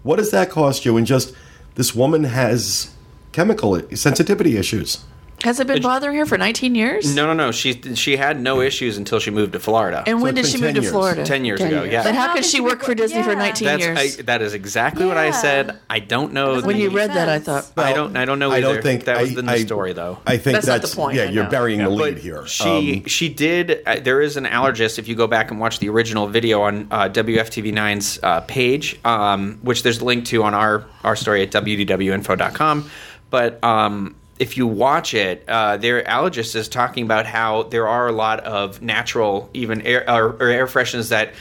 What 0.03 0.17
does 0.17 0.31
that 0.31 0.49
cost 0.49 0.83
you? 0.83 0.97
And 0.97 1.07
just 1.07 1.33
this 1.75 1.95
woman 1.95 2.25
has 2.25 2.93
chemical 3.31 3.81
sensitivity 3.95 4.57
issues. 4.57 5.05
Has 5.43 5.59
it 5.59 5.67
been 5.67 5.83
bothering 5.83 6.17
her 6.17 6.25
for 6.25 6.35
19 6.35 6.73
years? 6.73 7.15
No, 7.15 7.27
no, 7.27 7.33
no. 7.33 7.51
She 7.51 7.73
she 7.93 8.17
had 8.17 8.41
no 8.41 8.59
issues 8.59 8.97
until 8.97 9.19
she 9.19 9.29
moved 9.29 9.53
to 9.53 9.59
Florida. 9.59 10.03
And 10.07 10.19
when 10.19 10.35
it's 10.35 10.51
did 10.51 10.61
been 10.61 10.61
she 10.61 10.65
move 10.65 10.73
10 10.73 10.75
to 10.75 10.81
years. 10.81 10.91
Florida? 10.91 11.23
Ten 11.25 11.45
years 11.45 11.59
10 11.59 11.67
ago, 11.71 11.83
yeah. 11.83 12.03
But 12.03 12.15
how 12.15 12.27
How 12.29 12.33
could 12.33 12.43
she 12.43 12.57
she 12.57 12.61
work 12.61 12.81
for 12.81 12.95
Disney 12.95 13.21
for 13.21 13.33
yeah. 13.33 13.37
19 13.37 13.65
That's 13.67 13.83
years? 13.83 14.19
I, 14.19 14.21
that 14.23 14.41
is 14.41 14.55
exactly 14.55 15.05
what 15.05 15.15
I 15.17 15.25
Yeah. 15.27 15.31
said. 15.31 15.79
I 15.91 15.99
don't 15.99 16.33
know. 16.33 16.55
Doesn't 16.55 16.67
when 16.67 16.77
you 16.77 16.87
any 16.87 16.95
read 16.95 17.11
that, 17.11 17.29
I 17.29 17.39
sense. 17.39 17.67
thought, 17.69 17.85
I 17.85 17.93
don't. 17.93 18.17
I 18.17 18.25
don't 18.25 18.39
know. 18.39 18.51
I 18.51 18.61
don't 18.61 18.81
think 18.81 19.05
that 19.05 19.21
was 19.21 19.37
I- 19.37 19.41
the 19.41 19.51
I- 19.51 19.59
story, 19.63 19.93
though. 19.93 20.17
I 20.25 20.37
think 20.37 20.55
That's 20.55 20.65
that's, 20.65 20.83
not 20.83 20.89
the 20.89 20.95
point, 20.95 21.17
Yeah, 21.17 21.23
I 21.23 21.25
you're 21.29 21.43
know. 21.43 21.49
burying 21.51 21.79
the 21.79 21.85
But 21.85 21.91
lead 21.93 22.17
here. 22.17 22.47
She 22.47 22.97
Um, 23.01 23.05
she 23.05 23.29
did. 23.29 23.83
Uh, 23.85 23.97
there 24.01 24.21
is 24.21 24.37
an 24.37 24.45
allergist. 24.45 24.97
If 24.97 25.07
you 25.07 25.13
go 25.13 25.27
back 25.27 25.51
and 25.51 25.59
watch 25.59 25.77
the 25.77 25.89
original 25.89 26.25
video 26.27 26.63
on 26.63 26.87
uh, 26.89 27.09
WFTV9's 27.09 28.19
uh, 28.23 28.41
page, 28.41 28.99
um, 29.05 29.59
which 29.61 29.83
there's 29.83 29.99
a 30.01 30.05
link 30.05 30.25
to 30.25 30.41
on 30.43 30.55
our 30.55 30.83
our 31.03 31.15
story 31.15 31.43
at 31.43 31.51
wdwinfo.com. 31.51 32.89
But 33.29 33.63
um, 33.63 34.15
if 34.39 34.57
you 34.57 34.67
watch 34.67 35.13
it, 35.13 35.43
uh, 35.47 35.77
their 35.77 36.03
allergist 36.03 36.55
is 36.55 36.67
talking 36.69 37.03
about 37.03 37.25
how 37.25 37.63
there 37.63 37.87
are 37.87 38.07
a 38.07 38.11
lot 38.11 38.41
of 38.41 38.81
natural, 38.81 39.49
even 39.53 39.81
air 39.81 40.09
or, 40.09 40.37
or 40.39 40.47
air 40.47 40.67
fresheners 40.67 41.09
that 41.09 41.33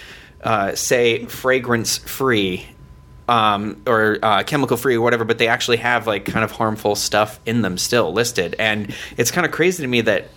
uh, 0.43 0.75
say 0.75 1.27
fragrance 1.27 1.99
free 1.99 2.67
um, 3.29 3.83
or 3.87 4.19
uh, 4.23 4.43
chemical 4.45 4.77
free 4.77 4.97
or 4.97 5.01
whatever, 5.01 5.25
but 5.25 5.39
they 5.39 5.49
actually 5.49 5.79
have 5.79 6.07
like 6.07 6.25
kind 6.25 6.45
of 6.45 6.53
harmful 6.53 6.95
stuff 6.95 7.41
in 7.45 7.63
them 7.63 7.79
still 7.79 8.13
listed. 8.13 8.55
And 8.59 8.95
it's 9.17 9.31
kind 9.31 9.45
of 9.45 9.53
crazy 9.53 9.83
to 9.83 9.89
me 9.89 10.03
that 10.03 10.29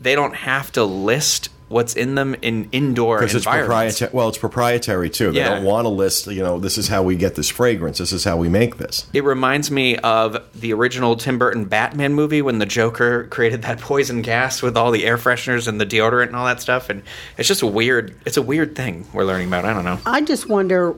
they 0.00 0.14
don't 0.14 0.34
have 0.34 0.70
to 0.72 0.84
list 0.84 1.48
what's 1.68 1.94
in 1.94 2.14
them 2.14 2.34
in 2.40 2.68
indoor 2.72 3.18
because 3.18 3.34
it's 3.34 3.44
proprietary. 3.44 4.10
Well, 4.14 4.28
it's 4.28 4.38
proprietary 4.38 5.10
too. 5.10 5.32
They 5.32 5.40
Yeah. 5.40 5.56
don't 5.56 5.64
want 5.64 5.84
to 5.84 5.90
list. 5.90 6.26
You 6.26 6.42
know, 6.42 6.58
this 6.58 6.78
is 6.78 6.88
how 6.88 7.02
we 7.02 7.14
get 7.16 7.34
this 7.34 7.48
fragrance. 7.48 7.98
This 7.98 8.12
is 8.12 8.24
how 8.24 8.36
we 8.38 8.48
make 8.48 8.78
this. 8.78 9.06
It 9.12 9.22
reminds 9.24 9.70
me 9.70 9.96
of 9.96 10.38
the 10.54 10.72
original 10.72 11.16
Tim 11.16 11.38
Burton 11.38 11.66
Batman 11.66 12.14
movie 12.14 12.40
when 12.42 12.58
the 12.58 12.66
Joker 12.66 13.24
created 13.30 13.62
that 13.62 13.80
poison 13.80 14.22
gas 14.22 14.62
with 14.62 14.76
all 14.76 14.90
the 14.90 15.04
air 15.04 15.18
fresheners 15.18 15.68
and 15.68 15.80
the 15.80 15.86
deodorant 15.86 16.28
and 16.28 16.36
all 16.36 16.46
that 16.46 16.60
stuff. 16.62 16.88
And 16.88 17.02
it's 17.36 17.48
just 17.48 17.62
a 17.62 17.66
weird. 17.66 18.14
It's 18.24 18.36
a 18.36 18.42
weird 18.42 18.74
thing 18.74 19.06
we're 19.12 19.24
learning 19.24 19.48
about. 19.48 19.64
I 19.64 19.72
don't 19.74 19.84
know. 19.84 19.98
I 20.06 20.22
just 20.22 20.48
wonder 20.48 20.94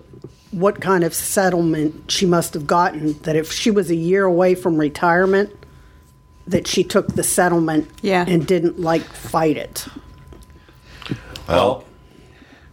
what 0.53 0.81
kind 0.81 1.05
of 1.05 1.15
settlement 1.15 2.11
she 2.11 2.27
must 2.27 2.55
have 2.55 2.67
gotten 2.67 3.13
that 3.23 3.37
if 3.37 3.53
she 3.53 3.71
was 3.71 3.91
a 3.91 3.95
year 3.97 4.25
away 4.25 4.55
from 4.55 4.77
retirement, 4.77 5.51
that 6.47 6.67
she 6.67 6.83
took 6.83 7.15
the 7.15 7.23
settlement 7.23 7.89
Yeah. 8.03 8.25
and 8.27 8.45
didn't 8.47 8.81
like 8.81 9.03
fight 9.03 9.57
it. 9.57 9.87
Well, 11.57 11.85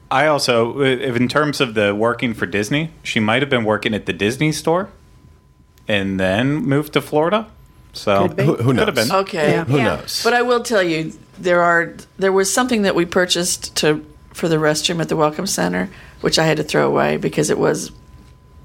I 0.09 0.27
also, 0.27 0.81
if 0.81 1.15
in 1.15 1.27
terms 1.27 1.59
of 1.59 1.73
the 1.73 1.93
working 1.93 2.33
for 2.33 2.45
Disney, 2.45 2.91
she 3.03 3.19
might 3.19 3.41
have 3.41 3.49
been 3.49 3.65
working 3.65 3.93
at 3.93 4.05
the 4.05 4.13
Disney 4.13 4.51
store 4.51 4.89
and 5.87 6.19
then 6.19 6.55
moved 6.55 6.93
to 6.93 7.01
Florida. 7.01 7.47
So 7.93 8.27
Could 8.27 8.37
be. 8.37 8.43
Who, 8.45 8.55
who 8.57 8.73
Could 8.73 8.87
have 8.87 8.95
knows? 8.95 9.07
been. 9.09 9.15
okay. 9.17 9.51
Yeah. 9.51 9.63
Who 9.65 9.77
Yeah. 9.77 9.83
knows? 9.95 10.21
But 10.23 10.33
I 10.33 10.41
will 10.43 10.61
tell 10.61 10.83
you, 10.83 11.13
there 11.39 11.61
are 11.61 11.93
there 12.17 12.31
was 12.31 12.53
something 12.53 12.83
that 12.83 12.95
we 12.95 13.05
purchased 13.05 13.75
to 13.77 14.05
for 14.33 14.47
the 14.47 14.57
restroom 14.57 15.01
at 15.01 15.09
the 15.09 15.15
Welcome 15.15 15.47
Center, 15.47 15.89
which 16.21 16.37
I 16.37 16.45
had 16.45 16.57
to 16.57 16.63
throw 16.63 16.87
away 16.87 17.17
because 17.17 17.49
it 17.49 17.57
was 17.57 17.91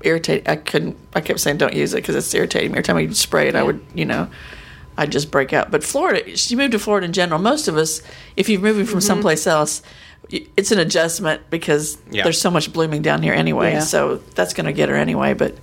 irritating. 0.03 0.46
I 0.48 0.57
couldn't. 0.57 0.96
I 1.14 1.20
kept 1.22 1.40
saying, 1.40 1.57
"Don't 1.59 1.72
use 1.75 1.92
it" 1.94 1.96
because 1.96 2.14
it's 2.14 2.33
irritating. 2.35 2.72
me. 2.72 2.79
Every 2.79 2.85
time 2.85 2.96
I 2.98 3.09
spray 3.12 3.48
it, 3.48 3.57
I 3.57 3.62
would, 3.62 3.81
you 3.94 4.05
know, 4.05 4.29
I'd 4.96 5.12
just 5.12 5.31
break 5.31 5.52
out. 5.52 5.70
But 5.70 5.83
Florida, 5.83 6.37
she 6.37 6.57
moved 6.57 6.72
to 6.72 6.78
Florida 6.78 7.07
in 7.07 7.12
general. 7.12 7.40
Most 7.40 7.68
of 7.68 7.76
us, 7.76 8.02
if 8.37 8.48
you're 8.48 8.61
moving 8.61 8.85
from 8.85 8.98
mm-hmm. 8.98 9.07
someplace 9.07 9.46
else, 9.46 9.83
it's 10.31 10.70
an 10.70 10.78
adjustment 10.78 11.42
because 11.50 11.98
Yeah. 12.11 12.24
there's 12.24 12.40
so 12.40 12.50
much 12.50 12.72
blooming 12.72 13.02
down 13.02 13.22
here 13.22 13.35
anyway. 13.35 13.72
Yeah. 13.72 13.81
So 13.81 14.16
that's 14.35 14.55
going 14.55 14.66
to 14.66 14.72
get 14.72 14.88
her 14.88 14.96
anyway. 14.96 15.35
But 15.35 15.57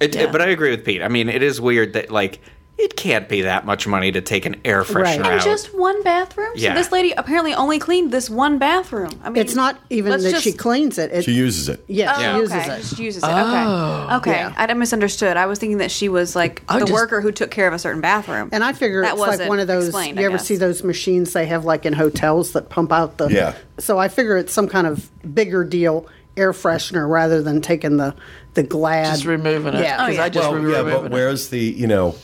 It, 0.00 0.14
Yeah. 0.14 0.30
But 0.30 0.42
I 0.42 0.46
agree 0.46 0.70
with 0.70 0.84
Pete. 0.84 1.02
I 1.02 1.08
mean, 1.08 1.28
it 1.28 1.42
is 1.42 1.60
weird 1.60 1.94
that 1.94 2.10
like 2.10 2.40
it 2.78 2.96
can't 2.96 3.28
be 3.28 3.42
that 3.42 3.66
much 3.66 3.86
money 3.88 4.12
to 4.12 4.20
take 4.20 4.46
an 4.46 4.54
air 4.64 4.84
freshener 4.84 5.02
Right. 5.02 5.16
And 5.16 5.26
out. 5.26 5.44
just 5.44 5.74
one 5.76 6.00
bathroom. 6.04 6.52
Yeah. 6.54 6.74
So 6.74 6.78
this 6.78 6.92
lady 6.92 7.12
apparently 7.16 7.52
only 7.52 7.78
cleaned 7.80 8.12
this 8.12 8.30
one 8.30 8.58
bathroom. 8.58 9.10
I 9.24 9.30
mean, 9.30 9.40
It's 9.42 9.56
not 9.56 9.78
even 9.90 10.12
that 10.12 10.30
just- 10.30 10.44
she 10.44 10.52
cleans 10.52 10.96
it. 10.96 11.10
it 11.12 11.24
She 11.24 11.32
uses 11.32 11.68
it. 11.68 11.84
yeah, 11.88 12.14
Oh, 12.16 12.20
she 12.34 12.38
uses 12.40 12.54
okay. 12.56 12.72
it. 12.74 12.78
Just 12.78 12.98
uses 13.00 13.22
it. 13.24 13.26
Okay. 13.26 13.34
Oh. 13.34 14.16
Okay. 14.18 14.30
Yeah. 14.30 14.52
I 14.56 14.72
misunderstood. 14.74 15.36
I 15.36 15.46
was 15.46 15.58
thinking 15.58 15.78
that 15.78 15.90
she 15.90 16.08
was 16.08 16.36
like 16.36 16.62
I 16.68 16.74
the 16.78 16.86
just- 16.86 16.92
worker 16.92 17.20
who 17.20 17.32
took 17.32 17.50
care 17.50 17.66
of 17.66 17.74
a 17.74 17.78
certain 17.80 18.00
bathroom. 18.00 18.48
And 18.52 18.62
I 18.62 18.72
figure 18.72 19.02
That 19.02 19.14
it's 19.14 19.20
like 19.20 19.48
one 19.48 19.58
of 19.58 19.66
those. 19.66 19.86
explained, 19.88 20.16
you 20.16 20.22
I 20.22 20.26
ever 20.26 20.36
guess. 20.38 20.46
see 20.46 20.56
those 20.56 20.84
machines 20.84 21.32
they 21.32 21.46
have 21.46 21.64
like 21.64 21.84
in 21.84 21.92
hotels 21.94 22.52
that 22.52 22.68
pump 22.68 22.92
out 22.92 23.18
the? 23.18 23.26
Yeah. 23.28 23.54
So 23.78 23.98
I 23.98 24.06
figure 24.08 24.36
it's 24.36 24.52
some 24.52 24.68
kind 24.68 24.86
of 24.86 25.10
bigger 25.34 25.64
deal 25.64 26.06
air 26.36 26.52
freshener 26.52 27.08
rather 27.10 27.42
than 27.42 27.60
taking 27.60 27.96
the 27.96 28.14
the 28.54 28.62
Glad. 28.62 29.06
Just 29.06 29.24
removing 29.24 29.74
it. 29.74 29.80
Yeah. 29.82 29.96
Oh, 30.00 30.06
'cause 30.06 30.14
yeah. 30.16 30.24
I 30.24 30.28
just 30.28 30.44
well, 30.48 30.54
remove 30.54 30.86
yeah, 30.86 30.96
it. 30.96 31.02
but 31.02 31.10
where's 31.10 31.48
the 31.48 31.58
you 31.58 31.86
know? 31.88 32.14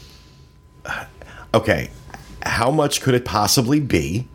Okay, 1.52 1.90
how 2.42 2.70
much 2.70 3.00
could 3.00 3.14
it 3.14 3.24
possibly 3.24 3.80
be? 3.80 4.26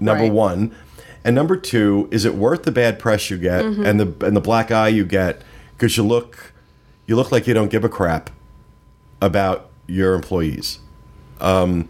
Number 0.00 0.24
Right. 0.24 0.32
one, 0.32 0.74
and 1.24 1.34
number 1.36 1.56
two, 1.56 2.08
is 2.10 2.24
it 2.24 2.34
worth 2.34 2.62
the 2.64 2.72
bad 2.72 2.98
press 2.98 3.30
you 3.30 3.36
get 3.38 3.64
Mm-hmm. 3.64 3.84
and 3.86 4.00
the 4.00 4.26
and 4.26 4.36
the 4.36 4.40
black 4.40 4.70
eye 4.70 4.88
you 4.88 5.04
get 5.04 5.42
because 5.76 5.96
you 5.96 6.02
look 6.02 6.52
you 7.06 7.16
look 7.16 7.30
like 7.30 7.46
you 7.46 7.54
don't 7.54 7.70
give 7.70 7.84
a 7.84 7.88
crap 7.88 8.30
about 9.20 9.70
your 9.86 10.14
employees, 10.14 10.78
um, 11.40 11.88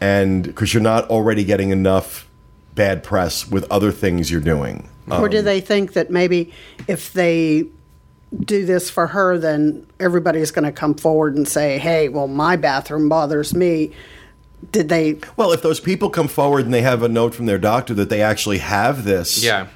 and 0.00 0.42
because 0.44 0.72
you're 0.74 0.82
not 0.82 1.08
already 1.10 1.44
getting 1.44 1.70
enough 1.70 2.26
bad 2.74 3.02
press 3.02 3.46
with 3.48 3.64
other 3.70 3.92
things 3.92 4.30
you're 4.30 4.40
doing. 4.40 4.88
or 5.10 5.28
do 5.28 5.40
they 5.42 5.60
think 5.60 5.92
that 5.92 6.10
maybe 6.10 6.52
if 6.88 7.12
they 7.12 7.64
do 8.38 8.66
this 8.66 8.90
for 8.90 9.08
her, 9.08 9.38
then 9.38 9.86
everybody's 10.00 10.50
going 10.50 10.64
to 10.64 10.72
come 10.72 10.94
forward 10.94 11.36
and 11.36 11.46
say, 11.46 11.78
"Hey, 11.78 12.08
well, 12.08 12.28
my 12.28 12.56
bathroom 12.56 13.08
bothers 13.08 13.54
me." 13.54 13.92
Did 14.72 14.88
they? 14.88 15.18
Well, 15.36 15.52
if 15.52 15.62
those 15.62 15.80
people 15.80 16.10
come 16.10 16.28
forward 16.28 16.64
and 16.64 16.74
they 16.74 16.82
have 16.82 17.02
a 17.02 17.08
note 17.08 17.34
from 17.34 17.46
their 17.46 17.58
doctor 17.58 17.94
that 17.94 18.08
they 18.08 18.22
actually 18.22 18.58
have 18.58 19.04
this, 19.04 19.44
yeah. 19.44 19.68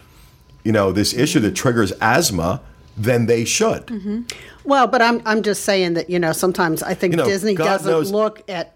you 0.64 0.72
know, 0.72 0.90
this 0.90 1.14
issue 1.14 1.38
that 1.40 1.54
triggers 1.54 1.92
asthma, 2.00 2.60
then 2.96 3.26
they 3.26 3.44
should. 3.44 3.86
Mm-hmm. 3.86 4.22
Well, 4.64 4.86
but 4.86 5.00
I'm 5.02 5.22
I'm 5.24 5.42
just 5.42 5.64
saying 5.64 5.94
that 5.94 6.10
you 6.10 6.18
know 6.18 6.32
sometimes 6.32 6.82
I 6.82 6.94
think 6.94 7.12
You 7.12 7.18
know, 7.18 7.26
Disney 7.26 7.54
God 7.54 7.64
doesn't 7.64 7.90
knows- 7.90 8.10
look 8.10 8.42
at 8.48 8.74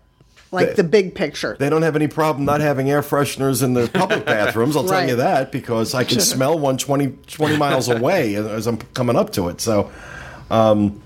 like 0.54 0.68
They- 0.68 0.74
the 0.74 0.84
big 0.84 1.14
picture. 1.14 1.56
They 1.58 1.68
don't 1.68 1.82
have 1.82 1.96
any 1.96 2.06
problem 2.08 2.44
not 2.46 2.60
having 2.60 2.90
air 2.90 3.02
fresheners 3.02 3.62
in 3.62 3.74
the 3.74 3.88
public 3.92 4.24
bathrooms. 4.24 4.76
I'll 4.76 4.84
tell 4.88 5.06
you 5.06 5.16
that 5.16 5.52
because 5.52 5.94
I 5.94 6.04
can 6.04 6.20
smell 6.20 6.58
one 6.58 6.78
20, 6.78 7.08
20 7.26 7.56
miles 7.56 7.88
away 7.96 8.34
as 8.36 8.66
I'm 8.66 8.78
coming 8.78 9.16
up 9.16 9.32
to 9.34 9.48
it. 9.48 9.60
So, 9.60 9.90
um, 10.50 11.02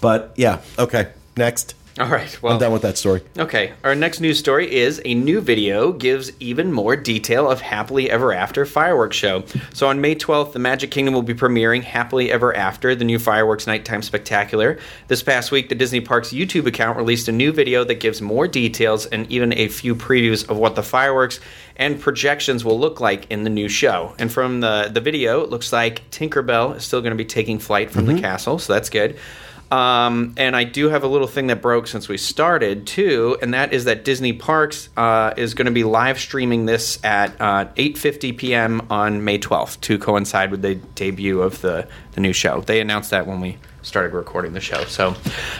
but 0.00 0.32
yeah, 0.36 0.60
okay. 0.78 1.08
Next, 1.36 1.74
All 1.96 2.08
right. 2.08 2.42
Well, 2.42 2.54
I'm 2.54 2.58
done 2.58 2.72
with 2.72 2.82
that 2.82 2.98
story. 2.98 3.22
Okay, 3.38 3.72
our 3.84 3.94
next 3.94 4.18
news 4.18 4.36
story 4.36 4.72
is 4.74 5.00
a 5.04 5.14
new 5.14 5.40
video 5.40 5.92
gives 5.92 6.32
even 6.40 6.72
more 6.72 6.96
detail 6.96 7.48
of 7.48 7.60
Happily 7.60 8.10
Ever 8.10 8.32
After 8.32 8.66
fireworks 8.66 9.16
show. 9.16 9.44
So 9.72 9.86
on 9.86 10.00
May 10.00 10.16
12th, 10.16 10.54
the 10.54 10.58
Magic 10.58 10.90
Kingdom 10.90 11.14
will 11.14 11.22
be 11.22 11.34
premiering 11.34 11.84
Happily 11.84 12.32
Ever 12.32 12.52
After, 12.56 12.96
the 12.96 13.04
new 13.04 13.20
fireworks 13.20 13.68
nighttime 13.68 14.02
spectacular. 14.02 14.80
This 15.06 15.22
past 15.22 15.52
week, 15.52 15.68
the 15.68 15.76
Disney 15.76 16.00
Parks 16.00 16.30
YouTube 16.30 16.66
account 16.66 16.96
released 16.96 17.28
a 17.28 17.32
new 17.32 17.52
video 17.52 17.84
that 17.84 18.00
gives 18.00 18.20
more 18.20 18.48
details 18.48 19.06
and 19.06 19.30
even 19.30 19.52
a 19.52 19.68
few 19.68 19.94
previews 19.94 20.48
of 20.48 20.56
what 20.56 20.74
the 20.74 20.82
fireworks 20.82 21.38
and 21.76 22.00
projections 22.00 22.64
will 22.64 22.78
look 22.78 22.98
like 22.98 23.30
in 23.30 23.44
the 23.44 23.50
new 23.50 23.68
show. 23.68 24.16
And 24.18 24.32
from 24.32 24.58
the, 24.58 24.90
the 24.92 25.00
video, 25.00 25.42
it 25.42 25.50
looks 25.50 25.72
like 25.72 26.10
Tinkerbell 26.10 26.74
is 26.74 26.84
still 26.84 27.02
going 27.02 27.12
to 27.12 27.16
be 27.16 27.24
taking 27.24 27.60
flight 27.60 27.92
from 27.92 28.06
the 28.06 28.14
mm-hmm. 28.14 28.22
castle, 28.22 28.58
so 28.58 28.72
that's 28.72 28.90
good. 28.90 29.16
Um, 29.70 30.34
and 30.36 30.54
I 30.54 30.64
do 30.64 30.88
have 30.90 31.02
a 31.02 31.06
little 31.06 31.26
thing 31.26 31.48
that 31.48 31.60
broke 31.60 31.86
since 31.86 32.08
we 32.08 32.16
started 32.16 32.86
too, 32.86 33.36
and 33.42 33.54
that 33.54 33.72
is 33.72 33.84
that 33.84 34.04
Disney 34.04 34.32
Parks 34.32 34.88
uh, 34.96 35.34
is 35.36 35.54
going 35.54 35.66
to 35.66 35.72
be 35.72 35.84
live 35.84 36.18
streaming 36.18 36.66
this 36.66 37.02
at 37.04 37.32
uh, 37.40 37.66
8:50 37.76 38.36
p.m. 38.36 38.86
on 38.90 39.24
May 39.24 39.38
12th 39.38 39.80
to 39.82 39.98
coincide 39.98 40.50
with 40.50 40.62
the 40.62 40.76
debut 40.76 41.40
of 41.40 41.60
the 41.60 41.88
the 42.12 42.20
new 42.20 42.32
show. 42.32 42.60
They 42.60 42.80
announced 42.80 43.10
that 43.10 43.26
when 43.26 43.40
we 43.40 43.58
started 43.82 44.12
recording 44.14 44.52
the 44.52 44.60
show, 44.60 44.84
so 44.84 45.14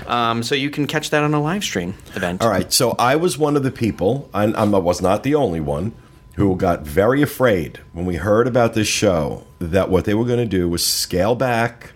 um, 0.06 0.42
so 0.42 0.54
you 0.54 0.70
can 0.70 0.86
catch 0.86 1.10
that 1.10 1.24
on 1.24 1.34
a 1.34 1.42
live 1.42 1.64
stream 1.64 1.94
event. 2.14 2.42
All 2.42 2.48
right, 2.48 2.72
so 2.72 2.94
I 2.98 3.16
was 3.16 3.36
one 3.36 3.56
of 3.56 3.62
the 3.62 3.72
people, 3.72 4.28
and 4.32 4.54
I 4.56 4.64
was 4.64 5.02
not 5.02 5.22
the 5.24 5.34
only 5.34 5.60
one, 5.60 5.92
who 6.34 6.54
got 6.56 6.82
very 6.82 7.22
afraid 7.22 7.80
when 7.92 8.06
we 8.06 8.16
heard 8.16 8.46
about 8.46 8.74
this 8.74 8.88
show 8.88 9.44
that 9.58 9.88
what 9.88 10.04
they 10.04 10.14
were 10.14 10.24
going 10.24 10.38
to 10.38 10.46
do 10.46 10.68
was 10.68 10.84
scale 10.86 11.34
back 11.34 11.92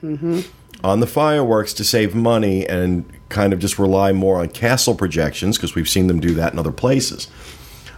on 0.85 1.01
the 1.01 1.07
fireworks 1.07 1.73
to 1.75 1.85
save 1.85 2.15
money 2.15 2.67
and 2.67 3.11
kind 3.29 3.53
of 3.53 3.59
just 3.59 3.79
rely 3.79 4.13
more 4.13 4.41
on 4.41 4.49
castle 4.49 4.95
projections 4.95 5.57
because 5.57 5.75
we've 5.75 5.89
seen 5.89 6.07
them 6.07 6.21
do 6.21 6.35
that 6.35 6.53
in 6.53 6.59
other 6.59 6.73
places. 6.73 7.29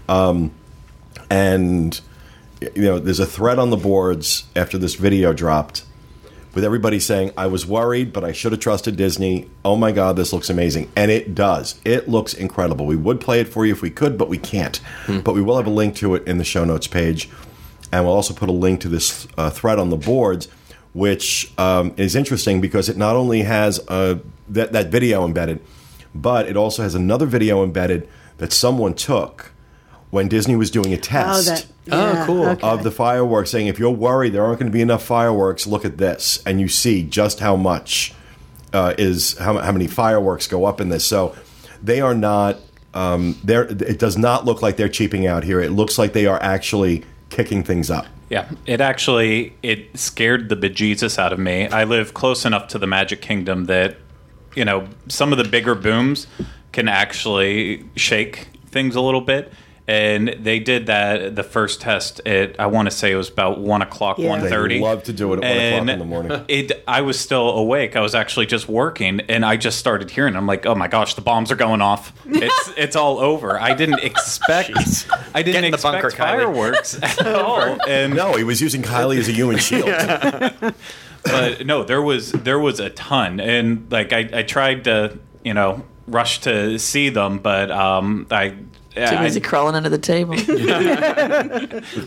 Um, 0.08 0.50
and 1.30 2.00
you 2.60 2.82
know, 2.82 2.98
there's 2.98 3.20
a 3.20 3.26
thread 3.26 3.58
on 3.58 3.70
the 3.70 3.76
boards 3.76 4.44
after 4.56 4.78
this 4.78 4.94
video 4.94 5.32
dropped 5.32 5.84
with 6.54 6.64
everybody 6.64 6.98
saying, 6.98 7.32
I 7.36 7.46
was 7.46 7.64
worried, 7.64 8.12
but 8.12 8.24
I 8.24 8.32
should 8.32 8.52
have 8.52 8.60
trusted 8.60 8.96
Disney. 8.96 9.48
Oh 9.64 9.76
my 9.76 9.92
God, 9.92 10.16
this 10.16 10.32
looks 10.32 10.50
amazing. 10.50 10.90
And 10.96 11.10
it 11.10 11.34
does. 11.34 11.80
It 11.84 12.08
looks 12.08 12.34
incredible. 12.34 12.86
We 12.86 12.96
would 12.96 13.20
play 13.20 13.40
it 13.40 13.48
for 13.48 13.64
you 13.64 13.72
if 13.72 13.82
we 13.82 13.90
could, 13.90 14.18
but 14.18 14.28
we 14.28 14.38
can't. 14.38 14.80
But 15.22 15.34
we 15.34 15.42
will 15.42 15.56
have 15.56 15.66
a 15.66 15.70
link 15.70 15.94
to 15.96 16.14
it 16.16 16.26
in 16.26 16.38
the 16.38 16.44
show 16.44 16.64
notes 16.64 16.86
page. 16.86 17.30
And 17.92 18.04
we'll 18.04 18.14
also 18.14 18.34
put 18.34 18.48
a 18.48 18.52
link 18.52 18.80
to 18.80 18.88
this 18.88 19.28
uh, 19.36 19.50
thread 19.50 19.78
on 19.78 19.90
the 19.90 19.96
boards, 19.96 20.48
which 20.92 21.52
um, 21.58 21.94
is 21.96 22.16
interesting 22.16 22.60
because 22.60 22.88
it 22.88 22.96
not 22.96 23.16
only 23.16 23.42
has 23.42 23.80
uh, 23.88 24.18
that, 24.48 24.72
that 24.72 24.88
video 24.88 25.24
embedded, 25.24 25.60
but 26.14 26.48
it 26.48 26.56
also 26.56 26.82
has 26.82 26.94
another 26.94 27.26
video 27.26 27.62
embedded 27.62 28.08
that 28.38 28.52
someone 28.52 28.94
took 28.94 29.52
when 30.10 30.28
Disney 30.28 30.56
was 30.56 30.70
doing 30.70 30.92
a 30.92 30.96
oh, 30.96 31.00
test 31.00 31.46
that. 31.46 31.66
Oh, 31.92 32.24
cool. 32.26 32.48
okay. 32.48 32.66
of 32.66 32.82
the 32.82 32.90
fireworks, 32.90 33.50
saying 33.50 33.68
if 33.68 33.78
you're 33.78 33.90
worried 33.90 34.32
there 34.32 34.44
aren't 34.44 34.58
going 34.58 34.70
to 34.70 34.74
be 34.74 34.82
enough 34.82 35.04
fireworks, 35.04 35.66
look 35.66 35.84
at 35.84 35.98
this, 35.98 36.42
and 36.44 36.60
you 36.60 36.68
see 36.68 37.04
just 37.04 37.40
how 37.40 37.56
much 37.56 38.12
uh, 38.72 38.94
is 38.98 39.38
how, 39.38 39.58
how 39.58 39.72
many 39.72 39.86
fireworks 39.86 40.46
go 40.46 40.64
up 40.64 40.80
in 40.80 40.88
this. 40.88 41.04
So 41.04 41.34
they 41.82 42.00
are 42.00 42.14
not. 42.14 42.58
Um, 42.92 43.38
there, 43.44 43.66
it 43.66 44.00
does 44.00 44.18
not 44.18 44.44
look 44.44 44.62
like 44.62 44.76
they're 44.76 44.88
cheaping 44.88 45.24
out 45.24 45.44
here. 45.44 45.60
It 45.60 45.70
looks 45.70 45.96
like 45.96 46.12
they 46.12 46.26
are 46.26 46.42
actually 46.42 47.04
kicking 47.28 47.62
things 47.62 47.88
up. 47.88 48.06
Yeah, 48.30 48.48
it 48.64 48.80
actually 48.80 49.54
it 49.60 49.98
scared 49.98 50.48
the 50.48 50.56
bejesus 50.56 51.18
out 51.18 51.32
of 51.32 51.40
me. 51.40 51.66
I 51.66 51.82
live 51.82 52.14
close 52.14 52.44
enough 52.44 52.68
to 52.68 52.78
the 52.78 52.86
Magic 52.86 53.20
Kingdom 53.20 53.64
that 53.64 53.96
you 54.54 54.64
know 54.64 54.88
some 55.08 55.32
of 55.32 55.38
the 55.38 55.44
bigger 55.44 55.74
booms 55.74 56.28
can 56.72 56.86
actually 56.86 57.84
shake 57.96 58.46
things 58.66 58.94
a 58.94 59.00
little 59.00 59.20
bit. 59.20 59.52
And 59.90 60.28
they 60.38 60.60
did 60.60 60.86
that 60.86 61.34
the 61.34 61.42
first 61.42 61.80
test 61.80 62.20
at 62.24 62.60
I 62.60 62.66
want 62.66 62.86
to 62.88 62.92
say 62.92 63.10
it 63.10 63.16
was 63.16 63.28
about 63.28 63.58
one 63.58 63.82
o'clock, 63.82 64.18
Yeah. 64.18 64.28
one 64.28 64.40
thirty. 64.40 64.78
Love 64.78 65.02
to 65.04 65.12
do 65.12 65.32
it 65.32 65.42
at 65.42 65.72
1 65.72 65.82
o'clock 65.82 65.88
in 65.94 65.98
the 65.98 66.04
morning. 66.04 66.44
It, 66.48 66.84
I 66.86 67.00
was 67.00 67.18
still 67.18 67.48
awake. 67.50 67.96
I 67.96 68.00
was 68.00 68.14
actually 68.14 68.46
just 68.46 68.68
working, 68.68 69.20
and 69.28 69.44
I 69.44 69.56
just 69.56 69.78
started 69.78 70.08
hearing. 70.10 70.36
I'm 70.36 70.46
like, 70.46 70.64
"Oh 70.64 70.76
my 70.76 70.86
gosh, 70.86 71.14
the 71.14 71.22
bombs 71.22 71.50
are 71.50 71.56
going 71.56 71.80
off! 71.82 72.12
It's 72.26 72.72
it's 72.76 72.94
all 72.94 73.18
over." 73.18 73.58
I 73.60 73.74
didn't 73.74 73.98
expect. 74.04 74.70
I 75.34 75.42
didn't 75.42 75.64
in 75.64 75.70
the 75.72 75.74
expect 75.76 76.02
bunker, 76.02 76.10
fireworks 76.12 76.94
at 77.02 77.26
all. 77.26 77.78
And 77.88 78.14
No, 78.14 78.34
he 78.36 78.44
was 78.44 78.60
using 78.60 78.82
Kylie 78.82 79.18
as 79.18 79.28
a 79.28 79.32
human 79.32 79.58
shield. 79.58 79.86
but 81.24 81.66
no, 81.66 81.82
there 81.82 82.02
was 82.02 82.30
there 82.32 82.58
was 82.60 82.78
a 82.80 82.90
ton, 82.90 83.40
and 83.40 83.90
like 83.90 84.12
I, 84.12 84.28
I 84.32 84.42
tried 84.44 84.84
to 84.84 85.18
you 85.44 85.54
know 85.54 85.82
rush 86.06 86.40
to 86.42 86.78
see 86.78 87.08
them, 87.08 87.38
but 87.38 87.70
um, 87.72 88.26
I. 88.30 88.54
Too 88.94 89.02
I, 89.02 89.22
busy 89.22 89.40
crawling 89.40 89.76
under 89.76 89.88
the 89.88 89.98
table. 89.98 90.30
with 90.34 90.48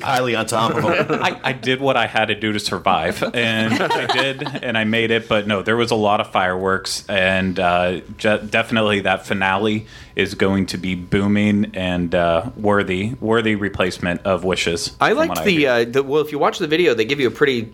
Kylie 0.02 0.38
on 0.38 0.46
top 0.46 0.76
of 0.76 0.84
him. 0.84 1.24
I, 1.24 1.40
I 1.44 1.54
did 1.54 1.80
what 1.80 1.96
I 1.96 2.08
had 2.08 2.26
to 2.26 2.36
do 2.36 2.52
to 2.52 2.60
survive, 2.60 3.24
and 3.34 3.74
I 3.74 4.08
did, 4.08 4.44
and 4.64 4.78
I 4.78 4.84
made 4.84 5.10
it. 5.10 5.30
But 5.30 5.48
no, 5.48 5.62
there 5.62 5.78
was 5.78 5.92
a 5.92 5.96
lot 5.96 6.20
of 6.20 6.32
fireworks, 6.32 7.08
and 7.08 7.58
uh, 7.58 8.02
je- 8.18 8.46
definitely 8.50 9.00
that 9.02 9.26
finale 9.26 9.88
is 10.16 10.36
going 10.36 10.66
to 10.68 10.78
be 10.78 10.96
booming 10.96 11.72
and 11.74 12.14
uh, 12.14 12.50
worthy, 12.58 13.14
worthy 13.22 13.56
replacement 13.56 14.22
of 14.26 14.44
Wishes. 14.44 14.96
I 15.00 15.10
from 15.10 15.18
liked 15.20 15.44
the, 15.44 15.52
hear. 15.52 15.70
uh, 15.70 15.86
the 15.86 16.04
well. 16.04 16.22
If 16.22 16.32
you 16.32 16.40
watch 16.40 16.60
the 16.60 16.68
video, 16.68 16.94
they 16.94 17.06
give 17.06 17.20
you 17.20 17.28
a 17.28 17.32
pretty 17.32 17.74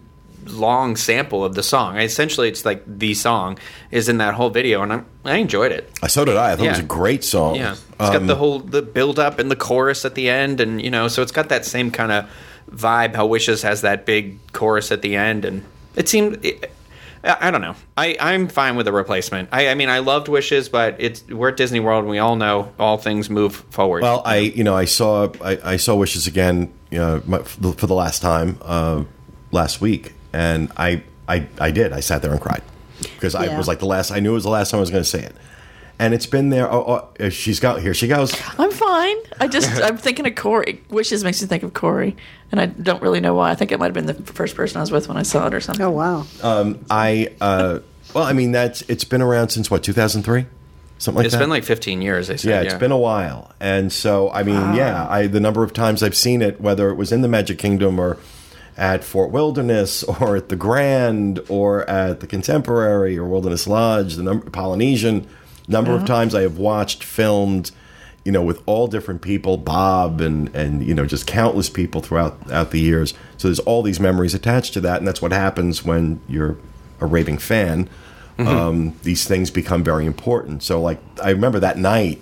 long 0.51 0.95
sample 0.95 1.43
of 1.43 1.55
the 1.55 1.63
song. 1.63 1.97
Essentially, 1.97 2.47
it's 2.47 2.65
like 2.65 2.83
the 2.85 3.13
song 3.13 3.57
is 3.91 4.09
in 4.09 4.17
that 4.17 4.33
whole 4.33 4.49
video, 4.49 4.81
and 4.81 4.93
I 4.93 5.01
I 5.25 5.35
enjoyed 5.37 5.71
it. 5.71 5.89
So 6.07 6.25
did 6.25 6.37
I. 6.37 6.51
I 6.51 6.55
thought 6.55 6.65
it 6.65 6.69
was 6.69 6.79
a 6.79 6.83
great 6.83 7.23
song. 7.23 7.55
Yeah, 7.55 7.73
it's 7.73 7.81
Um, 7.99 8.13
got 8.13 8.27
the 8.27 8.35
whole 8.35 8.59
the 8.59 8.81
build 8.81 9.19
up 9.19 9.39
and 9.39 9.49
the 9.49 9.55
chorus 9.55 10.05
at 10.05 10.15
the 10.15 10.29
end, 10.29 10.61
and 10.61 10.81
you 10.81 10.91
know, 10.91 11.07
so 11.07 11.21
it's 11.21 11.31
got 11.31 11.49
that 11.49 11.65
same 11.65 11.91
kind 11.91 12.11
of 12.11 12.29
vibe. 12.71 13.15
How 13.15 13.25
Wishes 13.25 13.61
has 13.63 13.81
that 13.81 14.05
big 14.05 14.39
chorus 14.53 14.91
at 14.91 15.01
the 15.01 15.15
end, 15.15 15.45
and 15.45 15.63
it 15.95 16.09
seemed. 16.09 16.43
It, 16.43 16.71
I 17.21 17.51
don't 17.51 17.59
know. 17.59 17.75
I, 17.97 18.15
I'm 18.17 18.47
fine 18.47 18.77
with 18.77 18.85
the 18.85 18.93
replacement. 18.93 19.49
I, 19.51 19.67
I 19.67 19.75
mean, 19.75 19.89
I 19.89 19.99
loved 19.99 20.29
Wishes, 20.29 20.69
but 20.69 20.95
it's 20.99 21.27
we're 21.27 21.49
at 21.49 21.57
Disney 21.57 21.81
World, 21.81 22.03
and 22.03 22.09
we 22.09 22.17
all 22.17 22.37
know 22.37 22.71
all 22.79 22.97
things 22.97 23.29
move 23.29 23.55
forward. 23.71 24.03
Well, 24.03 24.21
I 24.23 24.37
you 24.37 24.63
know 24.63 24.73
I 24.75 24.85
saw 24.85 25.27
I, 25.43 25.73
I 25.73 25.77
saw 25.77 25.95
Wishes 25.95 26.27
again 26.27 26.71
you 26.91 26.99
know, 26.99 27.19
for 27.19 27.87
the 27.87 27.93
last 27.93 28.21
time 28.21 28.57
uh, 28.61 29.03
last 29.51 29.81
week, 29.81 30.13
and 30.33 30.71
I, 30.77 31.03
I 31.27 31.47
I 31.59 31.71
did 31.71 31.93
I 31.93 31.99
sat 31.99 32.21
there 32.21 32.31
and 32.31 32.41
cried 32.41 32.61
because 33.01 33.35
I 33.35 33.55
was 33.57 33.67
like 33.67 33.79
the 33.79 33.85
last 33.85 34.11
I 34.11 34.19
knew 34.19 34.31
it 34.31 34.35
was 34.35 34.43
the 34.43 34.49
last 34.49 34.71
time 34.71 34.79
I 34.79 34.81
was 34.81 34.89
going 34.91 35.03
to 35.03 35.09
say 35.09 35.23
it, 35.23 35.35
and 35.99 36.13
it's 36.13 36.25
been 36.25 36.49
there. 36.49 36.71
Oh, 36.71 37.09
oh, 37.19 37.29
she's 37.29 37.59
got 37.59 37.81
here. 37.81 37.93
She 37.93 38.07
goes. 38.07 38.33
I'm 38.57 38.71
fine. 38.71 39.17
I 39.39 39.47
just 39.47 39.81
I'm 39.81 39.97
thinking 39.97 40.25
of 40.27 40.35
Corey. 40.35 40.81
Wishes 40.89 41.23
makes 41.23 41.41
me 41.41 41.47
think 41.47 41.63
of 41.63 41.73
Corey, 41.73 42.15
and 42.51 42.59
I 42.59 42.65
don't 42.67 43.01
really 43.01 43.19
know 43.21 43.33
why. 43.35 43.51
I 43.51 43.55
think 43.55 43.71
it 43.71 43.79
might 43.79 43.85
have 43.85 43.93
been 43.93 44.05
the 44.05 44.13
first 44.33 44.55
person 44.55 44.77
I 44.77 44.81
was 44.81 44.91
with 44.91 45.07
when 45.07 45.17
I 45.17 45.23
saw 45.23 45.47
it 45.47 45.53
or 45.53 45.61
something. 45.61 45.85
Oh 45.85 45.91
wow. 45.91 46.25
Um, 46.43 46.83
I 46.89 47.29
uh, 47.39 47.79
well, 48.13 48.23
I 48.23 48.33
mean 48.33 48.51
that's 48.51 48.81
it's 48.83 49.03
been 49.03 49.21
around 49.21 49.49
since 49.49 49.69
what 49.71 49.83
2003, 49.83 50.45
something 50.97 51.15
like 51.15 51.25
It's 51.25 51.33
that. 51.33 51.37
It's 51.37 51.41
been 51.41 51.49
like 51.49 51.63
15 51.63 52.01
years. 52.01 52.27
They 52.27 52.37
said. 52.37 52.49
yeah, 52.49 52.61
it's 52.63 52.79
been 52.79 52.91
a 52.91 52.97
while, 52.97 53.51
and 53.59 53.91
so 53.93 54.31
I 54.31 54.43
mean, 54.43 54.73
yeah, 54.73 55.07
I 55.09 55.27
the 55.27 55.39
number 55.39 55.63
of 55.63 55.73
times 55.73 56.01
I've 56.03 56.17
seen 56.17 56.41
it, 56.41 56.59
whether 56.59 56.89
it 56.89 56.95
was 56.95 57.11
in 57.11 57.21
the 57.21 57.27
Magic 57.27 57.59
Kingdom 57.59 57.99
or 57.99 58.17
at 58.79 59.03
Fort 59.03 59.29
Wilderness 59.29 60.03
or 60.03 60.37
at 60.37 60.49
the 60.49 60.55
Grand 60.55 61.39
or 61.49 61.87
at 61.87 62.21
the 62.21 62.27
Contemporary 62.27 63.17
or 63.17 63.25
Wilderness 63.25 63.67
Lodge, 63.67 64.15
the 64.15 64.23
number 64.23 64.49
Polynesian 64.49 65.27
number 65.67 65.91
of 65.91 66.03
times 66.05 66.33
I 66.33 66.41
have 66.41 66.57
watched 66.57 67.03
filmed, 67.03 67.69
you 68.25 68.31
know, 68.31 68.41
with 68.41 68.63
all 68.65 68.87
different 68.87 69.21
people, 69.21 69.57
Bob 69.57 70.19
and 70.19 70.53
and 70.55 70.83
you 70.83 70.95
know 70.95 71.05
just 71.05 71.27
countless 71.27 71.69
people 71.69 72.01
throughout 72.01 72.45
throughout 72.45 72.71
the 72.71 72.79
years. 72.79 73.13
So 73.37 73.47
there's 73.47 73.59
all 73.59 73.83
these 73.83 73.99
memories 73.99 74.33
attached 74.33 74.73
to 74.73 74.81
that, 74.81 74.97
and 74.97 75.07
that's 75.07 75.21
what 75.21 75.31
happens 75.31 75.85
when 75.85 76.21
you're 76.27 76.57
a 76.99 77.05
raving 77.05 77.37
fan. 77.37 77.87
Um, 78.39 78.95
these 79.03 79.27
things 79.27 79.51
become 79.51 79.83
very 79.83 80.05
important. 80.05 80.63
So 80.63 80.81
like 80.81 80.99
I 81.21 81.31
remember 81.31 81.59
that 81.59 81.77
night 81.77 82.21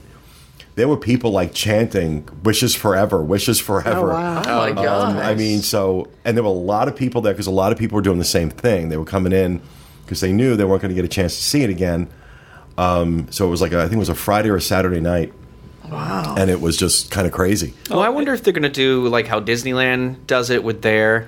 there 0.78 0.88
were 0.88 0.96
people 0.96 1.32
like 1.32 1.56
chanting 1.56 2.30
"Wishes 2.44 2.76
forever, 2.76 3.24
wishes 3.24 3.60
forever." 3.60 4.12
Oh, 4.12 4.14
wow. 4.14 4.44
Oh 4.46 4.58
my 4.60 4.72
god! 4.72 5.16
Um, 5.16 5.18
I 5.18 5.34
mean, 5.34 5.64
so 5.64 6.08
and 6.24 6.38
there 6.38 6.44
were 6.44 6.50
a 6.50 6.54
lot 6.54 6.88
of 6.88 6.96
people 6.96 7.20
there 7.22 7.34
because 7.34 7.48
a 7.48 7.52
lot 7.52 7.72
of 7.72 7.80
people 7.80 7.96
were 7.96 8.04
doing 8.04 8.20
the 8.20 8.24
same 8.24 8.52
thing. 8.52 8.90
They 8.90 8.98
were 8.98 9.04
coming 9.04 9.34
in 9.34 9.60
because 10.06 10.22
they 10.22 10.32
knew 10.32 10.56
they 10.56 10.66
weren't 10.66 10.84
going 10.84 10.90
to 10.90 10.96
get 10.96 11.04
a 11.04 11.10
chance 11.10 11.36
to 11.36 11.42
see 11.42 11.64
it 11.64 11.72
again. 11.72 12.08
Um, 12.78 13.26
so 13.32 13.48
it 13.48 13.50
was 13.50 13.60
like 13.60 13.72
a, 13.72 13.80
I 13.80 13.84
think 13.84 13.94
it 13.94 13.98
was 13.98 14.10
a 14.10 14.16
Friday 14.16 14.50
or 14.50 14.56
a 14.56 14.62
Saturday 14.62 15.00
night, 15.00 15.34
wow. 15.90 16.36
and 16.38 16.52
it 16.52 16.62
was 16.62 16.78
just 16.78 17.10
kind 17.10 17.26
of 17.26 17.34
crazy. 17.34 17.74
Well, 17.90 18.02
I 18.02 18.10
wonder 18.10 18.32
if 18.36 18.44
they're 18.44 18.54
going 18.54 18.62
to 18.62 18.70
do 18.70 19.08
like 19.08 19.26
how 19.26 19.40
Disneyland 19.40 20.28
does 20.28 20.52
it 20.52 20.64
with 20.64 20.84
their. 20.84 21.28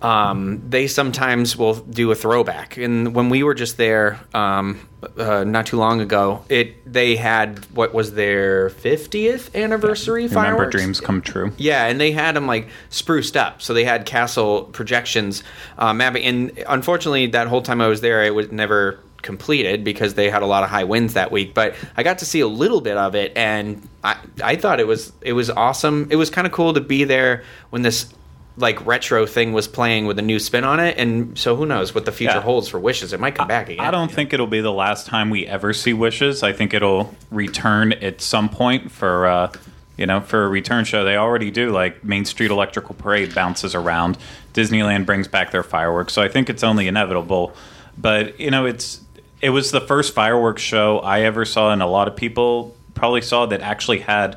Um, 0.00 0.62
they 0.68 0.86
sometimes 0.86 1.56
will 1.56 1.74
do 1.74 2.10
a 2.12 2.14
throwback, 2.14 2.76
and 2.76 3.14
when 3.14 3.30
we 3.30 3.42
were 3.42 3.54
just 3.54 3.76
there 3.76 4.20
um, 4.32 4.86
uh, 5.16 5.42
not 5.42 5.66
too 5.66 5.76
long 5.76 6.00
ago, 6.00 6.44
it 6.48 6.90
they 6.90 7.16
had 7.16 7.64
what 7.74 7.92
was 7.92 8.12
their 8.14 8.70
fiftieth 8.70 9.54
anniversary 9.56 10.28
fireworks 10.28 10.58
Remember 10.58 10.70
dreams 10.70 11.00
come 11.00 11.20
true. 11.20 11.52
Yeah, 11.56 11.86
and 11.86 12.00
they 12.00 12.12
had 12.12 12.36
them 12.36 12.46
like 12.46 12.68
spruced 12.90 13.36
up. 13.36 13.60
So 13.60 13.74
they 13.74 13.84
had 13.84 14.06
castle 14.06 14.64
projections 14.64 15.42
mapping. 15.76 16.24
And 16.24 16.64
unfortunately, 16.68 17.26
that 17.28 17.48
whole 17.48 17.62
time 17.62 17.80
I 17.80 17.88
was 17.88 18.00
there, 18.00 18.22
it 18.24 18.34
was 18.34 18.52
never 18.52 19.00
completed 19.22 19.82
because 19.82 20.14
they 20.14 20.30
had 20.30 20.42
a 20.42 20.46
lot 20.46 20.62
of 20.62 20.70
high 20.70 20.84
winds 20.84 21.14
that 21.14 21.32
week. 21.32 21.54
But 21.54 21.74
I 21.96 22.02
got 22.02 22.18
to 22.18 22.24
see 22.24 22.40
a 22.40 22.46
little 22.46 22.80
bit 22.80 22.96
of 22.96 23.14
it, 23.14 23.32
and 23.36 23.86
I 24.04 24.16
I 24.42 24.56
thought 24.56 24.80
it 24.80 24.86
was 24.86 25.12
it 25.20 25.32
was 25.32 25.50
awesome. 25.50 26.08
It 26.10 26.16
was 26.16 26.30
kind 26.30 26.46
of 26.46 26.52
cool 26.52 26.74
to 26.74 26.80
be 26.80 27.04
there 27.04 27.42
when 27.70 27.82
this 27.82 28.12
like 28.58 28.84
retro 28.84 29.24
thing 29.24 29.52
was 29.52 29.68
playing 29.68 30.06
with 30.06 30.18
a 30.18 30.22
new 30.22 30.38
spin 30.38 30.64
on 30.64 30.80
it. 30.80 30.98
And 30.98 31.38
so 31.38 31.54
who 31.56 31.64
knows 31.64 31.94
what 31.94 32.04
the 32.04 32.12
future 32.12 32.34
Yeah. 32.34 32.40
holds 32.42 32.68
for 32.68 32.78
Wishes? 32.80 33.12
It 33.12 33.20
might 33.20 33.34
come 33.36 33.46
back 33.48 33.68
again. 33.68 33.84
I 33.84 33.90
don't 33.90 34.10
think 34.10 34.32
it'll 34.32 34.46
be 34.48 34.60
the 34.60 34.72
last 34.72 35.06
time 35.06 35.30
we 35.30 35.46
ever 35.46 35.72
see 35.72 35.92
Wishes. 35.92 36.42
I 36.42 36.52
think 36.52 36.74
it'll 36.74 37.14
return 37.30 37.92
at 37.92 38.20
some 38.20 38.48
point 38.48 38.90
for 38.90 39.26
uh, 39.26 39.52
you 39.96 40.06
know 40.06 40.20
for 40.20 40.44
a 40.44 40.48
return 40.48 40.84
show. 40.84 41.04
They 41.04 41.16
already 41.16 41.50
do 41.50 41.70
like 41.70 42.02
Main 42.04 42.24
Street 42.24 42.50
Electrical 42.50 42.94
Parade 42.96 43.34
bounces 43.34 43.74
around. 43.74 44.18
Disneyland 44.54 45.06
brings 45.06 45.28
back 45.28 45.50
their 45.52 45.62
fireworks, 45.62 46.12
so 46.12 46.20
I 46.22 46.28
think 46.28 46.50
it's 46.50 46.64
only 46.64 46.88
inevitable. 46.88 47.54
But 47.96 48.38
you 48.40 48.50
know, 48.50 48.66
it's 48.66 49.00
it 49.40 49.50
was 49.50 49.70
the 49.70 49.80
first 49.80 50.14
fireworks 50.14 50.62
show 50.62 50.98
I 50.98 51.20
ever 51.20 51.44
saw, 51.44 51.70
and 51.72 51.80
a 51.82 51.86
lot 51.86 52.08
of 52.08 52.16
people 52.16 52.74
probably 52.94 53.22
saw 53.22 53.46
that 53.46 53.60
actually 53.60 54.00
had 54.00 54.36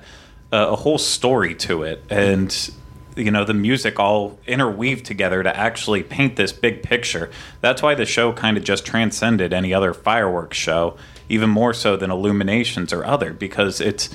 a, 0.51 0.67
a 0.67 0.75
whole 0.75 0.99
story 0.99 1.55
to 1.55 1.81
it, 1.83 2.03
and 2.09 2.69
you 3.15 3.31
know 3.31 3.43
the 3.43 3.53
music 3.53 3.99
all 3.99 4.39
interweave 4.47 5.03
together 5.03 5.43
to 5.43 5.55
actually 5.55 6.03
paint 6.03 6.35
this 6.35 6.51
big 6.51 6.83
picture. 6.83 7.29
That's 7.61 7.81
why 7.81 7.95
the 7.95 8.05
show 8.05 8.33
kind 8.33 8.57
of 8.57 8.63
just 8.63 8.85
transcended 8.85 9.53
any 9.53 9.73
other 9.73 9.93
fireworks 9.93 10.57
show, 10.57 10.97
even 11.29 11.49
more 11.49 11.73
so 11.73 11.97
than 11.97 12.11
Illuminations 12.11 12.93
or 12.93 13.05
other, 13.05 13.33
because 13.33 13.81
it's 13.81 14.09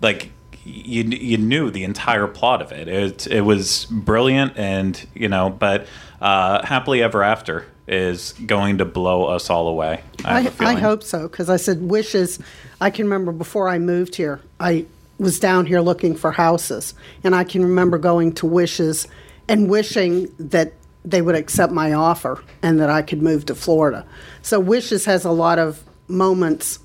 like 0.00 0.30
you 0.64 1.02
you 1.04 1.38
knew 1.38 1.70
the 1.70 1.84
entire 1.84 2.26
plot 2.26 2.62
of 2.62 2.72
it. 2.72 2.88
It 2.88 3.26
it 3.26 3.42
was 3.42 3.86
brilliant, 3.86 4.56
and 4.56 5.06
you 5.14 5.28
know, 5.28 5.50
but 5.50 5.86
uh, 6.20 6.64
happily 6.64 7.02
ever 7.02 7.22
after 7.22 7.66
is 7.88 8.32
going 8.32 8.78
to 8.78 8.84
blow 8.84 9.26
us 9.26 9.48
all 9.48 9.68
away. 9.68 10.02
I, 10.24 10.52
I, 10.58 10.72
I 10.72 10.74
hope 10.74 11.04
so 11.04 11.28
because 11.28 11.48
I 11.48 11.56
said 11.56 11.82
wishes. 11.82 12.40
I 12.80 12.90
can 12.90 13.04
remember 13.04 13.32
before 13.32 13.68
I 13.68 13.78
moved 13.78 14.16
here, 14.16 14.40
I 14.58 14.86
was 15.18 15.38
down 15.40 15.66
here 15.66 15.80
looking 15.80 16.14
for 16.14 16.30
houses, 16.32 16.94
and 17.24 17.34
I 17.34 17.44
can 17.44 17.62
remember 17.62 17.98
going 17.98 18.32
to 18.34 18.46
wishes 18.46 19.06
and 19.48 19.70
wishing 19.70 20.32
that 20.38 20.72
they 21.04 21.22
would 21.22 21.36
accept 21.36 21.72
my 21.72 21.92
offer 21.92 22.42
and 22.62 22.80
that 22.80 22.90
I 22.90 23.02
could 23.02 23.22
move 23.22 23.46
to 23.46 23.54
Florida. 23.54 24.04
So 24.42 24.58
wishes 24.58 25.04
has 25.04 25.24
a 25.24 25.30
lot 25.30 25.58
of 25.58 25.82
moments 26.08 26.80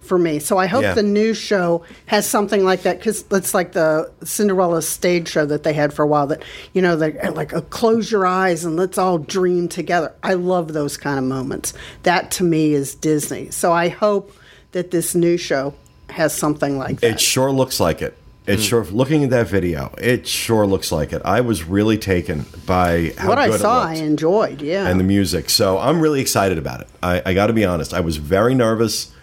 for 0.00 0.16
me. 0.18 0.38
So 0.38 0.58
I 0.58 0.66
hope 0.66 0.82
Yeah. 0.82 0.94
the 0.94 1.02
new 1.02 1.32
show 1.34 1.82
has 2.06 2.26
something 2.28 2.62
like 2.64 2.82
that 2.82 2.98
because 2.98 3.24
it's 3.30 3.54
like 3.54 3.72
the 3.72 4.10
Cinderella 4.22 4.82
stage 4.82 5.28
show 5.28 5.46
that 5.46 5.62
they 5.62 5.72
had 5.72 5.92
for 5.94 6.02
a 6.02 6.06
while. 6.06 6.26
That 6.26 6.42
you 6.72 6.82
know, 6.82 6.94
they 6.94 7.12
like 7.30 7.52
uh, 7.54 7.62
close 7.62 8.10
your 8.12 8.26
eyes 8.26 8.64
and 8.64 8.76
let's 8.76 8.98
all 8.98 9.18
dream 9.18 9.66
together. 9.66 10.12
I 10.22 10.34
love 10.34 10.72
those 10.72 10.96
kind 10.96 11.18
of 11.18 11.24
moments. 11.24 11.72
That 12.02 12.30
to 12.32 12.44
me 12.44 12.74
is 12.74 12.94
Disney. 12.94 13.50
So 13.50 13.72
I 13.72 13.88
hope 13.88 14.30
that 14.72 14.90
this 14.90 15.14
new 15.14 15.36
show 15.38 15.72
has 16.10 16.34
something 16.34 16.78
like 16.78 17.00
that. 17.00 17.12
It 17.12 17.20
sure 17.20 17.50
looks 17.50 17.80
like 17.80 18.02
it. 18.02 18.16
It 18.46 18.60
sure 18.60 18.84
looking 18.84 19.24
at 19.24 19.30
that 19.30 19.48
video, 19.48 19.94
it 19.96 20.28
sure 20.28 20.66
looks 20.66 20.92
like 20.92 21.14
it. 21.14 21.22
I 21.24 21.40
was 21.40 21.64
really 21.64 21.96
taken 21.96 22.44
by 22.66 23.14
how 23.16 23.30
what 23.30 23.38
I 23.38 23.56
saw, 23.56 23.84
it 23.84 23.92
I 23.92 23.94
enjoyed. 23.94 24.60
Yeah, 24.60 24.86
and 24.86 25.00
the 25.00 25.04
music. 25.04 25.48
So 25.48 25.78
I'm 25.78 25.98
really 25.98 26.20
excited 26.20 26.58
about 26.58 26.82
it. 26.82 26.88
I, 27.02 27.22
I 27.24 27.32
got 27.32 27.46
to 27.46 27.54
be 27.54 27.64
honest. 27.64 27.94
I 27.94 28.00
was 28.00 28.18
very 28.18 28.54
nervous, 28.54 29.14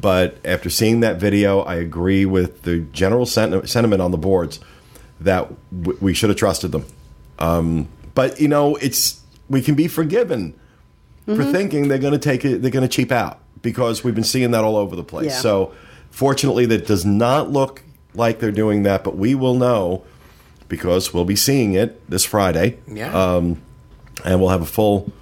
but 0.00 0.36
after 0.44 0.70
seeing 0.70 1.00
that 1.00 1.16
video, 1.18 1.60
I 1.62 1.74
agree 1.74 2.24
with 2.24 2.62
the 2.62 2.78
general 2.92 3.26
senti- 3.26 3.66
sentiment 3.66 4.00
on 4.00 4.12
the 4.12 4.16
boards 4.16 4.60
that 5.20 5.48
w- 5.82 5.98
we 6.00 6.14
should 6.14 6.30
have 6.30 6.38
trusted 6.38 6.70
them. 6.70 6.86
Um, 7.40 7.88
but 8.14 8.40
you 8.40 8.46
know, 8.46 8.76
it's 8.76 9.20
we 9.50 9.60
can 9.60 9.74
be 9.74 9.88
forgiven 9.88 10.54
for 11.26 11.44
thinking 11.44 11.88
they're 11.88 11.98
going 11.98 12.12
to 12.12 12.18
take 12.18 12.44
it. 12.44 12.62
They're 12.62 12.70
going 12.70 12.88
to 12.88 12.94
cheap 12.94 13.10
out 13.10 13.40
because 13.60 14.04
we've 14.04 14.14
been 14.14 14.22
seeing 14.24 14.52
that 14.52 14.62
all 14.62 14.76
over 14.76 14.94
the 14.94 15.02
place. 15.04 15.26
Yeah. 15.32 15.38
So 15.40 15.74
fortunately, 16.10 16.66
that 16.66 16.86
does 16.86 17.04
not 17.04 17.50
look 17.50 17.82
like 18.14 18.38
they're 18.40 18.50
doing 18.52 18.82
that. 18.84 19.04
But 19.04 19.16
we 19.16 19.34
will 19.34 19.54
know 19.54 20.04
because 20.68 21.14
we'll 21.14 21.24
be 21.24 21.36
seeing 21.36 21.72
it 21.74 22.08
this 22.10 22.24
Friday 22.24 22.78
Yeah. 22.86 23.12
Um, 23.12 23.62
and 24.24 24.40
we'll 24.40 24.50
have 24.50 24.62
a 24.62 24.66
full. 24.66 25.12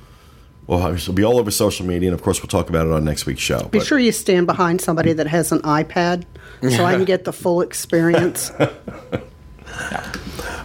Well, 0.67 0.93
it'll 0.93 1.15
be 1.15 1.23
all 1.23 1.39
over 1.39 1.53
social 1.53 1.87
media, 1.87 2.09
and 2.09 2.15
of 2.19 2.23
course, 2.25 2.41
we'll 2.43 2.49
talk 2.49 2.69
about 2.69 2.87
it 2.87 2.93
on 2.93 3.05
next 3.05 3.25
week's 3.25 3.41
show. 3.43 3.69
Be 3.69 3.79
But- 3.79 3.87
sure 3.87 4.01
you 4.01 4.11
stand 4.11 4.47
behind 4.49 4.81
somebody 4.81 5.13
that 5.13 5.29
has 5.29 5.53
an 5.53 5.61
iPad 5.61 6.25
so 6.71 6.85
I 6.85 6.95
can 6.95 7.05
get 7.05 7.25
the 7.25 7.33
full 7.33 7.61
experience. 7.61 8.51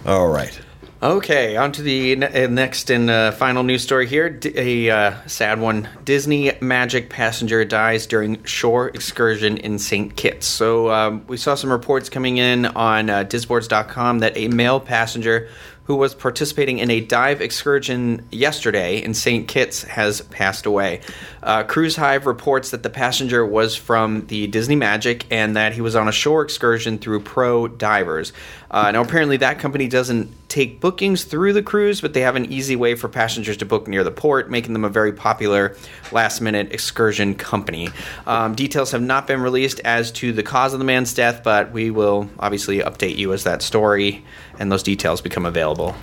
all 0.06 0.28
right. 0.28 0.58
Okay, 1.02 1.56
on 1.56 1.72
to 1.72 1.82
the 1.82 2.24
uh, 2.24 2.46
next 2.46 2.88
and 2.88 3.10
uh, 3.10 3.32
final 3.32 3.64
news 3.64 3.82
story 3.82 4.06
here. 4.06 4.30
D- 4.30 4.86
a 4.86 4.96
uh, 4.96 5.26
sad 5.26 5.58
one. 5.58 5.88
Disney 6.04 6.52
Magic 6.60 7.10
passenger 7.10 7.64
dies 7.64 8.06
during 8.06 8.44
shore 8.44 8.86
excursion 8.86 9.56
in 9.56 9.80
St. 9.80 10.14
Kitts. 10.14 10.46
So 10.46 10.92
um, 10.92 11.24
we 11.26 11.38
saw 11.38 11.56
some 11.56 11.72
reports 11.72 12.08
coming 12.08 12.36
in 12.36 12.66
on 12.66 13.10
uh, 13.10 13.24
disboards.com 13.24 14.20
that 14.20 14.36
a 14.36 14.46
male 14.46 14.78
passenger 14.78 15.48
who 15.84 15.96
was 15.96 16.14
participating 16.14 16.78
in 16.78 16.90
a 16.90 17.00
dive 17.00 17.40
excursion 17.40 18.24
yesterday 18.30 19.02
in 19.02 19.14
St. 19.14 19.48
Kitts 19.48 19.82
has 19.82 20.20
passed 20.20 20.64
away. 20.64 21.00
Uh, 21.42 21.64
Cruise 21.64 21.96
Hive 21.96 22.26
reports 22.26 22.70
that 22.70 22.84
the 22.84 22.90
passenger 22.90 23.44
was 23.44 23.74
from 23.74 24.26
the 24.26 24.46
Disney 24.46 24.76
Magic 24.76 25.26
and 25.30 25.56
that 25.56 25.72
he 25.72 25.80
was 25.80 25.96
on 25.96 26.06
a 26.06 26.12
shore 26.12 26.42
excursion 26.42 26.98
through 26.98 27.20
Pro 27.20 27.66
Divers. 27.66 28.32
Uh, 28.72 28.90
now, 28.90 29.02
apparently, 29.02 29.36
that 29.36 29.58
company 29.58 29.86
doesn't 29.86 30.30
take 30.48 30.80
bookings 30.80 31.24
through 31.24 31.52
the 31.52 31.62
cruise, 31.62 32.00
but 32.00 32.14
they 32.14 32.22
have 32.22 32.36
an 32.36 32.50
easy 32.50 32.74
way 32.74 32.94
for 32.94 33.08
passengers 33.08 33.58
to 33.58 33.66
book 33.66 33.86
near 33.86 34.02
the 34.02 34.10
port, 34.10 34.50
making 34.50 34.72
them 34.72 34.84
a 34.84 34.88
very 34.88 35.12
popular 35.12 35.76
last 36.10 36.40
minute 36.40 36.72
excursion 36.72 37.34
company. 37.34 37.90
Um, 38.26 38.54
details 38.54 38.90
have 38.92 39.02
not 39.02 39.26
been 39.26 39.42
released 39.42 39.80
as 39.80 40.10
to 40.12 40.32
the 40.32 40.42
cause 40.42 40.72
of 40.72 40.78
the 40.78 40.86
man's 40.86 41.12
death, 41.12 41.42
but 41.44 41.70
we 41.72 41.90
will 41.90 42.30
obviously 42.38 42.78
update 42.78 43.16
you 43.18 43.32
as 43.34 43.44
that 43.44 43.60
story 43.60 44.24
and 44.58 44.72
those 44.72 44.82
details 44.82 45.20
become 45.20 45.44
available. 45.44 45.94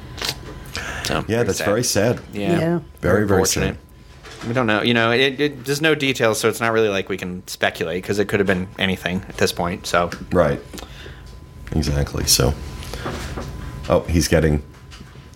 So, 1.05 1.25
Yeah, 1.27 1.41
that's 1.43 1.57
sad. 1.57 1.65
very 1.65 1.83
sad. 1.83 2.19
Yeah. 2.33 2.59
Yeah. 2.59 2.79
Very, 3.01 3.25
very 3.25 3.39
fortunate. 3.39 3.77
We 4.47 4.53
don't 4.53 4.67
know. 4.67 4.83
You 4.83 4.93
know, 4.93 5.11
it, 5.11 5.39
it, 5.41 5.65
there's 5.65 5.81
no 5.81 5.95
details, 5.95 6.39
so 6.39 6.47
it's 6.47 6.61
not 6.61 6.71
really 6.71 6.89
like 6.89 7.09
we 7.09 7.17
can 7.17 7.45
speculate 7.47 8.03
because 8.03 8.19
it 8.19 8.25
could 8.25 8.39
have 8.39 8.47
been 8.47 8.67
anything 8.77 9.23
at 9.27 9.37
this 9.37 9.51
point. 9.51 9.87
So, 9.87 10.11
Right. 10.31 10.61
Exactly. 11.71 12.25
So, 12.25 12.53
oh, 13.89 14.01
he's 14.09 14.27
getting. 14.27 14.63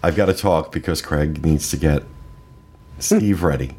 I've 0.02 0.16
got 0.16 0.26
to 0.26 0.34
talk 0.34 0.72
because 0.72 1.02
Craig 1.02 1.44
needs 1.46 1.70
to 1.72 1.78
get 1.78 2.04
Steve 3.00 3.44
ready. 3.44 3.76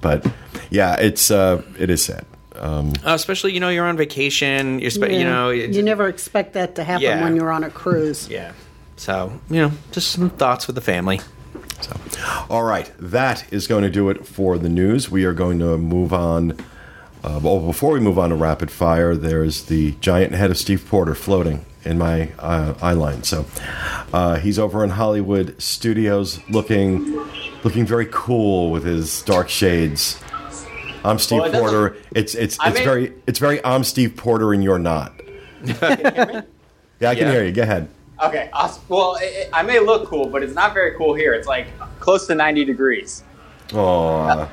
But 0.00 0.26
yeah, 0.70 0.96
it's 0.96 1.30
uh, 1.30 1.62
it 1.78 1.90
is 1.90 2.02
sad. 2.04 2.24
Uh, 2.54 2.92
especially, 3.04 3.52
you 3.52 3.60
know, 3.60 3.68
you're 3.70 3.86
on 3.86 3.96
vacation. 3.96 4.78
You're, 4.80 4.90
spe- 4.90 5.10
you 5.10 5.24
know, 5.24 5.50
it's- 5.50 5.74
you 5.76 5.82
never 5.82 6.08
expect 6.08 6.52
that 6.54 6.74
to 6.76 6.84
happen 6.84 7.02
Yeah. 7.02 7.22
when 7.22 7.36
you're 7.36 7.50
on 7.52 7.64
a 7.64 7.70
cruise. 7.70 8.28
Yeah. 8.28 8.52
So, 8.96 9.32
you 9.48 9.56
know, 9.62 9.72
just 9.92 10.10
some 10.10 10.28
thoughts 10.30 10.66
with 10.66 10.74
the 10.76 10.82
family. 10.82 11.20
So, 11.80 11.96
all 12.50 12.64
right, 12.64 12.90
that 12.98 13.50
is 13.50 13.66
going 13.66 13.82
to 13.84 13.90
do 13.90 14.10
it 14.10 14.26
for 14.26 14.58
the 14.58 14.68
news. 14.68 15.10
We 15.10 15.24
are 15.24 15.32
going 15.32 15.58
to 15.60 15.78
move 15.78 16.12
on. 16.12 16.52
Uh, 17.24 17.40
well, 17.42 17.60
before 17.60 17.92
we 17.92 18.00
move 18.00 18.18
on 18.18 18.28
to 18.28 18.34
rapid 18.34 18.70
fire, 18.70 19.14
there's 19.14 19.64
the 19.64 19.92
giant 20.00 20.34
head 20.34 20.50
of 20.50 20.58
Steve 20.58 20.84
Porter 20.86 21.14
floating 21.14 21.64
in 21.84 21.98
my 21.98 22.30
uh, 22.38 22.74
eye 22.82 22.92
line. 22.92 23.22
So 23.22 23.44
uh, 24.12 24.36
he's 24.36 24.58
over 24.58 24.84
in 24.84 24.90
Hollywood 24.90 25.60
Studios, 25.60 26.40
looking 26.48 27.18
looking 27.64 27.84
very 27.86 28.06
cool 28.10 28.70
with 28.70 28.84
his 28.84 29.22
dark 29.22 29.48
shades. 29.48 30.22
I'm 31.04 31.18
Steve 31.18 31.40
Well, 31.42 31.54
it 31.54 31.58
Porter. 31.58 31.96
It's 32.14 32.34
it's 32.34 32.58
I 32.60 32.68
it's 32.68 32.76
mean- 32.76 32.84
very 32.84 33.12
it's 33.26 33.38
very 33.38 33.64
I'm 33.64 33.84
Steve 33.84 34.16
Porter 34.16 34.52
and 34.52 34.62
you're 34.62 34.78
not. 34.78 35.12
Yeah, 37.02 37.08
I 37.08 37.14
can 37.14 37.28
Yeah. 37.28 37.32
hear 37.32 37.44
you. 37.46 37.52
Go 37.52 37.62
ahead. 37.62 37.88
Okay. 38.22 38.50
awesome. 38.52 38.82
Well, 38.90 39.14
it, 39.16 39.24
it- 39.24 39.50
I 39.54 39.62
may 39.62 39.78
look 39.80 40.06
cool, 40.06 40.26
but 40.28 40.42
it's 40.42 40.52
not 40.54 40.74
very 40.74 40.94
cool 40.98 41.14
here. 41.14 41.32
It's 41.32 41.46
like 41.46 41.66
close 41.98 42.26
to 42.26 42.34
90 42.34 42.66
degrees. 42.66 43.24
Aw. 43.72 44.46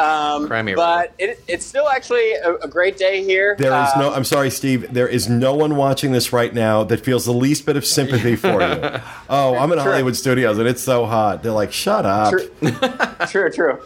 Um, 0.00 0.46
Cry 0.46 0.74
but 0.74 1.12
it, 1.18 1.42
it's 1.46 1.66
still 1.66 1.88
actually 1.88 2.32
a, 2.32 2.54
a 2.56 2.68
great 2.68 2.96
day 2.96 3.22
here. 3.22 3.54
There 3.58 3.72
is 3.82 3.90
no. 3.96 4.08
Um, 4.08 4.14
I'm 4.14 4.24
sorry, 4.24 4.50
Steve. 4.50 4.92
There 4.92 5.08
is 5.08 5.28
no 5.28 5.54
one 5.54 5.76
watching 5.76 6.12
this 6.12 6.32
right 6.32 6.52
now 6.54 6.84
that 6.84 7.04
feels 7.04 7.26
the 7.26 7.32
least 7.32 7.66
bit 7.66 7.76
of 7.76 7.84
sympathy 7.84 8.36
for 8.36 8.62
you. 8.62 9.00
Oh, 9.32 9.56
I'm 9.56 9.70
in 9.70 9.78
True. 9.78 9.92
Hollywood 9.92 10.16
Studios 10.16 10.58
and 10.58 10.66
it's 10.66 10.82
so 10.82 11.06
hot. 11.06 11.42
They're 11.42 11.52
like, 11.52 11.72
shut 11.72 12.04
up. 12.04 12.30
True, 12.30 12.50
true, 13.28 13.50
true. 13.50 13.82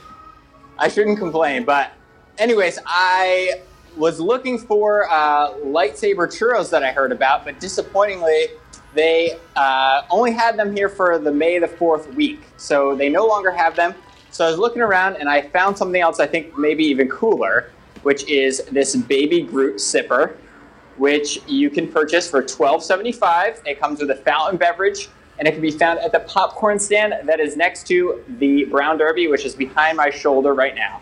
I 0.79 0.88
shouldn't 0.88 1.18
complain, 1.18 1.64
but 1.64 1.92
anyways, 2.38 2.79
I 2.87 3.61
was 3.96 4.20
looking 4.20 4.59
for 4.59 5.09
uh, 5.11 5.53
lightsaber 5.64 6.27
churros 6.29 6.70
that 6.70 6.83
I 6.83 6.92
heard 6.92 7.12
about, 7.12 7.44
but 7.44 7.61
disappointingly, 7.61 8.46
they 8.94 9.38
uh, 9.57 10.03
only 10.11 10.33
had 10.33 10.57
them 10.57 10.74
here 10.74 10.88
for 10.88 11.18
the 11.18 11.33
May 11.33 11.59
the 11.59 11.68
Fourth 11.68 12.12
week, 12.14 12.40
so 12.57 12.94
they 12.94 13.09
no 13.09 13.27
longer 13.27 13.50
have 13.50 13.77
them. 13.77 13.94
So 14.34 14.44
I 14.44 14.50
was 14.50 14.58
looking 14.58 14.82
around 14.82 15.14
and 15.14 15.28
I 15.28 15.42
found 15.42 15.78
something 15.78 16.00
else 16.00 16.18
I 16.18 16.26
think 16.26 16.58
maybe 16.58 16.82
even 16.86 17.08
cooler, 17.08 17.70
which 18.02 18.28
is 18.28 18.64
this 18.72 18.96
Baby 18.96 19.42
Groot 19.42 19.76
sipper, 19.76 20.34
which 20.96 21.38
you 21.46 21.70
can 21.70 21.86
purchase 21.86 22.28
for 22.28 22.42
twelve 22.42 22.82
seventy 22.82 23.12
five. 23.12 23.62
It 23.64 23.78
comes 23.78 24.00
with 24.00 24.10
a 24.10 24.16
fountain 24.16 24.56
beverage, 24.56 25.08
and 25.38 25.46
it 25.46 25.52
can 25.52 25.60
be 25.60 25.70
found 25.70 26.00
at 26.00 26.10
the 26.10 26.18
popcorn 26.18 26.80
stand 26.80 27.14
that 27.28 27.38
is 27.38 27.56
next 27.56 27.86
to 27.86 28.24
the 28.40 28.64
Brown 28.64 28.98
Derby, 28.98 29.28
which 29.28 29.44
is 29.44 29.54
behind 29.54 29.96
my 29.96 30.10
shoulder 30.10 30.52
right 30.52 30.74
now. 30.74 31.00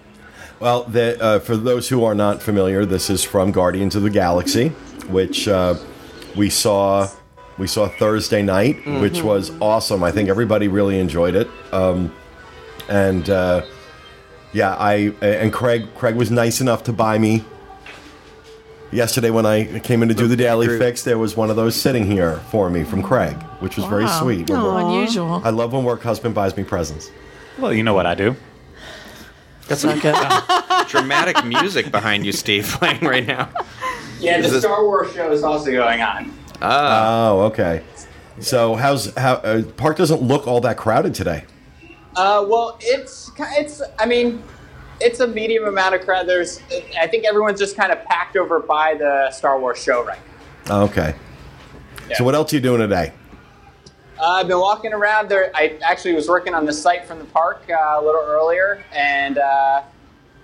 Well, 0.61 0.85
the, 0.85 1.19
uh, 1.19 1.39
for 1.39 1.57
those 1.57 1.89
who 1.89 2.05
are 2.05 2.15
not 2.15 2.43
familiar, 2.43 2.85
this 2.85 3.09
is 3.09 3.25
from 3.25 3.51
Guardians 3.51 3.97
of 3.97 4.03
the 4.03 4.11
Galaxy, 4.11 4.69
which 5.09 5.49
uh, 5.49 5.77
we 6.37 6.51
saw 6.51 7.09
we 7.57 7.67
saw 7.67 7.89
Thursday 7.89 8.43
night, 8.43 8.77
which 9.01 9.23
was 9.23 9.59
awesome. 9.59 10.05
I 10.05 10.13
think 10.13 10.29
everybody 10.29 10.69
really 10.69 11.01
enjoyed 11.01 11.35
it. 11.35 11.49
Um, 11.73 12.15
and 12.93 13.31
uh, 13.31 13.65
yeah, 14.53 14.75
I 14.77 15.15
and 15.23 15.53
Craig 15.53 15.89
Craig 15.97 16.15
was 16.15 16.31
nice 16.31 16.61
enough 16.61 16.85
to 16.85 16.93
buy 16.93 17.19
me. 17.19 17.45
Yesterday, 18.91 19.31
when 19.31 19.47
I 19.47 19.79
came 19.81 20.03
in 20.03 20.11
to 20.11 20.15
do 20.15 20.29
the 20.29 20.37
daily 20.37 20.67
Groot. 20.67 20.79
fix, 20.79 21.03
there 21.03 21.17
was 21.17 21.35
one 21.35 21.49
of 21.49 21.57
those 21.57 21.75
sitting 21.75 22.05
here 22.05 22.37
for 22.51 22.69
me 22.69 22.85
from 22.85 23.03
Craig, 23.03 23.35
which 23.61 23.77
was 23.77 23.87
very 23.87 24.07
sweet. 24.07 24.51
When 24.51 24.63
work- 24.63 24.85
Unusual. 24.85 25.41
I 25.43 25.49
love 25.49 25.73
when 25.73 25.83
work 25.83 26.03
husband 26.03 26.35
buys 26.35 26.55
me 26.59 26.63
presents. 26.65 27.11
Well, 27.59 27.73
you 27.73 27.83
know 27.83 27.95
what 27.95 28.05
I 28.05 28.15
do. 28.15 28.37
Got 29.67 29.79
some 29.79 29.99
uh, 30.05 30.85
dramatic 30.89 31.43
music 31.47 31.91
behind 31.91 32.27
you, 32.27 32.33
Steve, 32.33 32.67
playing 32.79 33.01
right 33.01 33.27
now. 33.27 33.49
Yeah, 34.21 34.43
the 34.43 34.49
this- 34.49 34.61
Star 34.63 34.85
Wars 34.85 35.11
show 35.15 35.33
is 35.33 35.43
also 35.43 35.73
going 35.73 36.03
on. 36.03 36.31
Oh, 36.61 37.41
okay. 37.47 37.83
So 38.41 38.75
how's 38.75 39.15
how 39.15 39.35
uh, 39.37 39.63
park 39.79 39.97
doesn't 39.97 40.21
look 40.21 40.47
all 40.47 40.61
that 40.61 40.77
crowded 40.77 41.15
today? 41.15 41.45
Uh, 42.17 42.45
well, 42.47 42.77
it's 42.81 43.31
it's. 43.39 43.83
I 43.99 44.07
mean, 44.07 44.43
it's 45.01 45.21
a 45.21 45.27
medium 45.27 45.65
amount 45.65 45.95
of 45.95 46.03
crowd. 46.03 46.27
There's, 46.27 46.61
I 46.99 47.07
think 47.07 47.25
everyone's 47.25 47.59
just 47.59 47.77
kind 47.77 47.93
of 47.93 48.05
packed 48.05 48.37
over 48.37 48.61
by 48.61 48.95
the 48.95 49.31
Star 49.31 49.59
Wars 49.59 49.83
show 49.83 50.05
right 50.05 50.19
now. 50.69 50.83
Okay. 50.83 51.15
Yeah. 52.09 52.17
So 52.17 52.25
what 52.25 52.35
else 52.35 52.53
are 52.53 52.57
you 52.57 52.63
doing 52.63 52.81
today? 52.81 53.13
Uh, 54.19 54.31
I've 54.31 54.49
been 54.49 54.61
walking 54.61 54.93
around 54.93 55.29
there. 55.29 55.51
I 55.55 55.79
actually 55.83 56.15
was 56.15 56.29
working 56.29 56.55
on 56.55 56.67
the 56.67 56.73
site 56.73 57.07
from 57.07 57.19
the 57.19 57.25
park 57.25 57.65
uh, 57.69 57.99
a 57.99 58.03
little 58.05 58.23
earlier, 58.25 58.85
and 58.93 59.39
uh, 59.39 59.83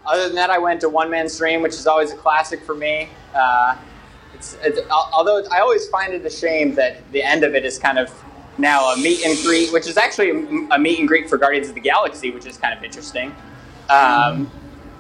other 0.04 0.24
than 0.24 0.34
that, 0.34 0.50
I 0.50 0.58
went 0.58 0.80
to 0.80 0.88
One 0.88 1.10
Man's 1.10 1.36
Dream, 1.38 1.62
which 1.62 1.74
is 1.74 1.86
always 1.86 2.12
a 2.12 2.16
classic 2.16 2.62
for 2.62 2.74
me. 2.74 3.08
Uh, 3.34 3.76
it's, 4.34 4.56
it's, 4.62 4.80
although 4.90 5.44
I 5.50 5.60
always 5.60 5.86
find 5.88 6.12
it 6.12 6.24
a 6.24 6.30
shame 6.30 6.74
that 6.76 7.08
the 7.12 7.22
end 7.22 7.44
of 7.44 7.54
it 7.54 7.64
is 7.64 7.78
kind 7.78 7.98
of 7.98 8.10
now 8.58 8.92
a 8.92 8.96
meet 8.96 9.24
and 9.24 9.38
greet, 9.44 9.72
which 9.72 9.86
is 9.86 9.96
actually 9.96 10.30
a, 10.30 10.74
a 10.74 10.78
meet 10.78 10.98
and 10.98 11.08
greet 11.08 11.28
for 11.28 11.38
Guardians 11.38 11.68
of 11.68 11.74
the 11.74 11.80
Galaxy, 11.80 12.30
which 12.30 12.46
is 12.46 12.56
kind 12.56 12.76
of 12.76 12.82
interesting. 12.84 13.34
Um, 13.88 14.50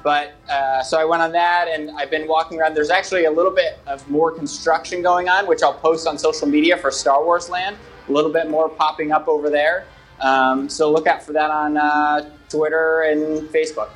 but 0.02 0.34
uh, 0.48 0.82
so 0.82 0.98
I 0.98 1.04
went 1.04 1.22
on 1.22 1.32
that, 1.32 1.68
and 1.68 1.90
I've 1.90 2.10
been 2.10 2.26
walking 2.28 2.60
around. 2.60 2.74
There's 2.74 2.90
actually 2.90 3.24
a 3.24 3.30
little 3.30 3.50
bit 3.52 3.78
of 3.86 4.08
more 4.08 4.30
construction 4.30 5.02
going 5.02 5.28
on, 5.28 5.46
which 5.46 5.62
I'll 5.62 5.74
post 5.74 6.06
on 6.06 6.16
social 6.18 6.46
media 6.48 6.76
for 6.76 6.90
Star 6.90 7.22
Wars 7.24 7.50
Land. 7.50 7.76
A 8.08 8.12
little 8.12 8.32
bit 8.32 8.48
more 8.48 8.68
popping 8.68 9.12
up 9.12 9.28
over 9.28 9.50
there. 9.50 9.84
Um, 10.20 10.68
so 10.68 10.90
look 10.90 11.06
out 11.06 11.22
for 11.22 11.32
that 11.32 11.50
on 11.50 11.76
uh, 11.76 12.30
Twitter 12.48 13.02
and 13.02 13.48
Facebook. 13.50 13.90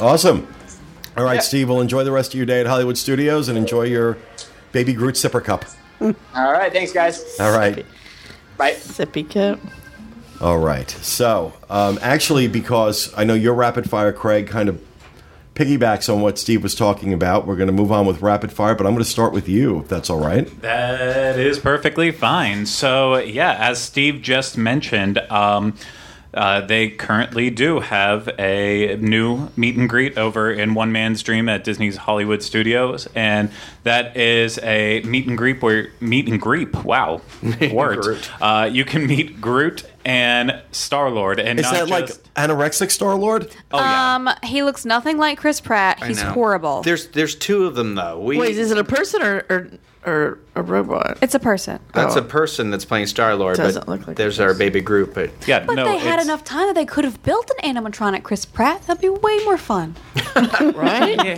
Awesome. 0.00 0.46
All 1.16 1.24
right, 1.24 1.34
Yeah. 1.34 1.40
Steve. 1.40 1.68
Well, 1.68 1.80
enjoy 1.80 2.04
the 2.04 2.12
rest 2.12 2.32
of 2.32 2.36
your 2.36 2.46
day 2.46 2.60
at 2.60 2.66
Hollywood 2.66 2.96
Studios 2.96 3.48
and 3.48 3.58
enjoy 3.58 3.82
your 3.84 4.16
Baby 4.70 4.92
Groot 4.94 5.16
sipper 5.16 5.42
cup. 5.42 5.64
All 6.00 6.52
right, 6.52 6.72
thanks, 6.72 6.92
guys. 6.92 7.36
All 7.40 7.56
right. 7.56 7.84
Bye. 8.56 8.72
Sippy 8.72 9.28
cup. 9.28 9.60
All 10.40 10.58
right. 10.58 10.90
So, 10.90 11.52
um, 11.70 11.98
actually, 12.02 12.48
because 12.48 13.12
I 13.16 13.24
know 13.24 13.34
your 13.34 13.54
rapid 13.54 13.88
fire, 13.88 14.12
Craig, 14.12 14.48
kind 14.48 14.68
of 14.68 14.82
piggybacks 15.54 16.12
on 16.12 16.20
what 16.20 16.38
Steve 16.38 16.62
was 16.62 16.74
talking 16.74 17.12
about, 17.12 17.46
we're 17.46 17.56
going 17.56 17.68
to 17.68 17.72
move 17.72 17.92
on 17.92 18.06
with 18.06 18.22
rapid 18.22 18.50
fire, 18.50 18.74
but 18.74 18.86
I'm 18.86 18.92
going 18.92 19.04
to 19.04 19.10
start 19.10 19.32
with 19.32 19.48
you, 19.48 19.80
if 19.80 19.88
that's 19.88 20.10
all 20.10 20.18
right. 20.18 20.48
That 20.62 21.38
is 21.38 21.58
perfectly 21.58 22.10
fine. 22.10 22.66
So, 22.66 23.18
yeah, 23.18 23.56
as 23.58 23.80
Steve 23.80 24.22
just 24.22 24.56
mentioned, 24.56 25.18
um, 25.30 25.74
uh, 26.34 26.62
they 26.62 26.88
currently 26.88 27.50
do 27.50 27.80
have 27.80 28.28
a 28.38 28.96
new 28.96 29.50
meet 29.56 29.76
and 29.76 29.88
greet 29.88 30.16
over 30.16 30.50
in 30.50 30.74
One 30.74 30.90
Man's 30.92 31.22
Dream 31.22 31.48
at 31.48 31.64
Disney's 31.64 31.96
Hollywood 31.96 32.42
Studios, 32.42 33.06
and 33.14 33.50
that 33.84 34.16
is 34.16 34.58
a 34.62 35.02
meet 35.02 35.26
and 35.26 35.36
greet 35.36 35.60
where 35.60 35.90
meet 36.00 36.28
and 36.28 36.40
greet. 36.40 36.72
Wow, 36.84 37.20
words. 37.72 38.06
Groot. 38.06 38.30
Uh, 38.42 38.68
you 38.72 38.84
can 38.84 39.06
meet 39.06 39.40
Groot 39.40 39.84
and 40.04 40.60
Star 40.72 41.10
Lord, 41.10 41.38
and 41.38 41.58
Is 41.58 41.64
not 41.64 41.74
that 41.74 41.88
like 41.88 42.06
anorexic 42.34 42.90
Star 42.90 43.14
Lord? 43.14 43.54
oh 43.70 43.78
yeah. 43.78 44.14
Um, 44.14 44.30
he 44.42 44.62
looks 44.62 44.84
nothing 44.84 45.18
like 45.18 45.38
Chris 45.38 45.60
Pratt. 45.60 46.02
He's 46.02 46.22
horrible. 46.22 46.82
There's 46.82 47.08
there's 47.08 47.34
two 47.34 47.66
of 47.66 47.74
them 47.74 47.94
though. 47.94 48.18
We, 48.20 48.38
Wait, 48.38 48.56
is 48.56 48.70
it 48.70 48.78
a 48.78 48.84
person 48.84 49.22
or 49.22 49.44
or, 49.50 49.68
or 50.04 50.38
a 50.54 50.62
robot? 50.62 51.18
it's 51.22 51.34
a 51.34 51.38
person. 51.38 51.78
that's 51.94 52.16
Oh. 52.16 52.20
a 52.20 52.22
person 52.22 52.70
that's 52.70 52.84
playing 52.84 53.06
Star 53.06 53.34
Lord. 53.36 53.56
Doesn't 53.56 53.86
but 53.86 53.88
look 53.98 54.06
like 54.08 54.16
there's 54.16 54.38
a 54.38 54.44
our 54.44 54.54
baby 54.54 54.80
Groot, 54.80 55.14
but 55.14 55.30
yeah, 55.46 55.60
But 55.64 55.74
no, 55.74 55.84
they 55.84 55.98
had 55.98 56.14
it's- 56.14 56.24
enough 56.26 56.44
time 56.44 56.66
that 56.66 56.74
they 56.74 56.84
could 56.86 57.04
have 57.04 57.22
built 57.22 57.50
an 57.62 57.74
animatronic 57.76 58.22
Chris 58.22 58.44
Pratt. 58.44 58.86
That'd 58.86 59.00
be 59.00 59.08
way 59.08 59.38
more 59.44 59.56
fun. 59.58 59.94
right? 60.74 61.36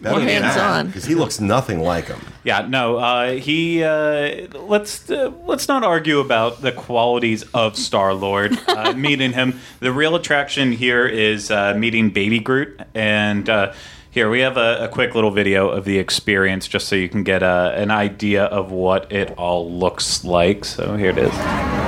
More 0.00 0.20
hands 0.20 0.56
on. 0.56 0.86
Because 0.86 1.04
he 1.04 1.14
looks 1.14 1.40
nothing 1.40 1.80
like 1.80 2.06
him. 2.06 2.20
Yeah, 2.44 2.66
no. 2.68 2.96
Uh, 2.98 3.32
he 3.32 3.82
uh, 3.82 4.46
let's 4.58 5.10
uh, 5.10 5.32
let's 5.46 5.68
not 5.68 5.84
argue 5.84 6.20
about 6.20 6.62
the 6.62 6.72
qualities 6.72 7.44
of 7.54 7.76
Star 7.76 8.14
Lord. 8.14 8.58
Uh, 8.78 8.92
meeting 8.92 9.32
him, 9.32 9.58
the 9.80 9.90
real 9.90 10.14
attraction 10.14 10.70
here 10.70 11.04
is 11.04 11.50
uh, 11.50 11.74
meeting 11.74 12.10
Baby 12.10 12.38
Groot, 12.38 12.80
and 12.94 13.48
uh, 13.50 13.72
here 14.10 14.30
we 14.30 14.40
have 14.40 14.56
a, 14.56 14.84
a 14.84 14.88
quick 14.88 15.14
little 15.14 15.30
video 15.30 15.68
of 15.68 15.84
the 15.84 15.98
experience, 15.98 16.66
just 16.66 16.88
so 16.88 16.96
you 16.96 17.08
can 17.08 17.22
get 17.22 17.42
a, 17.42 17.74
an 17.76 17.90
idea 17.90 18.44
of 18.44 18.70
what 18.70 19.10
it 19.12 19.32
all 19.36 19.70
looks 19.70 20.24
like. 20.24 20.64
So 20.64 20.96
here 20.96 21.10
it 21.10 21.18
is. 21.18 21.87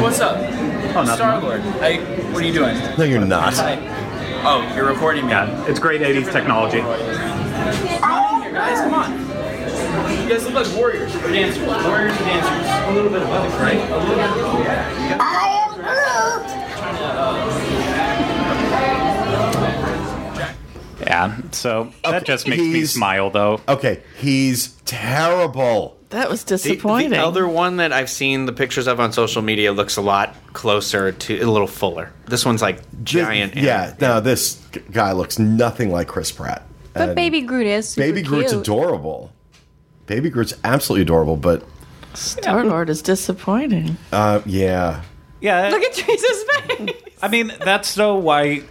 Hey, 0.00 0.04
what's 0.06 0.20
up? 0.20 0.38
Oh, 0.96 1.04
Star 1.14 1.42
Lord. 1.42 1.60
Hey, 1.60 1.98
what 2.32 2.42
are 2.42 2.46
you 2.46 2.54
doing? 2.54 2.74
No, 2.96 3.04
you're 3.04 3.20
not. 3.22 3.52
Hi. 3.52 3.76
Oh, 4.46 4.74
you're 4.74 4.86
recording 4.86 5.26
me. 5.26 5.32
Yeah, 5.32 5.66
it's 5.66 5.78
great 5.78 6.00
80s 6.00 6.32
technology. 6.32 6.80
Oh, 6.82 8.40
here, 8.42 8.50
guys, 8.50 8.80
come 8.80 8.94
on. 8.94 9.12
You 10.22 10.26
guys 10.26 10.44
look 10.46 10.54
like 10.54 10.74
warriors 10.74 11.14
or 11.16 11.30
dancers. 11.30 11.66
Warriors 11.84 12.16
and 12.16 12.24
dancers. 12.24 12.88
A 12.88 12.92
little 12.94 13.10
bit 13.10 13.20
of 13.20 13.28
both, 13.28 13.60
right? 13.60 13.76
A 13.76 13.98
little 13.98 14.14
bit 14.16 14.24
of 14.24 14.34
both. 14.36 14.64
Yeah. 14.64 15.02
You 15.02 15.08
gotta- 15.18 15.20
Yeah, 21.02 21.36
so 21.50 21.92
that 22.04 22.24
just 22.24 22.46
makes 22.48 22.62
me 22.62 22.72
he's- 22.72 22.90
smile, 22.92 23.30
though. 23.30 23.60
Okay, 23.68 24.00
he's 24.18 24.68
terrible. 24.86 25.96
That 26.10 26.28
was 26.28 26.42
disappointing. 26.44 27.10
the 27.10 27.24
other 27.24 27.46
one 27.48 27.76
that 27.78 27.92
I've 27.92 28.10
seen 28.10 28.46
the 28.46 28.52
pictures 28.52 28.86
of 28.88 28.98
on 29.00 29.12
social 29.12 29.42
media 29.42 29.72
looks 29.72 29.96
a 29.96 30.00
lot 30.02 30.34
closer 30.52 31.12
to 31.12 31.40
a 31.40 31.46
little 31.46 31.68
fuller. 31.68 32.12
This 32.26 32.44
one's 32.44 32.60
like 32.62 32.80
giant. 33.04 33.54
and- 33.54 33.64
Yeah, 33.64 33.94
no, 34.00 34.20
this 34.20 34.54
guy 34.92 35.12
looks 35.12 35.38
nothing 35.38 35.90
like 35.92 36.08
Chris 36.08 36.32
Pratt. 36.32 36.66
But 36.92 37.02
And 37.10 37.14
Baby 37.16 37.42
Groot 37.42 37.66
is 37.68 37.88
super 37.90 38.06
Baby 38.08 38.22
Groot's 38.22 38.50
cute. 38.50 38.62
adorable. 38.62 39.32
Baby 40.06 40.30
Groot's 40.30 40.54
absolutely 40.64 41.02
adorable, 41.02 41.36
but 41.36 41.62
Star 42.14 42.64
Lord 42.64 42.90
is 42.90 43.02
disappointing. 43.02 43.96
uh, 44.12 44.40
yeah. 44.44 45.02
Yeah, 45.40 45.68
Look 45.70 45.82
at 45.82 45.92
Teresa's 45.94 46.44
face. 46.66 46.90
I 47.22 47.28
mean, 47.28 47.52
that's 47.64 47.94
though 47.94 48.16
why 48.16 48.62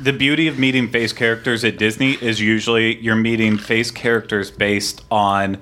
the 0.00 0.12
beauty 0.14 0.48
of 0.48 0.58
meeting 0.58 0.88
face 0.88 1.12
characters 1.12 1.62
at 1.64 1.76
Disney 1.78 2.12
is 2.12 2.40
usually 2.40 2.98
you're 3.00 3.14
meeting 3.14 3.58
face 3.58 3.90
characters 3.90 4.50
based 4.50 5.04
on 5.10 5.60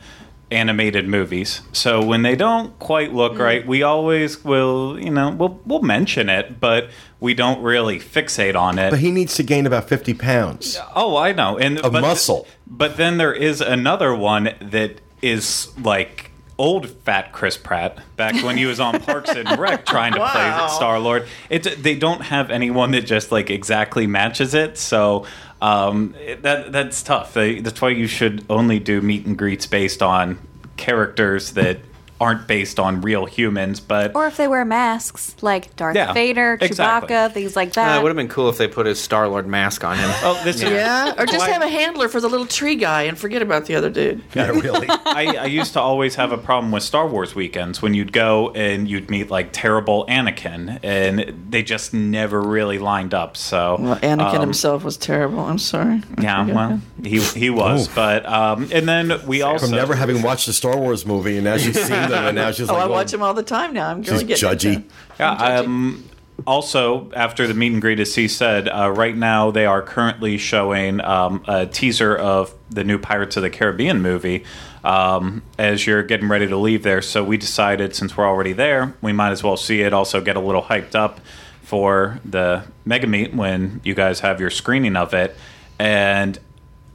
animated 0.50 1.08
movies. 1.08 1.62
So 1.72 2.02
when 2.04 2.22
they 2.22 2.36
don't 2.36 2.78
quite 2.78 3.12
look 3.12 3.32
mm-hmm. 3.32 3.42
right, 3.42 3.66
we 3.66 3.82
always 3.82 4.44
will, 4.44 4.98
you 4.98 5.10
know, 5.10 5.30
we'll 5.30 5.60
we'll 5.66 5.82
mention 5.82 6.28
it, 6.28 6.60
but 6.60 6.88
we 7.20 7.34
don't 7.34 7.62
really 7.62 7.98
fixate 7.98 8.54
on 8.54 8.78
it. 8.78 8.90
But 8.90 9.00
he 9.00 9.10
needs 9.10 9.34
to 9.36 9.42
gain 9.42 9.66
about 9.66 9.88
50 9.88 10.14
pounds. 10.14 10.78
Oh, 10.94 11.16
I 11.16 11.32
know. 11.32 11.58
And 11.58 11.78
Of 11.80 11.92
but 11.92 12.02
muscle. 12.02 12.46
but 12.66 12.96
then 12.96 13.16
there 13.18 13.32
is 13.34 13.60
another 13.60 14.14
one 14.14 14.54
that 14.60 15.00
is 15.22 15.72
like 15.78 16.30
old 16.58 16.88
fat 16.88 17.32
Chris 17.32 17.56
Pratt 17.58 17.98
back 18.16 18.42
when 18.42 18.56
he 18.56 18.64
was 18.64 18.80
on 18.80 18.98
Parks 19.00 19.30
and 19.30 19.58
Rec 19.58 19.84
trying 19.86 20.14
to 20.14 20.20
Wow. 20.20 20.32
play 20.66 20.76
Star 20.76 20.98
Lord. 20.98 21.26
It's 21.50 21.74
they 21.76 21.96
don't 21.96 22.22
have 22.22 22.50
anyone 22.50 22.92
that 22.92 23.02
just 23.02 23.30
like 23.32 23.50
exactly 23.50 24.06
matches 24.06 24.54
it. 24.54 24.78
So 24.78 25.26
um, 25.60 26.14
that 26.42 26.72
that's 26.72 27.02
tough. 27.02 27.34
That's 27.34 27.80
why 27.80 27.90
you 27.90 28.06
should 28.06 28.44
only 28.50 28.78
do 28.78 29.00
meet 29.00 29.26
and 29.26 29.36
greets 29.36 29.66
based 29.66 30.02
on 30.02 30.38
characters 30.76 31.52
that 31.52 31.78
aren't 32.20 32.46
based 32.46 32.80
on 32.80 33.00
real 33.02 33.26
humans. 33.26 33.80
But 33.80 34.14
Or 34.14 34.26
if 34.26 34.36
they 34.36 34.48
wear 34.48 34.64
masks, 34.64 35.36
like 35.42 35.74
Darth 35.76 35.96
Yeah, 35.96 36.12
Vader, 36.12 36.56
Chewbacca, 36.56 36.62
exactly. 36.64 37.28
things 37.42 37.56
like 37.56 37.68
Uh, 37.70 37.72
that. 37.74 37.98
it 37.98 38.02
would 38.02 38.08
have 38.08 38.16
been 38.16 38.28
cool 38.28 38.48
if 38.48 38.56
they 38.58 38.68
put 38.68 38.86
his 38.86 39.00
Star 39.00 39.28
Lord 39.28 39.46
mask 39.46 39.84
on 39.84 39.96
him. 39.98 40.10
oh, 40.22 40.40
this 40.44 40.56
is 40.56 40.62
Yeah, 40.62 41.12
or 41.18 41.26
just 41.26 41.38
Why- 41.46 41.50
have 41.52 41.62
a 41.62 41.68
handler 41.68 42.08
for 42.08 42.20
the 42.20 42.28
little 42.28 42.46
tree 42.46 42.76
guy 42.76 43.02
and 43.02 43.18
forget 43.18 43.42
about 43.42 43.66
the 43.66 43.74
other 43.76 43.90
dude. 43.90 44.22
Yeah, 44.34 44.48
really. 44.50 44.86
I, 44.88 45.36
I 45.40 45.44
used 45.46 45.72
to 45.74 45.80
always 45.80 46.14
have 46.16 46.32
a 46.32 46.38
problem 46.38 46.72
with 46.72 46.82
Star 46.82 47.06
Wars 47.06 47.34
weekends 47.34 47.80
when 47.82 47.94
you'd 47.94 48.12
go 48.12 48.50
and 48.50 48.88
you'd 48.88 49.10
meet 49.10 49.30
like 49.30 49.50
terrible 49.52 50.04
Anakin, 50.08 50.78
and 50.82 51.46
they 51.50 51.62
just 51.62 51.92
never 51.94 52.40
really 52.40 52.78
lined 52.78 53.14
up. 53.14 53.36
So, 53.36 53.76
Well, 53.80 53.96
Anakin 53.96 54.34
um, 54.36 54.40
himself 54.40 54.84
was 54.84 54.96
terrible. 54.96 55.40
I'm 55.40 55.58
sorry. 55.58 56.02
yeah, 56.20 56.44
well, 56.46 56.80
he 57.02 57.20
he 57.20 57.50
was, 57.50 57.88
Oof. 57.88 57.94
but 57.94 58.26
um, 58.26 58.68
and 58.72 58.88
then 58.88 59.12
we 59.26 59.42
also 59.42 59.66
From 59.66 59.74
never 59.76 59.94
having 59.94 60.22
watched 60.22 60.48
a 60.48 60.52
Star 60.52 60.76
Wars 60.76 61.04
movie, 61.06 61.36
and 61.36 61.44
now 61.44 61.56
she's 61.56 61.80
seen 61.80 62.05
them, 62.10 62.24
and 62.26 62.36
now 62.36 62.50
she's 62.52 62.68
Oh, 62.70 62.74
like, 62.74 62.82
I 62.82 62.86
well, 62.86 62.94
watch 62.98 63.10
them 63.10 63.22
all 63.22 63.34
the 63.34 63.42
time 63.42 63.72
now. 63.72 63.88
I'm 63.90 64.02
she's 64.02 64.12
really 64.12 64.24
getting 64.24 64.48
judgy. 64.48 64.74
into- 64.76 64.88
Yeah, 65.20 65.32
um, 65.32 66.04
also, 66.46 67.10
after 67.14 67.46
the 67.46 67.54
meet 67.54 67.72
and 67.72 67.80
greet, 67.80 67.98
as 67.98 68.14
he 68.14 68.28
said, 68.28 68.68
uh, 68.68 68.90
right 68.94 69.16
now 69.16 69.50
they 69.50 69.64
are 69.66 69.80
currently 69.82 70.36
showing 70.36 71.00
um, 71.00 71.42
a 71.48 71.66
teaser 71.66 72.14
of 72.14 72.52
the 72.70 72.84
new 72.84 72.98
Pirates 72.98 73.36
of 73.36 73.42
the 73.42 73.48
Caribbean 73.50 74.02
movie 74.02 74.44
um, 74.84 75.42
as 75.58 75.86
you're 75.86 76.02
getting 76.02 76.28
ready 76.28 76.46
to 76.46 76.56
leave 76.56 76.82
there. 76.82 77.00
So 77.00 77.24
we 77.24 77.36
decided, 77.38 77.96
since 77.96 78.16
we're 78.16 78.26
already 78.28 78.52
there, 78.52 78.94
we 79.00 79.12
might 79.12 79.30
as 79.30 79.42
well 79.42 79.56
see 79.56 79.80
it, 79.80 79.92
also 79.94 80.20
get 80.20 80.36
a 80.36 80.40
little 80.40 80.62
hyped 80.62 80.94
up 80.94 81.20
for 81.62 82.20
the 82.24 82.62
mega 82.84 83.06
meet 83.06 83.34
when 83.34 83.80
you 83.82 83.94
guys 83.94 84.20
have 84.20 84.38
your 84.38 84.50
screening 84.50 84.94
of 84.94 85.14
it. 85.14 85.34
And 85.78 86.38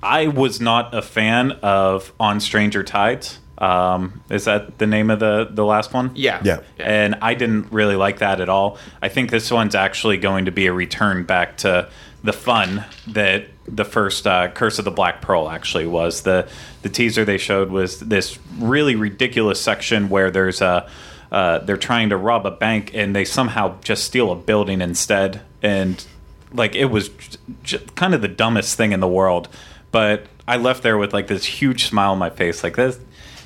I 0.04 0.28
was 0.28 0.62
not 0.62 0.94
a 0.96 1.02
fan 1.02 1.52
of 1.64 2.14
On 2.20 2.40
Stranger 2.40 2.84
Tides. 2.84 3.40
Um, 3.62 4.22
is 4.30 4.46
that 4.46 4.80
the 4.80 4.88
name 4.88 5.12
of 5.12 5.20
the, 5.20 5.48
the 5.50 5.64
last 5.64 5.94
one? 5.94 6.12
Yeah. 6.16 6.42
Yeah. 6.44 6.62
and 6.80 7.16
I 7.22 7.36
didn't 7.36 7.72
really 7.72 7.96
like 7.96 8.20
that 8.20 8.42
at 8.42 8.50
all. 8.50 8.78
I 9.04 9.08
think 9.10 9.30
this 9.30 9.52
one's 9.52 9.76
actually 9.76 10.18
going 10.18 10.46
to 10.46 10.52
be 10.52 10.66
a 10.66 10.74
return 10.74 11.24
back 11.26 11.58
to 11.58 11.88
the 12.24 12.34
fun 12.34 12.84
that 13.08 13.46
the 13.68 13.86
first 13.86 14.26
uh, 14.26 14.48
Curse 14.50 14.80
of 14.80 14.86
the 14.86 14.92
Black 14.92 15.22
Pearl 15.22 15.48
actually 15.48 15.86
was. 15.86 16.22
the 16.24 16.48
The 16.82 16.90
teaser 16.90 17.24
they 17.24 17.38
showed 17.38 17.70
was 17.70 18.00
this 18.00 18.40
really 18.58 18.96
ridiculous 18.96 19.62
section 19.62 20.10
where 20.10 20.32
there's 20.32 20.62
a 20.62 20.90
uh, 21.32 21.60
they're 21.60 21.78
trying 21.78 22.10
to 22.10 22.18
rob 22.18 22.46
a 22.46 22.52
bank 22.52 22.92
and 22.94 23.16
they 23.16 23.24
somehow 23.26 23.80
just 23.84 24.04
steal 24.04 24.32
a 24.32 24.36
building 24.36 24.82
instead, 24.82 25.40
and 25.62 26.04
like 26.52 26.76
it 26.76 26.86
was 26.86 27.08
j- 27.10 27.38
j- 27.64 27.86
kind 27.96 28.14
of 28.14 28.22
the 28.22 28.28
dumbest 28.28 28.76
thing 28.76 28.92
in 28.92 29.00
the 29.00 29.08
world. 29.08 29.48
But 29.92 30.26
I 30.48 30.58
left 30.58 30.84
there 30.84 30.98
with 30.98 31.14
like 31.14 31.28
this 31.28 31.46
huge 31.46 31.86
smile 31.86 32.12
on 32.12 32.18
my 32.20 32.30
face, 32.32 32.64
like 32.66 32.76
this 32.76 33.00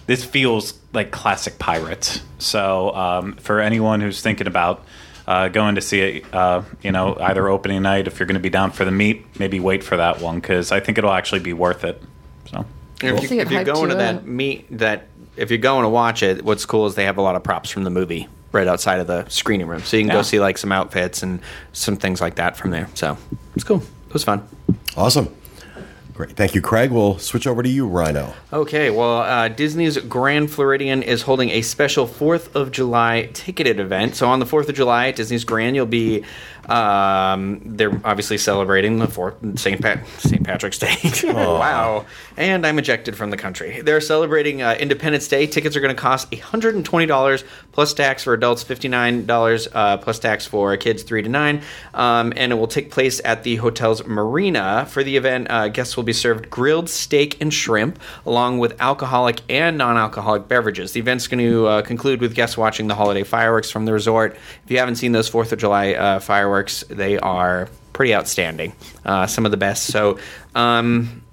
this 0.07 0.23
feels 0.23 0.73
like 0.93 1.11
classic 1.11 1.57
pirates. 1.59 2.21
So 2.39 2.93
um, 2.95 3.33
for 3.37 3.59
anyone 3.59 4.01
who's 4.01 4.21
thinking 4.21 4.47
about 4.47 4.83
uh, 5.27 5.47
going 5.47 5.75
to 5.75 5.81
see 5.81 5.99
it, 5.99 6.33
uh, 6.33 6.61
you 6.83 6.91
know, 6.91 7.17
either 7.19 7.47
opening 7.49 7.81
night, 7.81 8.07
if 8.07 8.19
you're 8.19 8.27
going 8.27 8.35
to 8.35 8.39
be 8.39 8.49
down 8.49 8.71
for 8.71 8.85
the 8.85 8.91
meet, 8.91 9.25
maybe 9.39 9.59
wait 9.59 9.83
for 9.83 9.97
that 9.97 10.21
one 10.21 10.35
because 10.39 10.71
I 10.71 10.79
think 10.79 10.97
it'll 10.97 11.11
actually 11.11 11.39
be 11.41 11.53
worth 11.53 11.83
it. 11.83 12.01
So 12.51 12.65
And 13.01 13.17
I 13.17 13.23
if, 13.23 13.31
you, 13.31 13.39
if 13.39 13.49
you're 13.51 13.63
going 13.63 13.81
you 13.83 13.87
to 13.89 13.95
that 13.95 14.27
meet, 14.27 14.77
that 14.77 15.07
if 15.35 15.49
you're 15.49 15.57
going 15.57 15.83
to 15.83 15.89
watch 15.89 16.21
it, 16.23 16.45
what's 16.45 16.65
cool 16.65 16.85
is 16.85 16.95
they 16.95 17.05
have 17.05 17.17
a 17.17 17.21
lot 17.21 17.35
of 17.35 17.43
props 17.43 17.69
from 17.71 17.83
the 17.83 17.89
movie 17.89 18.27
right 18.51 18.67
outside 18.67 18.99
of 18.99 19.07
the 19.07 19.27
screening 19.27 19.67
room, 19.67 19.81
so 19.81 19.97
you 19.97 20.03
can 20.03 20.09
Yeah. 20.09 20.13
go 20.13 20.21
see 20.21 20.39
like 20.39 20.57
some 20.57 20.71
outfits 20.71 21.23
and 21.23 21.41
some 21.73 21.97
things 21.97 22.21
like 22.21 22.35
that 22.35 22.55
from 22.55 22.71
there. 22.71 22.87
So 22.93 23.17
it's 23.55 23.65
cool. 23.65 23.79
It 24.07 24.13
was 24.13 24.23
fun. 24.23 24.47
Awesome. 24.95 25.27
Great. 26.15 26.31
Thank 26.31 26.55
you, 26.55 26.61
Craig. 26.61 26.91
We'll 26.91 27.19
switch 27.19 27.45
over 27.45 27.61
to 27.61 27.67
you, 27.67 27.85
Rhino. 27.85 28.33
Okay, 28.53 28.89
well, 28.89 29.17
uh, 29.19 29.49
Disney's 29.49 29.97
Grand 29.97 30.49
Floridian 30.49 31.03
is 31.03 31.23
holding 31.23 31.49
a 31.49 31.61
special 31.61 32.07
4th 32.07 32.55
of 32.55 32.71
July 32.71 33.29
ticketed 33.33 33.81
event. 33.81 34.15
So 34.15 34.29
on 34.29 34.39
the 34.39 34.45
4th 34.45 34.69
of 34.69 34.75
July 34.75 35.09
at 35.09 35.17
Disney's 35.17 35.43
Grand, 35.43 35.75
you'll 35.75 35.85
be, 35.85 36.23
um, 36.69 37.59
they're 37.65 37.99
obviously 38.05 38.37
celebrating 38.37 38.97
the 38.99 39.09
fourth, 39.09 39.59
St. 39.59 39.81
Pat, 39.81 40.07
St. 40.19 40.41
Patrick's 40.41 40.79
Day. 40.79 40.95
wow. 41.33 42.05
And 42.37 42.65
I'm 42.65 42.79
ejected 42.79 43.17
from 43.17 43.29
the 43.29 43.37
country. 43.37 43.81
They're 43.81 43.99
celebrating 43.99 44.61
uh, 44.61 44.77
Independence 44.79 45.27
Day. 45.27 45.47
Tickets 45.47 45.75
are 45.75 45.81
going 45.81 45.93
to 45.93 46.01
cost 46.01 46.31
$120 46.31 47.43
plus 47.73 47.93
tax 47.93 48.23
for 48.23 48.33
adults, 48.33 48.63
$59 48.63 49.67
uh, 49.73 49.97
plus 49.97 50.19
tax 50.19 50.45
for 50.45 50.77
kids 50.77 51.03
3 51.03 51.23
to 51.23 51.29
9. 51.29 51.61
Um, 51.93 52.31
and 52.37 52.53
it 52.53 52.55
will 52.55 52.67
take 52.67 52.89
place 52.89 53.19
at 53.25 53.43
the 53.43 53.57
hotel's 53.57 54.05
marina. 54.05 54.87
For 54.89 55.03
the 55.03 55.17
event, 55.17 55.47
uh, 55.49 55.67
guests 55.67 55.97
will 55.97 56.04
be 56.05 56.13
served 56.13 56.49
grilled 56.49 56.89
steak 56.89 57.41
and 57.41 57.53
shrimp, 57.53 57.99
along 58.25 58.59
with 58.59 58.79
alcoholic 58.79 59.41
and 59.49 59.77
non 59.77 59.97
alcoholic 59.97 60.47
beverages. 60.47 60.91
The 60.93 60.99
event's 60.99 61.27
going 61.27 61.45
to 61.45 61.67
uh, 61.67 61.81
conclude 61.81 62.21
with 62.21 62.35
guests 62.35 62.57
watching 62.57 62.87
the 62.87 62.95
holiday 62.95 63.23
fireworks 63.23 63.69
from 63.69 63.85
the 63.85 63.93
resort. 63.93 64.37
If 64.63 64.71
you 64.71 64.77
haven't 64.77 64.95
seen 64.95 65.11
those 65.11 65.29
4th 65.29 65.51
of 65.51 65.59
July 65.59 65.93
uh, 65.93 66.19
fireworks, 66.19 66.83
they 66.89 67.17
are 67.17 67.69
pretty 67.93 68.13
outstanding. 68.13 68.73
Uh, 69.05 69.27
some 69.27 69.45
of 69.45 69.51
the 69.51 69.57
best. 69.57 69.85
So, 69.85 70.19
um, 70.53 71.23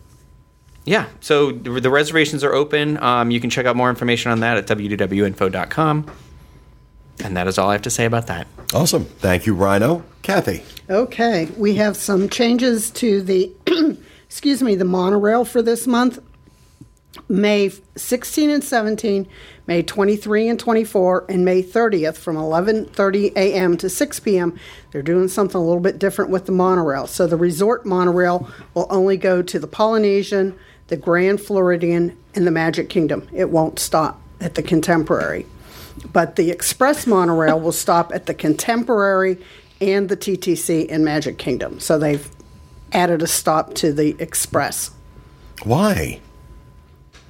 yeah, 0.85 1.07
so 1.21 1.53
the 1.53 1.81
the 1.81 1.91
reservations 1.91 2.43
are 2.43 2.53
open. 2.53 3.01
Um, 3.03 3.31
you 3.31 3.41
can 3.41 3.51
check 3.51 3.67
out 3.67 3.77
more 3.77 3.91
information 3.91 4.33
on 4.33 4.41
that 4.41 4.57
at 4.57 4.67
www.info.com. 4.67 6.11
And 7.21 7.37
that 7.37 7.47
is 7.47 7.59
all 7.59 7.69
I 7.69 7.73
have 7.73 7.83
to 7.83 7.91
say 7.91 8.05
about 8.05 8.27
that. 8.27 8.47
Awesome. 8.75 9.05
Thank 9.05 9.47
you, 9.47 9.55
Rhino. 9.55 10.05
Kathy. 10.23 10.63
Okay, 10.89 11.47
we 11.57 11.77
have 11.77 11.97
some 11.97 12.29
changes 12.29 12.91
to 12.93 13.23
the, 13.23 13.53
excuse 14.33 14.63
me, 14.63 14.75
the 14.75 14.83
monorail 14.83 15.45
for 15.45 15.61
this 15.61 15.87
month. 15.87 16.19
May 17.29 17.71
16 17.97 18.49
and 18.49 18.65
17, 18.65 19.29
May 19.67 19.83
23 19.83 20.49
and 20.49 20.59
24, 20.59 21.27
and 21.29 21.45
May 21.45 21.63
30th 21.63 22.17
from 22.17 22.37
11:30 22.37 23.37
a.m. 23.37 23.77
to 23.77 23.91
6 23.91 24.21
p.m. 24.21 24.59
They're 24.91 25.03
doing 25.03 25.29
something 25.29 25.61
a 25.61 25.63
little 25.63 25.83
bit 25.83 25.99
different 25.99 26.31
with 26.31 26.47
the 26.47 26.53
monorail. 26.53 27.07
So 27.07 27.27
the 27.27 27.37
resort 27.37 27.85
monorail 27.85 28.49
will 28.73 28.87
only 28.89 29.19
go 29.19 29.43
to 29.43 29.59
the 29.59 29.67
Polynesian, 29.67 30.59
the 30.87 30.97
Grand 30.97 31.43
Floridian, 31.43 32.17
and 32.35 32.47
the 32.47 32.51
Magic 32.51 32.89
Kingdom. 32.89 33.29
It 33.35 33.51
won't 33.51 33.79
stop 33.79 34.19
at 34.41 34.55
the 34.55 34.63
Contemporary. 34.63 35.45
But 36.11 36.37
the 36.37 36.51
express 36.51 37.07
monorail 37.07 37.61
will 37.61 37.71
stop 37.71 38.13
at 38.15 38.25
the 38.25 38.35
Contemporary 38.35 39.37
and 39.83 40.09
the 40.09 40.17
TTC 40.17 40.87
in 40.87 41.05
Magic 41.05 41.37
Kingdom. 41.37 41.81
So 41.81 41.99
they've 41.99 42.27
added 42.93 43.23
a 43.23 43.27
stop 43.27 43.75
to 43.75 43.93
the 43.93 44.17
express. 44.19 44.91
Why? 45.65 46.21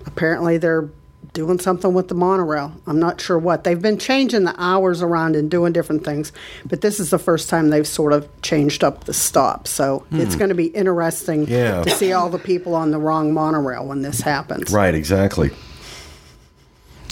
Apparently, 0.06 0.58
they're 0.58 0.88
doing 1.32 1.58
something 1.58 1.94
with 1.94 2.08
the 2.08 2.14
monorail. 2.14 2.72
I'm 2.86 2.98
not 2.98 3.20
sure 3.20 3.38
what. 3.38 3.64
They've 3.64 3.80
been 3.80 3.98
changing 3.98 4.44
the 4.44 4.54
hours 4.58 5.02
around 5.02 5.34
and 5.36 5.50
doing 5.50 5.72
different 5.72 6.04
things, 6.04 6.32
but 6.66 6.80
this 6.82 7.00
is 7.00 7.10
the 7.10 7.18
first 7.18 7.48
time 7.48 7.70
they've 7.70 7.86
sort 7.86 8.12
of 8.12 8.28
changed 8.42 8.84
up 8.84 9.04
the 9.04 9.14
stop. 9.14 9.66
So 9.68 10.04
it's 10.10 10.34
going 10.36 10.50
to 10.50 10.54
be 10.54 10.66
interesting 10.66 11.46
Hmm. 11.46 11.52
Yeah. 11.52 11.82
to 11.84 11.90
see 11.90 12.12
all 12.12 12.28
the 12.28 12.38
people 12.38 12.74
on 12.74 12.90
the 12.90 12.98
wrong 12.98 13.32
monorail 13.32 13.86
when 13.86 14.02
this 14.02 14.20
happens. 14.20 14.70
Right, 14.72 14.94
exactly. 14.94 15.50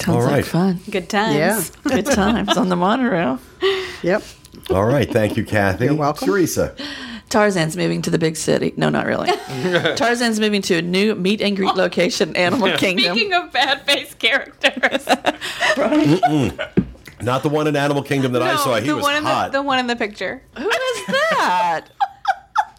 Sounds 0.00 0.08
All 0.16 0.22
like 0.22 0.32
right. 0.32 0.44
fun. 0.46 0.80
Good 0.90 1.08
times. 1.08 1.36
Yeah. 1.36 1.62
Good 1.94 2.06
times 2.06 2.56
on 2.56 2.68
the 2.70 2.76
monorail. 2.76 3.38
Yep. 4.02 4.22
All 4.70 4.84
right. 4.84 5.10
Thank 5.10 5.36
you, 5.36 5.44
Kathy. 5.44 5.84
You're 5.86 5.94
welcome. 5.94 6.26
Teresa. 6.26 6.74
Tarzan's 7.30 7.76
moving 7.76 8.02
to 8.02 8.10
the 8.10 8.18
big 8.18 8.36
city. 8.36 8.74
No, 8.76 8.90
not 8.90 9.06
really. 9.06 9.30
Tarzan's 9.96 10.40
moving 10.40 10.60
to 10.62 10.78
a 10.78 10.82
new 10.82 11.14
meet 11.14 11.40
and 11.40 11.56
greet 11.56 11.74
location, 11.76 12.34
Animal 12.36 12.76
Kingdom. 12.76 13.14
Speaking 13.16 13.32
of 13.32 13.52
bad 13.52 13.82
face 13.82 14.12
characters, 14.14 15.06
Not 17.22 17.42
the 17.42 17.50
one 17.50 17.66
in 17.66 17.76
Animal 17.76 18.02
Kingdom 18.02 18.32
that 18.32 18.42
I 18.42 18.56
saw. 18.56 18.80
He 18.80 18.86
the 18.88 18.96
was 18.96 19.02
one 19.04 19.16
in 19.16 19.22
hot. 19.24 19.52
the, 19.52 19.58
the 19.58 19.62
one 19.62 19.78
in 19.78 19.86
the 19.86 19.96
picture. 19.96 20.42
Who 20.56 20.68
is 20.68 21.06
that? 21.06 21.84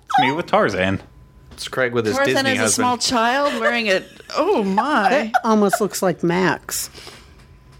It's 0.06 0.20
me 0.20 0.32
with 0.32 0.48
Tarzan. 0.48 1.00
It's 1.52 1.68
Craig 1.68 1.94
with 1.94 2.08
his 2.08 2.18
Disney. 2.18 2.34
Tarzan 2.34 2.46
Disney 2.46 2.54
is 2.56 2.60
a 2.60 2.64
husband. 2.64 2.84
small 2.84 2.98
child 2.98 3.62
wearing 3.62 3.88
a. 3.90 4.04
Oh 4.36 4.64
my! 4.64 5.32
Almost 5.44 5.80
looks 5.80 6.02
like 6.02 6.24
Max. 6.24 6.90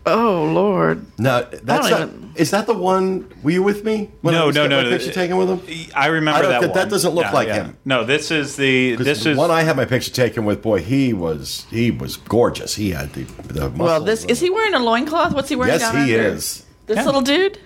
Oh 0.06 0.50
lord! 0.52 1.06
no, 1.20 1.46
that's 1.64 1.90
don't 1.90 2.10
even- 2.10 2.34
Is 2.36 2.50
that 2.52 2.66
the 2.66 2.74
one? 2.74 3.32
Were 3.44 3.52
you 3.52 3.62
with 3.62 3.84
me? 3.84 4.10
When 4.22 4.34
No, 4.34 4.44
I 4.44 4.46
was 4.48 4.56
no, 4.56 4.66
no, 4.66 4.78
My 4.78 4.84
no. 4.84 4.90
picture 4.90 5.12
taken 5.12 5.38
with 5.38 5.48
him. 5.50 5.88
I 5.96 6.08
remember 6.08 6.40
I 6.40 6.42
that 6.50 6.62
that- 6.62 6.70
one. 6.70 6.78
that 6.78 6.90
doesn't 6.90 7.14
look 7.14 7.26
Yeah, 7.26 7.32
like 7.32 7.48
yeah. 7.50 7.54
him. 7.66 7.78
No, 7.86 8.04
this 8.04 8.32
is 8.32 8.56
the 8.56 8.96
'Cause 8.98 9.06
this 9.06 9.24
the 9.26 9.32
is 9.32 9.38
one 9.38 9.52
I 9.52 9.62
had 9.62 9.78
my 9.78 9.86
picture 9.86 10.10
taken 10.12 10.44
with. 10.46 10.62
Boy, 10.64 10.80
he 10.82 11.14
was 11.14 11.66
he 11.70 11.92
was 11.92 12.16
gorgeous. 12.18 12.76
He 12.76 12.92
had 12.92 13.14
the 13.14 13.24
the 13.48 13.70
muscles. 13.70 13.78
Well, 13.80 14.02
this 14.02 14.26
is 14.26 14.40
he 14.40 14.50
wearing 14.50 14.74
a 14.74 14.80
loincloth? 14.80 15.34
What's 15.34 15.50
he 15.50 15.56
wearing? 15.56 15.74
Yes, 15.74 15.82
down 15.82 16.08
he 16.08 16.16
under? 16.16 16.28
is. 16.30 16.64
This 16.88 16.98
Yeah. 16.98 17.06
little 17.06 17.22
dude. 17.22 17.60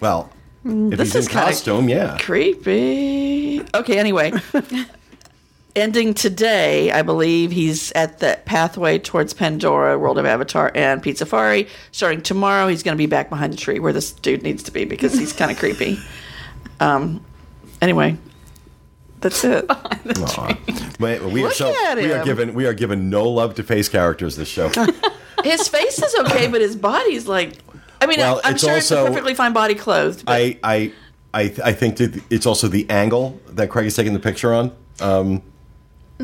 Well, 0.00 0.30
if 0.64 0.70
Mm, 0.70 0.90
this 0.96 1.12
he's 1.14 1.16
is 1.24 1.28
kinda 1.28 1.46
costume, 1.46 1.88
yeah. 1.88 2.18
Creepy. 2.20 3.62
Okay, 3.74 3.98
anyway. 3.98 4.32
Ending 5.74 6.12
today, 6.12 6.90
I 6.92 7.00
believe 7.00 7.50
he's 7.50 7.92
at 7.92 8.18
the 8.18 8.38
pathway 8.44 8.98
towards 8.98 9.32
Pandora, 9.32 9.98
World 9.98 10.18
of 10.18 10.26
Avatar, 10.26 10.70
and 10.74 11.02
Pizza 11.02 11.24
Safari. 11.24 11.66
Starting 11.92 12.20
tomorrow, 12.20 12.68
he's 12.68 12.82
going 12.82 12.94
to 12.94 12.98
be 12.98 13.06
back 13.06 13.30
behind 13.30 13.54
the 13.54 13.56
tree 13.56 13.78
where 13.78 13.92
this 13.92 14.12
dude 14.12 14.42
needs 14.42 14.62
to 14.64 14.70
be 14.70 14.84
because 14.84 15.14
he's 15.14 15.32
kind 15.32 15.50
of 15.50 15.58
creepy. 15.58 15.98
Um. 16.80 17.24
Anyway, 17.80 18.16
that's 19.20 19.44
it. 19.44 19.66
Aw. 19.70 20.58
Wait, 20.98 21.22
we 21.22 21.44
are 21.44 21.52
so 21.52 21.72
at 21.86 21.96
we 21.96 22.12
are 22.12 22.24
given 22.24 22.54
we 22.54 22.66
are 22.66 22.74
given 22.74 23.08
no 23.08 23.28
love 23.28 23.54
to 23.56 23.62
face 23.62 23.88
characters 23.88 24.34
this 24.34 24.48
show. 24.48 24.68
His 25.44 25.68
face 25.68 26.02
is 26.02 26.14
okay, 26.20 26.48
but 26.48 26.60
his 26.60 26.74
body's 26.74 27.28
like. 27.28 27.54
I 28.00 28.06
mean, 28.06 28.18
Well, 28.18 28.40
I'm 28.42 28.54
it's 28.54 28.64
sure 28.64 28.76
it's 28.76 28.90
a 28.90 29.04
perfectly 29.06 29.34
fine 29.34 29.52
body 29.52 29.76
clothed. 29.76 30.24
But 30.24 30.32
I 30.32 30.58
I 30.64 30.92
I 31.32 31.42
I 31.64 31.72
think 31.72 31.98
that 31.98 32.20
it's 32.30 32.46
also 32.46 32.66
the 32.66 32.88
angle 32.90 33.40
that 33.48 33.70
Craig 33.70 33.86
is 33.86 33.94
taking 33.94 34.12
the 34.12 34.18
picture 34.20 34.52
on. 34.52 34.72
Um, 35.00 35.42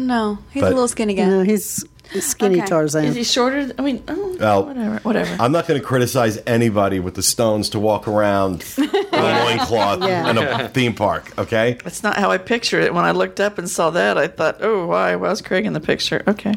No, 0.07 0.39
he's 0.53 0.63
But- 0.63 0.69
a 0.73 0.75
little 0.75 0.89
skinny 0.89 1.15
guy. 1.15 1.25
No, 1.27 1.43
he's 1.43 1.85
he's 2.13 2.27
skinny 2.27 2.59
Okay. 2.59 2.67
Tarzan. 2.67 3.05
is 3.05 3.15
he 3.17 3.25
shorter? 3.25 3.71
I 3.79 3.83
mean, 3.83 4.03
oh, 4.09 4.37
Well, 4.41 4.65
whatever, 4.67 4.99
whatever. 5.03 5.37
I'm 5.43 5.53
not 5.53 5.67
going 5.67 5.79
to 5.81 5.87
criticize 5.87 6.39
anybody 6.47 7.01
with 7.01 7.15
the 7.15 7.23
stones 7.23 7.69
to 7.71 7.79
walk 7.79 8.09
around 8.09 8.65
in 8.79 8.85
a 8.85 9.45
loincloth 9.45 10.03
Yeah. 10.03 10.31
in 10.31 10.39
a 10.39 10.69
theme 10.71 10.95
park. 10.95 11.33
Okay, 11.37 11.77
That's 11.85 12.03
not 12.03 12.17
how 12.17 12.31
I 12.31 12.39
pictured 12.39 12.85
it. 12.85 12.95
When 12.95 13.05
I 13.05 13.11
looked 13.11 13.41
up 13.41 13.59
and 13.59 13.69
saw 13.69 13.91
that, 13.91 14.17
I 14.17 14.29
thought, 14.29 14.59
oh, 14.63 14.87
why? 14.87 15.17
Why 15.17 15.29
was 15.31 15.43
Craig 15.43 15.67
in 15.67 15.73
the 15.75 15.81
picture? 15.81 16.23
Okay. 16.27 16.55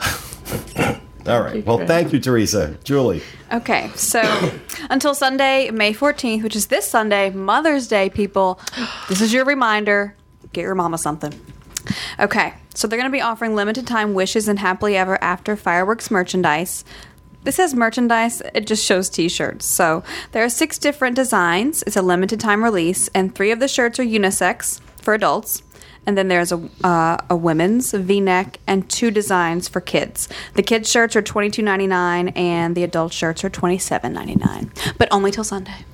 all 1.26 1.40
right. 1.42 1.64
Well, 1.64 1.76
Craig. 1.78 1.88
thank 1.88 2.12
you, 2.12 2.18
Teresa. 2.20 2.76
Julie. 2.84 3.22
Okay, 3.52 3.90
so 3.94 4.22
until 4.90 5.14
Sunday, 5.14 5.70
May 5.70 5.92
14th, 5.92 6.42
which 6.42 6.56
is 6.56 6.66
this 6.68 6.86
Sunday, 6.88 7.30
Mother's 7.30 7.86
Day, 7.88 8.10
people, 8.10 8.58
this 9.08 9.20
is 9.20 9.32
your 9.32 9.44
reminder 9.44 10.16
get 10.52 10.62
your 10.62 10.74
mama 10.74 10.98
something. 10.98 11.32
Okay, 12.18 12.54
so 12.74 12.86
they're 12.86 12.98
going 12.98 13.10
to 13.10 13.16
be 13.16 13.20
offering 13.22 13.54
limited 13.54 13.86
time 13.86 14.14
wishes 14.14 14.48
and 14.48 14.58
happily 14.58 14.96
ever 14.96 15.22
after 15.22 15.56
fireworks 15.56 16.10
merchandise. 16.10 16.84
This 17.42 17.56
says 17.56 17.74
merchandise, 17.74 18.42
it 18.54 18.66
just 18.66 18.84
shows 18.84 19.08
t 19.08 19.28
shirts. 19.28 19.64
So 19.64 20.02
there 20.32 20.44
are 20.44 20.50
six 20.50 20.78
different 20.78 21.16
designs. 21.16 21.82
It's 21.86 21.96
a 21.96 22.02
limited 22.02 22.38
time 22.40 22.62
release, 22.62 23.08
and 23.14 23.34
three 23.34 23.50
of 23.50 23.60
the 23.60 23.68
shirts 23.68 23.98
are 23.98 24.04
unisex 24.04 24.80
for 25.00 25.14
adults. 25.14 25.62
And 26.06 26.16
then 26.16 26.28
there's 26.28 26.50
a, 26.50 26.68
uh, 26.82 27.18
a 27.28 27.36
women's 27.36 27.92
V 27.92 28.20
neck 28.20 28.58
and 28.66 28.88
two 28.88 29.10
designs 29.10 29.68
for 29.68 29.80
kids. 29.80 30.28
The 30.54 30.62
kids' 30.62 30.90
shirts 30.90 31.14
are 31.14 31.22
twenty 31.22 31.50
two 31.50 31.62
ninety 31.62 31.86
nine, 31.86 32.28
and 32.28 32.74
the 32.74 32.84
adult 32.84 33.12
shirts 33.12 33.44
are 33.44 33.50
twenty 33.50 33.78
seven 33.78 34.12
ninety 34.12 34.36
nine, 34.36 34.70
but 34.98 35.08
only 35.10 35.30
till 35.30 35.44
Sunday. 35.44 35.84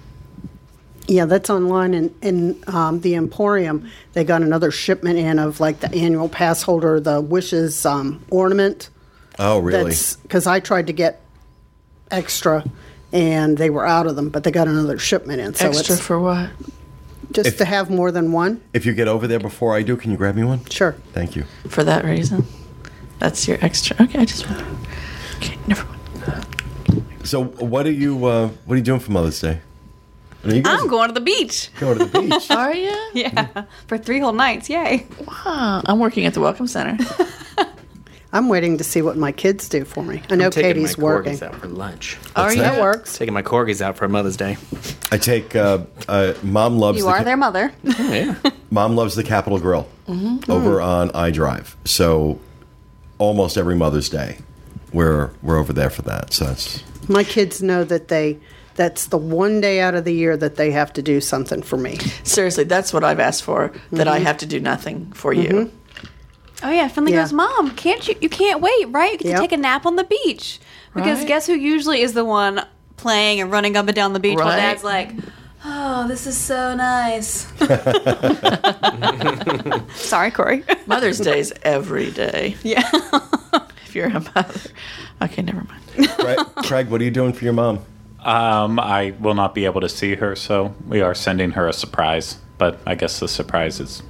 Yeah, 1.08 1.24
that's 1.26 1.50
online 1.50 1.94
in, 1.94 2.14
in 2.20 2.64
um, 2.66 3.00
the 3.00 3.14
Emporium. 3.14 3.88
They 4.12 4.24
got 4.24 4.42
another 4.42 4.70
shipment 4.70 5.18
in 5.18 5.38
of 5.38 5.60
like 5.60 5.80
the 5.80 5.94
annual 5.94 6.28
pass 6.28 6.62
holder, 6.62 6.98
the 6.98 7.20
Wishes 7.20 7.86
um, 7.86 8.24
ornament. 8.30 8.90
Oh, 9.38 9.58
really? 9.58 9.94
Because 10.22 10.46
I 10.46 10.60
tried 10.60 10.88
to 10.88 10.92
get 10.92 11.20
extra 12.10 12.64
and 13.12 13.56
they 13.56 13.70
were 13.70 13.86
out 13.86 14.06
of 14.06 14.16
them, 14.16 14.30
but 14.30 14.44
they 14.44 14.50
got 14.50 14.68
another 14.68 14.98
shipment 14.98 15.40
in. 15.40 15.54
So 15.54 15.68
Extra 15.68 15.94
it's 15.94 16.02
for 16.04 16.18
what? 16.18 16.50
just 17.32 17.48
If- 17.48 17.58
to 17.58 17.64
have 17.64 17.90
more 17.90 18.10
than 18.10 18.32
one. 18.32 18.60
if 18.72 18.84
you 18.86 18.92
get 18.94 19.08
over 19.08 19.26
there 19.26 19.38
before 19.38 19.76
I 19.76 19.82
do, 19.82 19.96
can 19.96 20.10
you 20.10 20.16
grab 20.16 20.34
me 20.34 20.44
one? 20.44 20.64
Sure. 20.66 20.92
Thank 21.12 21.36
you. 21.36 21.44
For 21.68 21.84
that 21.84 22.04
reason? 22.04 22.46
That's 23.18 23.46
your 23.48 23.58
extra. 23.64 23.96
Okay, 24.02 24.18
I 24.18 24.24
just 24.24 24.48
wondered. 24.48 24.66
Okay, 25.36 25.58
never 25.66 25.86
mind. 25.86 26.46
So, 27.24 27.44
what 27.44 27.86
are 27.86 27.92
you 27.92 28.24
uh, 28.26 28.48
what 28.66 28.74
are 28.74 28.76
you 28.76 28.84
doing 28.84 29.00
for 29.00 29.10
Mother's 29.12 29.40
Day? 29.40 29.60
Are 30.46 30.54
you 30.54 30.62
guys 30.62 30.80
I'm 30.80 30.88
going 30.88 31.08
to 31.08 31.14
the 31.14 31.20
beach. 31.20 31.70
going 31.80 31.98
to 31.98 32.04
the 32.04 32.20
beach? 32.20 32.50
Are 32.50 32.72
you? 32.74 32.94
Yeah, 33.14 33.64
for 33.86 33.98
three 33.98 34.20
whole 34.20 34.32
nights. 34.32 34.68
Yay. 34.70 35.06
Huh, 35.26 35.82
I'm 35.86 35.98
working 35.98 36.26
at 36.26 36.34
the 36.34 36.40
Welcome 36.40 36.66
Center. 36.66 36.96
I'm 38.32 38.48
waiting 38.48 38.76
to 38.78 38.84
see 38.84 39.00
what 39.00 39.16
my 39.16 39.32
kids 39.32 39.68
do 39.68 39.84
for 39.84 40.02
me. 40.02 40.20
I 40.28 40.34
know 40.36 40.46
I'm 40.46 40.50
taking 40.50 40.74
Katie's 40.74 40.98
my 40.98 41.04
working. 41.04 41.32
corgis 41.38 41.42
out 41.42 41.54
for 41.54 41.68
lunch. 41.68 42.18
Are 42.34 42.52
you? 42.52 42.60
That 42.60 42.80
works. 42.80 43.16
Taking 43.16 43.32
my 43.32 43.40
corgis 43.42 43.80
out 43.80 43.96
for 43.96 44.06
Mother's 44.08 44.36
Day. 44.36 44.58
I 45.10 45.16
take 45.16 45.56
uh, 45.56 45.84
uh, 46.08 46.34
mom 46.42 46.78
loves 46.78 46.98
You 46.98 47.04
the 47.04 47.10
are 47.10 47.18
ca- 47.18 47.24
their 47.24 47.36
mother. 47.36 47.72
Oh, 47.86 48.12
yeah. 48.12 48.34
mom 48.70 48.94
loves 48.96 49.14
the 49.14 49.22
Capital 49.22 49.58
Grille 49.58 49.88
over 50.48 50.80
on 50.82 51.08
iDrive. 51.10 51.76
So 51.86 52.38
almost 53.18 53.56
every 53.56 53.76
Mother's 53.76 54.10
Day, 54.10 54.38
we're 54.92 55.30
we're 55.40 55.56
over 55.58 55.72
there 55.72 55.88
for 55.90 56.02
that. 56.02 56.32
So 56.34 56.44
that's 56.46 56.82
My 57.08 57.24
kids 57.24 57.62
know 57.62 57.84
that 57.84 58.08
they 58.08 58.38
that's 58.76 59.06
the 59.06 59.18
one 59.18 59.60
day 59.60 59.80
out 59.80 59.94
of 59.94 60.04
the 60.04 60.12
year 60.14 60.36
that 60.36 60.56
they 60.56 60.70
have 60.70 60.92
to 60.94 61.02
do 61.02 61.20
something 61.20 61.62
for 61.62 61.76
me. 61.76 61.96
Seriously, 62.22 62.64
that's 62.64 62.92
what 62.92 63.02
I've 63.04 63.20
asked 63.20 63.42
for. 63.42 63.72
That 63.92 64.08
I 64.08 64.16
mm-hmm. 64.16 64.26
have 64.26 64.38
to 64.38 64.46
do 64.46 64.60
nothing 64.60 65.12
for 65.12 65.32
you. 65.32 65.48
Mm-hmm. 65.48 65.76
Oh 66.62 66.70
yeah, 66.70 66.88
Finley 66.88 67.12
Yeah. 67.12 67.22
goes, 67.22 67.32
Mom, 67.32 67.70
can't 67.72 68.06
you? 68.08 68.14
You 68.20 68.28
can't 68.28 68.60
wait, 68.60 68.88
right? 68.88 69.12
You 69.12 69.18
get 69.18 69.26
Yep. 69.26 69.36
to 69.36 69.42
take 69.42 69.52
a 69.52 69.56
nap 69.56 69.84
on 69.86 69.96
the 69.96 70.04
beach 70.04 70.58
because 70.94 71.18
Right. 71.18 71.28
guess 71.28 71.46
who 71.46 71.54
usually 71.54 72.00
is 72.00 72.14
the 72.14 72.24
one 72.24 72.64
playing 72.96 73.40
and 73.40 73.50
running 73.50 73.76
up 73.76 73.86
and 73.86 73.94
down 73.94 74.12
the 74.14 74.20
beach 74.20 74.38
while 74.38 74.56
Dad's 74.56 74.82
like, 74.84 75.10
Oh, 75.68 76.06
this 76.06 76.26
is 76.26 76.36
so 76.36 76.74
nice. 76.76 77.46
Sorry, 79.96 80.30
Corey. 80.30 80.62
Mother's 80.86 81.18
Day's 81.18 81.52
every 81.62 82.10
day. 82.12 82.56
yeah. 82.62 82.88
If 83.84 83.94
you're 83.94 84.06
a 84.06 84.20
mother. 84.20 84.60
Okay, 85.22 85.42
never 85.42 85.64
mind. 85.64 86.08
Craig, 86.10 86.38
Craig, 86.64 86.88
what 86.88 87.00
are 87.00 87.04
you 87.04 87.10
doing 87.10 87.32
for 87.32 87.44
your 87.44 87.52
mom? 87.52 87.80
Um, 88.26 88.80
I 88.80 89.14
will 89.20 89.34
not 89.34 89.54
be 89.54 89.64
able 89.66 89.80
to 89.82 89.88
see 89.88 90.16
her, 90.16 90.34
so 90.34 90.74
we 90.88 91.00
are 91.00 91.14
sending 91.14 91.52
her 91.52 91.68
a 91.68 91.72
surprise. 91.72 92.38
But 92.58 92.80
I 92.86 92.94
guess 92.94 93.20
the 93.20 93.28
surprise 93.28 93.78
is 93.80 94.02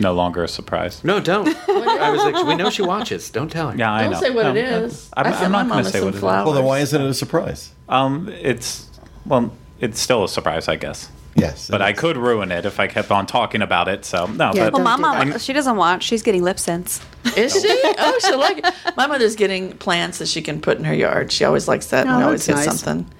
no 0.00 0.12
longer 0.14 0.42
a 0.42 0.48
surprise. 0.48 1.04
No, 1.04 1.20
don't. 1.20 1.46
I 1.68 2.10
was 2.10 2.22
like, 2.24 2.46
we 2.46 2.54
know 2.56 2.70
she 2.70 2.82
watches. 2.82 3.30
Don't 3.30 3.50
tell 3.50 3.70
her. 3.70 3.76
Yeah, 3.76 3.92
I 3.92 4.02
Don't 4.04 4.12
know. 4.12 4.20
say 4.20 4.30
what 4.30 4.42
No, 4.44 4.50
it 4.50 4.56
is. 4.56 5.10
I'm, 5.16 5.26
I 5.26 5.30
I'm 5.36 5.52
not 5.52 5.66
mama 5.68 5.82
going 5.82 5.84
to 5.84 5.90
say 5.90 5.98
some 5.98 6.06
what 6.06 6.14
it 6.14 6.16
is. 6.16 6.20
flowers. 6.20 6.44
Well, 6.46 6.54
then 6.54 6.64
why 6.64 6.78
isn't 6.80 7.00
it 7.00 7.06
a 7.08 7.14
surprise? 7.14 7.70
Um, 7.88 8.28
it's 8.40 8.88
well, 9.26 9.52
it's 9.80 10.00
still 10.00 10.24
a 10.24 10.28
surprise, 10.28 10.66
I 10.66 10.76
guess. 10.76 11.10
Yes, 11.36 11.68
But 11.70 11.80
it 11.80 11.84
I 11.84 11.92
could 11.92 12.16
ruin 12.16 12.50
it 12.50 12.64
if 12.66 12.80
I 12.80 12.88
kept 12.88 13.12
on 13.12 13.24
talking 13.26 13.62
about 13.62 13.86
it. 13.86 14.04
So 14.04 14.26
no, 14.26 14.50
Yeah, 14.54 14.70
but 14.70 14.72
Well, 14.74 14.82
my 14.82 14.96
do 14.96 15.02
mom, 15.02 15.30
that. 15.30 15.40
she 15.40 15.52
doesn't 15.52 15.76
watch. 15.76 16.02
She's 16.02 16.22
getting 16.22 16.42
LipSense. 16.42 17.00
Is 17.36 17.52
she? 17.52 17.68
Oh, 17.98 18.18
she 18.26 18.34
like 18.34 18.58
it. 18.58 18.74
My 18.96 19.06
mother's 19.06 19.36
getting 19.36 19.72
plants 19.78 20.18
that 20.18 20.26
she 20.26 20.42
can 20.42 20.60
put 20.60 20.78
in 20.78 20.84
her 20.84 20.94
yard. 20.94 21.30
She 21.30 21.44
always 21.44 21.68
likes 21.68 21.86
that 21.88 22.06
Oh, 22.08 22.14
and 22.14 22.24
always 22.24 22.44
that's 22.44 22.64
gets 22.64 22.66
nice. 22.72 22.80
something. 22.80 23.14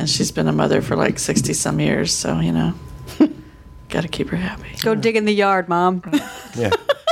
And 0.00 0.08
she's 0.08 0.32
been 0.32 0.48
a 0.48 0.52
mother 0.52 0.80
for 0.80 0.96
like 0.96 1.18
60 1.18 1.52
some 1.52 1.78
years, 1.78 2.10
so, 2.10 2.40
you 2.40 2.52
know, 2.52 2.72
got 3.90 4.00
to 4.00 4.08
keep 4.08 4.30
her 4.30 4.36
happy. 4.38 4.74
Go 4.80 4.94
dig 4.94 5.14
in 5.14 5.26
the 5.26 5.32
yard, 5.32 5.68
Mom. 5.68 6.02
Yeah. 6.56 6.70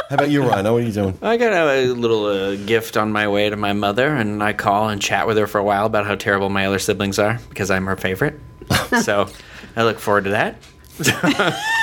How 0.08 0.16
about 0.16 0.30
you, 0.30 0.42
Ryan? 0.42 0.64
What 0.72 0.82
are 0.82 0.86
you 0.86 0.90
doing? 0.90 1.16
I 1.22 1.36
got 1.36 1.52
a 1.52 1.92
little 1.92 2.24
uh, 2.26 2.56
gift 2.56 2.96
on 2.96 3.12
my 3.12 3.28
way 3.28 3.48
to 3.48 3.56
my 3.56 3.72
mother, 3.72 4.08
and 4.16 4.42
I 4.42 4.52
call 4.52 4.88
and 4.88 5.00
chat 5.00 5.28
with 5.28 5.36
her 5.36 5.46
for 5.46 5.58
a 5.58 5.62
while 5.62 5.86
about 5.86 6.06
how 6.06 6.16
terrible 6.16 6.48
my 6.48 6.66
other 6.66 6.80
siblings 6.80 7.20
are 7.20 7.38
because 7.50 7.70
I'm 7.70 7.86
her 7.86 7.96
favorite. 7.96 8.40
so 9.02 9.28
I 9.76 9.84
look 9.84 10.00
forward 10.00 10.24
to 10.24 10.30
that. 10.30 10.56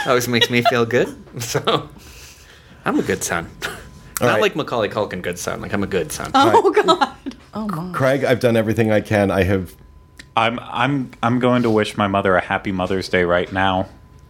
Always 0.05 0.27
makes 0.27 0.49
me 0.49 0.63
feel 0.63 0.85
good. 0.85 1.15
So 1.41 1.87
I'm 2.83 2.99
a 2.99 3.03
good 3.03 3.23
son. 3.23 3.49
Not 4.19 4.21
right. 4.21 4.41
like 4.41 4.55
Macaulay 4.55 4.89
Culkin, 4.89 5.21
good 5.21 5.39
son. 5.39 5.61
Like 5.61 5.73
I'm 5.73 5.83
a 5.83 5.87
good 5.87 6.11
son. 6.11 6.31
oh 6.33 6.71
God. 6.71 7.35
Oh 7.53 7.67
my. 7.67 7.93
Craig, 7.93 8.25
I've 8.25 8.41
done 8.41 8.57
everything 8.57 8.91
I 8.91 8.99
can. 8.99 9.31
I 9.31 9.43
have. 9.43 9.73
I'm 10.35 10.59
I'm 10.59 11.11
I'm 11.23 11.39
going 11.39 11.63
to 11.63 11.69
wish 11.69 11.97
my 11.97 12.07
mother 12.07 12.35
a 12.35 12.41
happy 12.41 12.71
Mother's 12.71 13.09
Day 13.09 13.23
right 13.23 13.51
now, 13.51 13.87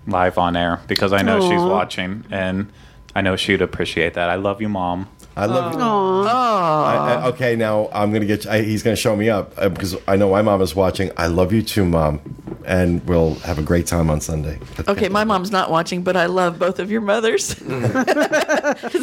live 0.07 0.37
on 0.37 0.55
air, 0.55 0.81
because 0.87 1.13
I 1.13 1.21
know 1.21 1.41
she's 1.41 1.61
watching 1.61 2.25
and 2.29 2.71
I 3.15 3.21
know 3.21 3.35
she'd 3.35 3.61
appreciate 3.61 4.13
that. 4.13 4.29
I 4.29 4.35
love 4.35 4.61
you, 4.61 4.69
mom. 4.69 5.07
I 5.37 5.45
love 5.47 5.73
you. 5.73 5.79
Oh. 5.81 6.27
I, 6.27 6.95
I, 7.15 7.25
okay, 7.27 7.55
now 7.55 7.89
I'm 7.91 8.13
gonna 8.13 8.25
get. 8.25 8.45
I, 8.47 8.61
he's 8.61 8.83
gonna 8.83 8.95
show 8.95 9.15
me 9.15 9.29
up 9.29 9.53
uh, 9.57 9.67
because 9.69 9.95
I 10.07 10.15
know 10.15 10.29
my 10.31 10.41
mom 10.41 10.61
is 10.61 10.75
watching. 10.75 11.11
I 11.17 11.27
love 11.27 11.51
you 11.51 11.61
too, 11.61 11.83
mom, 11.85 12.21
and 12.65 13.05
we'll 13.05 13.35
have 13.35 13.59
a 13.59 13.61
great 13.61 13.85
time 13.85 14.09
on 14.09 14.21
Sunday. 14.21 14.59
Okay, 14.87 15.09
my 15.09 15.25
mom's 15.25 15.51
not 15.51 15.69
watching, 15.69 16.03
but 16.03 16.15
I 16.15 16.27
love 16.27 16.57
both 16.57 16.79
of 16.79 16.89
your 16.89 17.01
mothers. 17.01 17.55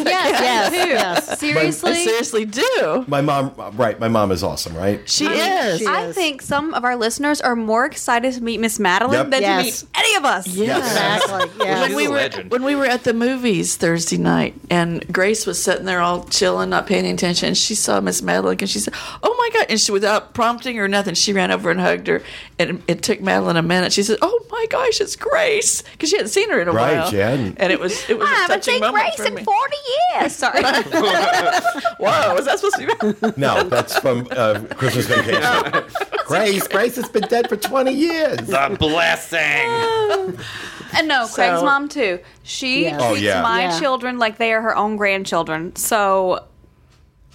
Yes, 0.02 0.40
Yes, 0.40 0.70
too. 0.72 0.88
yes. 0.88 1.38
Seriously. 1.40 1.90
I 1.92 2.04
seriously 2.04 2.44
do. 2.44 3.04
My 3.08 3.20
mom, 3.20 3.52
right? 3.76 3.98
My 3.98 4.08
mom 4.08 4.30
is 4.32 4.42
awesome, 4.42 4.76
right? 4.76 5.08
She 5.08 5.26
is. 5.26 5.78
she 5.80 5.86
I 5.86 6.06
is. 6.06 6.14
think 6.14 6.42
some 6.42 6.74
of 6.74 6.84
our 6.84 6.96
listeners 6.96 7.40
are 7.40 7.56
more 7.56 7.84
excited 7.86 8.34
to 8.34 8.42
meet 8.42 8.58
Miss 8.60 8.78
Madeline 8.78 9.14
Yep. 9.14 9.30
than 9.30 9.42
Yes. 9.42 9.80
to 9.80 9.86
meet 9.86 9.98
any 9.98 10.14
of 10.16 10.24
us. 10.24 10.46
Yeah. 10.48 10.78
Exactly. 10.78 11.50
Yes. 11.66 11.80
When 11.80 11.88
She's 11.88 11.96
we 11.96 12.06
a 12.06 12.10
were 12.10 12.16
legend. 12.16 12.50
when 12.50 12.64
we 12.64 12.74
were 12.76 12.86
at 12.86 13.04
the 13.04 13.14
movies 13.14 13.76
Thursday 13.76 14.18
night, 14.18 14.54
and 14.70 15.06
Grace 15.12 15.46
was 15.46 15.62
sitting 15.62 15.84
there 15.86 16.00
all 16.00 16.21
chilling, 16.30 16.70
not 16.70 16.86
paying 16.86 17.06
attention, 17.06 17.48
and 17.48 17.56
she 17.56 17.74
saw 17.74 18.00
Miss 18.00 18.22
Madeline, 18.22 18.58
and 18.60 18.68
she 18.70 18.78
said, 18.78 18.94
"Oh 19.22 19.34
my 19.38 19.50
God!" 19.58 19.66
And 19.70 19.80
she, 19.80 19.92
without 19.92 20.34
prompting 20.34 20.78
or 20.78 20.88
nothing, 20.88 21.14
she 21.14 21.32
ran 21.32 21.50
over 21.50 21.70
and 21.70 21.80
hugged 21.80 22.06
her. 22.08 22.22
And 22.58 22.70
it, 22.70 22.82
it 22.88 23.02
took 23.02 23.20
Madeline 23.20 23.56
a 23.56 23.62
minute. 23.62 23.92
She 23.92 24.02
said, 24.02 24.18
"Oh 24.22 24.44
my 24.50 24.66
gosh, 24.70 25.00
it's 25.00 25.16
Grace," 25.16 25.82
because 25.92 26.10
she 26.10 26.16
hadn't 26.16 26.30
seen 26.30 26.50
her 26.50 26.60
in 26.60 26.68
a 26.68 26.72
Right, 26.72 26.96
while. 26.98 27.10
she 27.10 27.16
hadn't. 27.16 27.56
And 27.60 27.72
it 27.72 27.80
was 27.80 28.08
it 28.08 28.18
was 28.18 28.28
I 28.28 28.32
a 28.32 28.34
haven't 28.36 28.56
touching 28.56 28.74
seen 28.74 28.80
moment 28.80 29.04
Grace 29.16 29.28
in 29.28 29.44
40 29.44 29.76
years. 30.20 30.34
Sorry. 30.36 30.62
Whoa, 31.98 32.34
was 32.34 32.44
that 32.46 32.58
supposed 32.58 32.76
to 32.76 33.22
be? 33.32 33.40
No, 33.40 33.62
that's 33.64 33.98
from 33.98 34.26
uh, 34.30 34.60
Christmas 34.76 35.06
Vacation. 35.06 35.84
Grace, 36.26 36.66
Grace 36.68 36.96
has 36.96 37.08
been 37.08 37.22
dead 37.28 37.48
for 37.48 37.56
20 37.56 37.92
years. 37.92 38.36
The 38.38 38.76
blessing. 38.78 40.38
and 40.96 41.08
no, 41.08 41.26
Craig's 41.26 41.62
mom, 41.62 41.88
too. 41.88 42.18
She 42.42 42.82
Yes. 42.82 43.00
Oh, 43.02 43.10
treats 43.10 43.22
yeah. 43.22 43.42
my 43.42 43.62
Yeah. 43.62 43.80
children 43.80 44.18
like 44.18 44.38
they 44.38 44.52
are 44.52 44.60
her 44.62 44.76
own 44.76 44.96
grandchildren. 44.96 45.74
So 45.76 46.44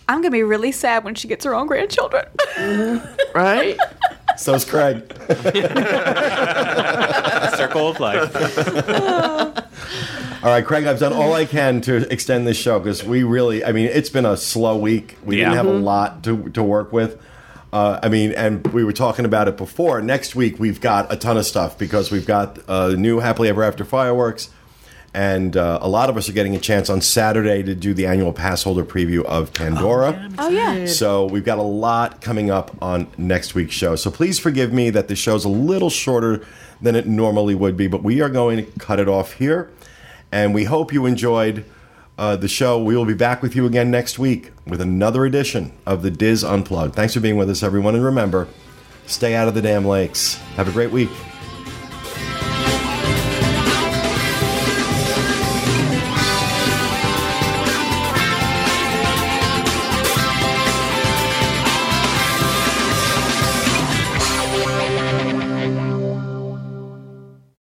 I'm 0.08 0.18
going 0.22 0.32
to 0.32 0.38
be 0.38 0.44
really 0.44 0.72
sad 0.72 1.04
when 1.04 1.16
she 1.16 1.28
gets 1.28 1.44
her 1.46 1.54
own 1.54 1.68
grandchildren. 1.68 2.26
right? 3.36 3.78
So's 4.38 4.64
Craig. 4.66 5.04
Circle 7.56 7.90
of 7.90 8.00
life. 8.00 8.36
All 10.44 10.52
right, 10.54 10.64
Craig, 10.64 10.86
I've 10.86 11.00
done 11.00 11.14
all 11.14 11.34
I 11.34 11.46
can 11.46 11.82
to 11.82 12.12
extend 12.14 12.46
this 12.48 12.58
show 12.58 12.80
because 12.80 13.04
we 13.04 13.24
really, 13.24 13.66
I 13.66 13.72
mean, 13.72 13.88
it's 13.88 14.10
been 14.10 14.26
a 14.26 14.38
slow 14.38 14.78
week. 14.78 15.18
We 15.26 15.38
didn't 15.38 15.52
Yeah. 15.52 15.58
have 15.58 15.66
a 15.66 15.72
mm-hmm. 15.72 15.84
lot 15.84 16.24
to, 16.26 16.50
to 16.50 16.62
work 16.64 16.94
with. 16.94 17.20
Uh, 17.74 18.00
I 18.02 18.10
mean, 18.10 18.32
and 18.32 18.66
we 18.68 18.84
were 18.84 18.94
talking 18.94 19.26
about 19.26 19.48
it 19.48 19.58
before. 19.58 20.02
Next 20.02 20.36
week, 20.36 20.60
we've 20.60 20.80
got 20.80 21.12
a 21.12 21.18
ton 21.18 21.38
of 21.38 21.46
stuff 21.46 21.78
because 21.78 22.12
we've 22.12 22.26
got 22.26 22.60
uh, 22.70 22.90
new 22.90 23.20
Happily 23.20 23.50
Ever 23.50 23.64
After 23.64 23.84
fireworks. 23.84 24.50
And 25.14 25.58
uh, 25.58 25.80
a 25.82 25.90
lot 25.90 26.10
of 26.10 26.18
us 26.18 26.30
are 26.30 26.34
getting 26.34 26.56
a 26.56 26.60
chance 26.60 26.90
on 26.90 27.02
Saturday 27.02 27.64
to 27.64 27.74
do 27.74 27.94
the 27.94 28.06
annual 28.06 28.32
pass 28.34 28.64
holder 28.64 28.84
preview 28.84 29.24
of 29.24 29.52
Pandora. 29.52 30.30
Oh, 30.38 30.50
yeah. 30.50 30.86
So 30.86 31.26
we've 31.26 31.46
got 31.46 31.58
a 31.58 31.64
lot 31.64 32.22
coming 32.22 32.52
up 32.52 32.76
on 32.84 33.08
next 33.18 33.56
week's 33.56 33.74
show. 33.74 33.96
So 33.96 34.12
please 34.12 34.38
forgive 34.38 34.72
me 34.72 34.92
that 34.92 35.08
the 35.08 35.16
show's 35.16 35.44
a 35.44 35.50
little 35.50 35.90
shorter 35.90 36.46
than 36.82 36.96
it 36.96 37.08
normally 37.08 37.56
would 37.56 37.76
be, 37.76 37.88
but 37.88 38.04
we 38.04 38.22
are 38.22 38.30
going 38.30 38.64
to 38.64 38.80
cut 38.80 39.00
it 39.00 39.08
off 39.08 39.34
here. 39.34 39.72
And 40.32 40.54
we 40.54 40.66
hope 40.66 40.94
you 40.94 41.06
enjoyed 41.06 41.66
uh, 42.18 42.36
the 42.36 42.48
show. 42.48 42.82
We 42.82 42.96
will 42.96 43.06
be 43.06 43.14
back 43.14 43.42
with 43.42 43.56
you 43.56 43.66
again 43.66 43.92
next 43.92 44.18
week 44.18 44.52
with 44.66 44.82
another 44.82 45.26
edition 45.26 45.72
of 45.86 46.02
the 46.02 46.12
DIS 46.12 46.44
Unplugged. 46.44 46.96
Thanks 46.96 47.14
for 47.14 47.20
being 47.20 47.38
with 47.38 47.50
us, 47.50 47.64
everyone. 47.64 47.96
And 47.96 48.04
remember, 48.04 48.48
stay 49.06 49.36
out 49.36 49.48
of 49.48 49.54
the 49.54 49.62
damn 49.62 49.86
lakes. 49.86 50.36
Have 50.56 50.68
a 50.68 50.72
great 50.72 50.92
week. 50.92 51.10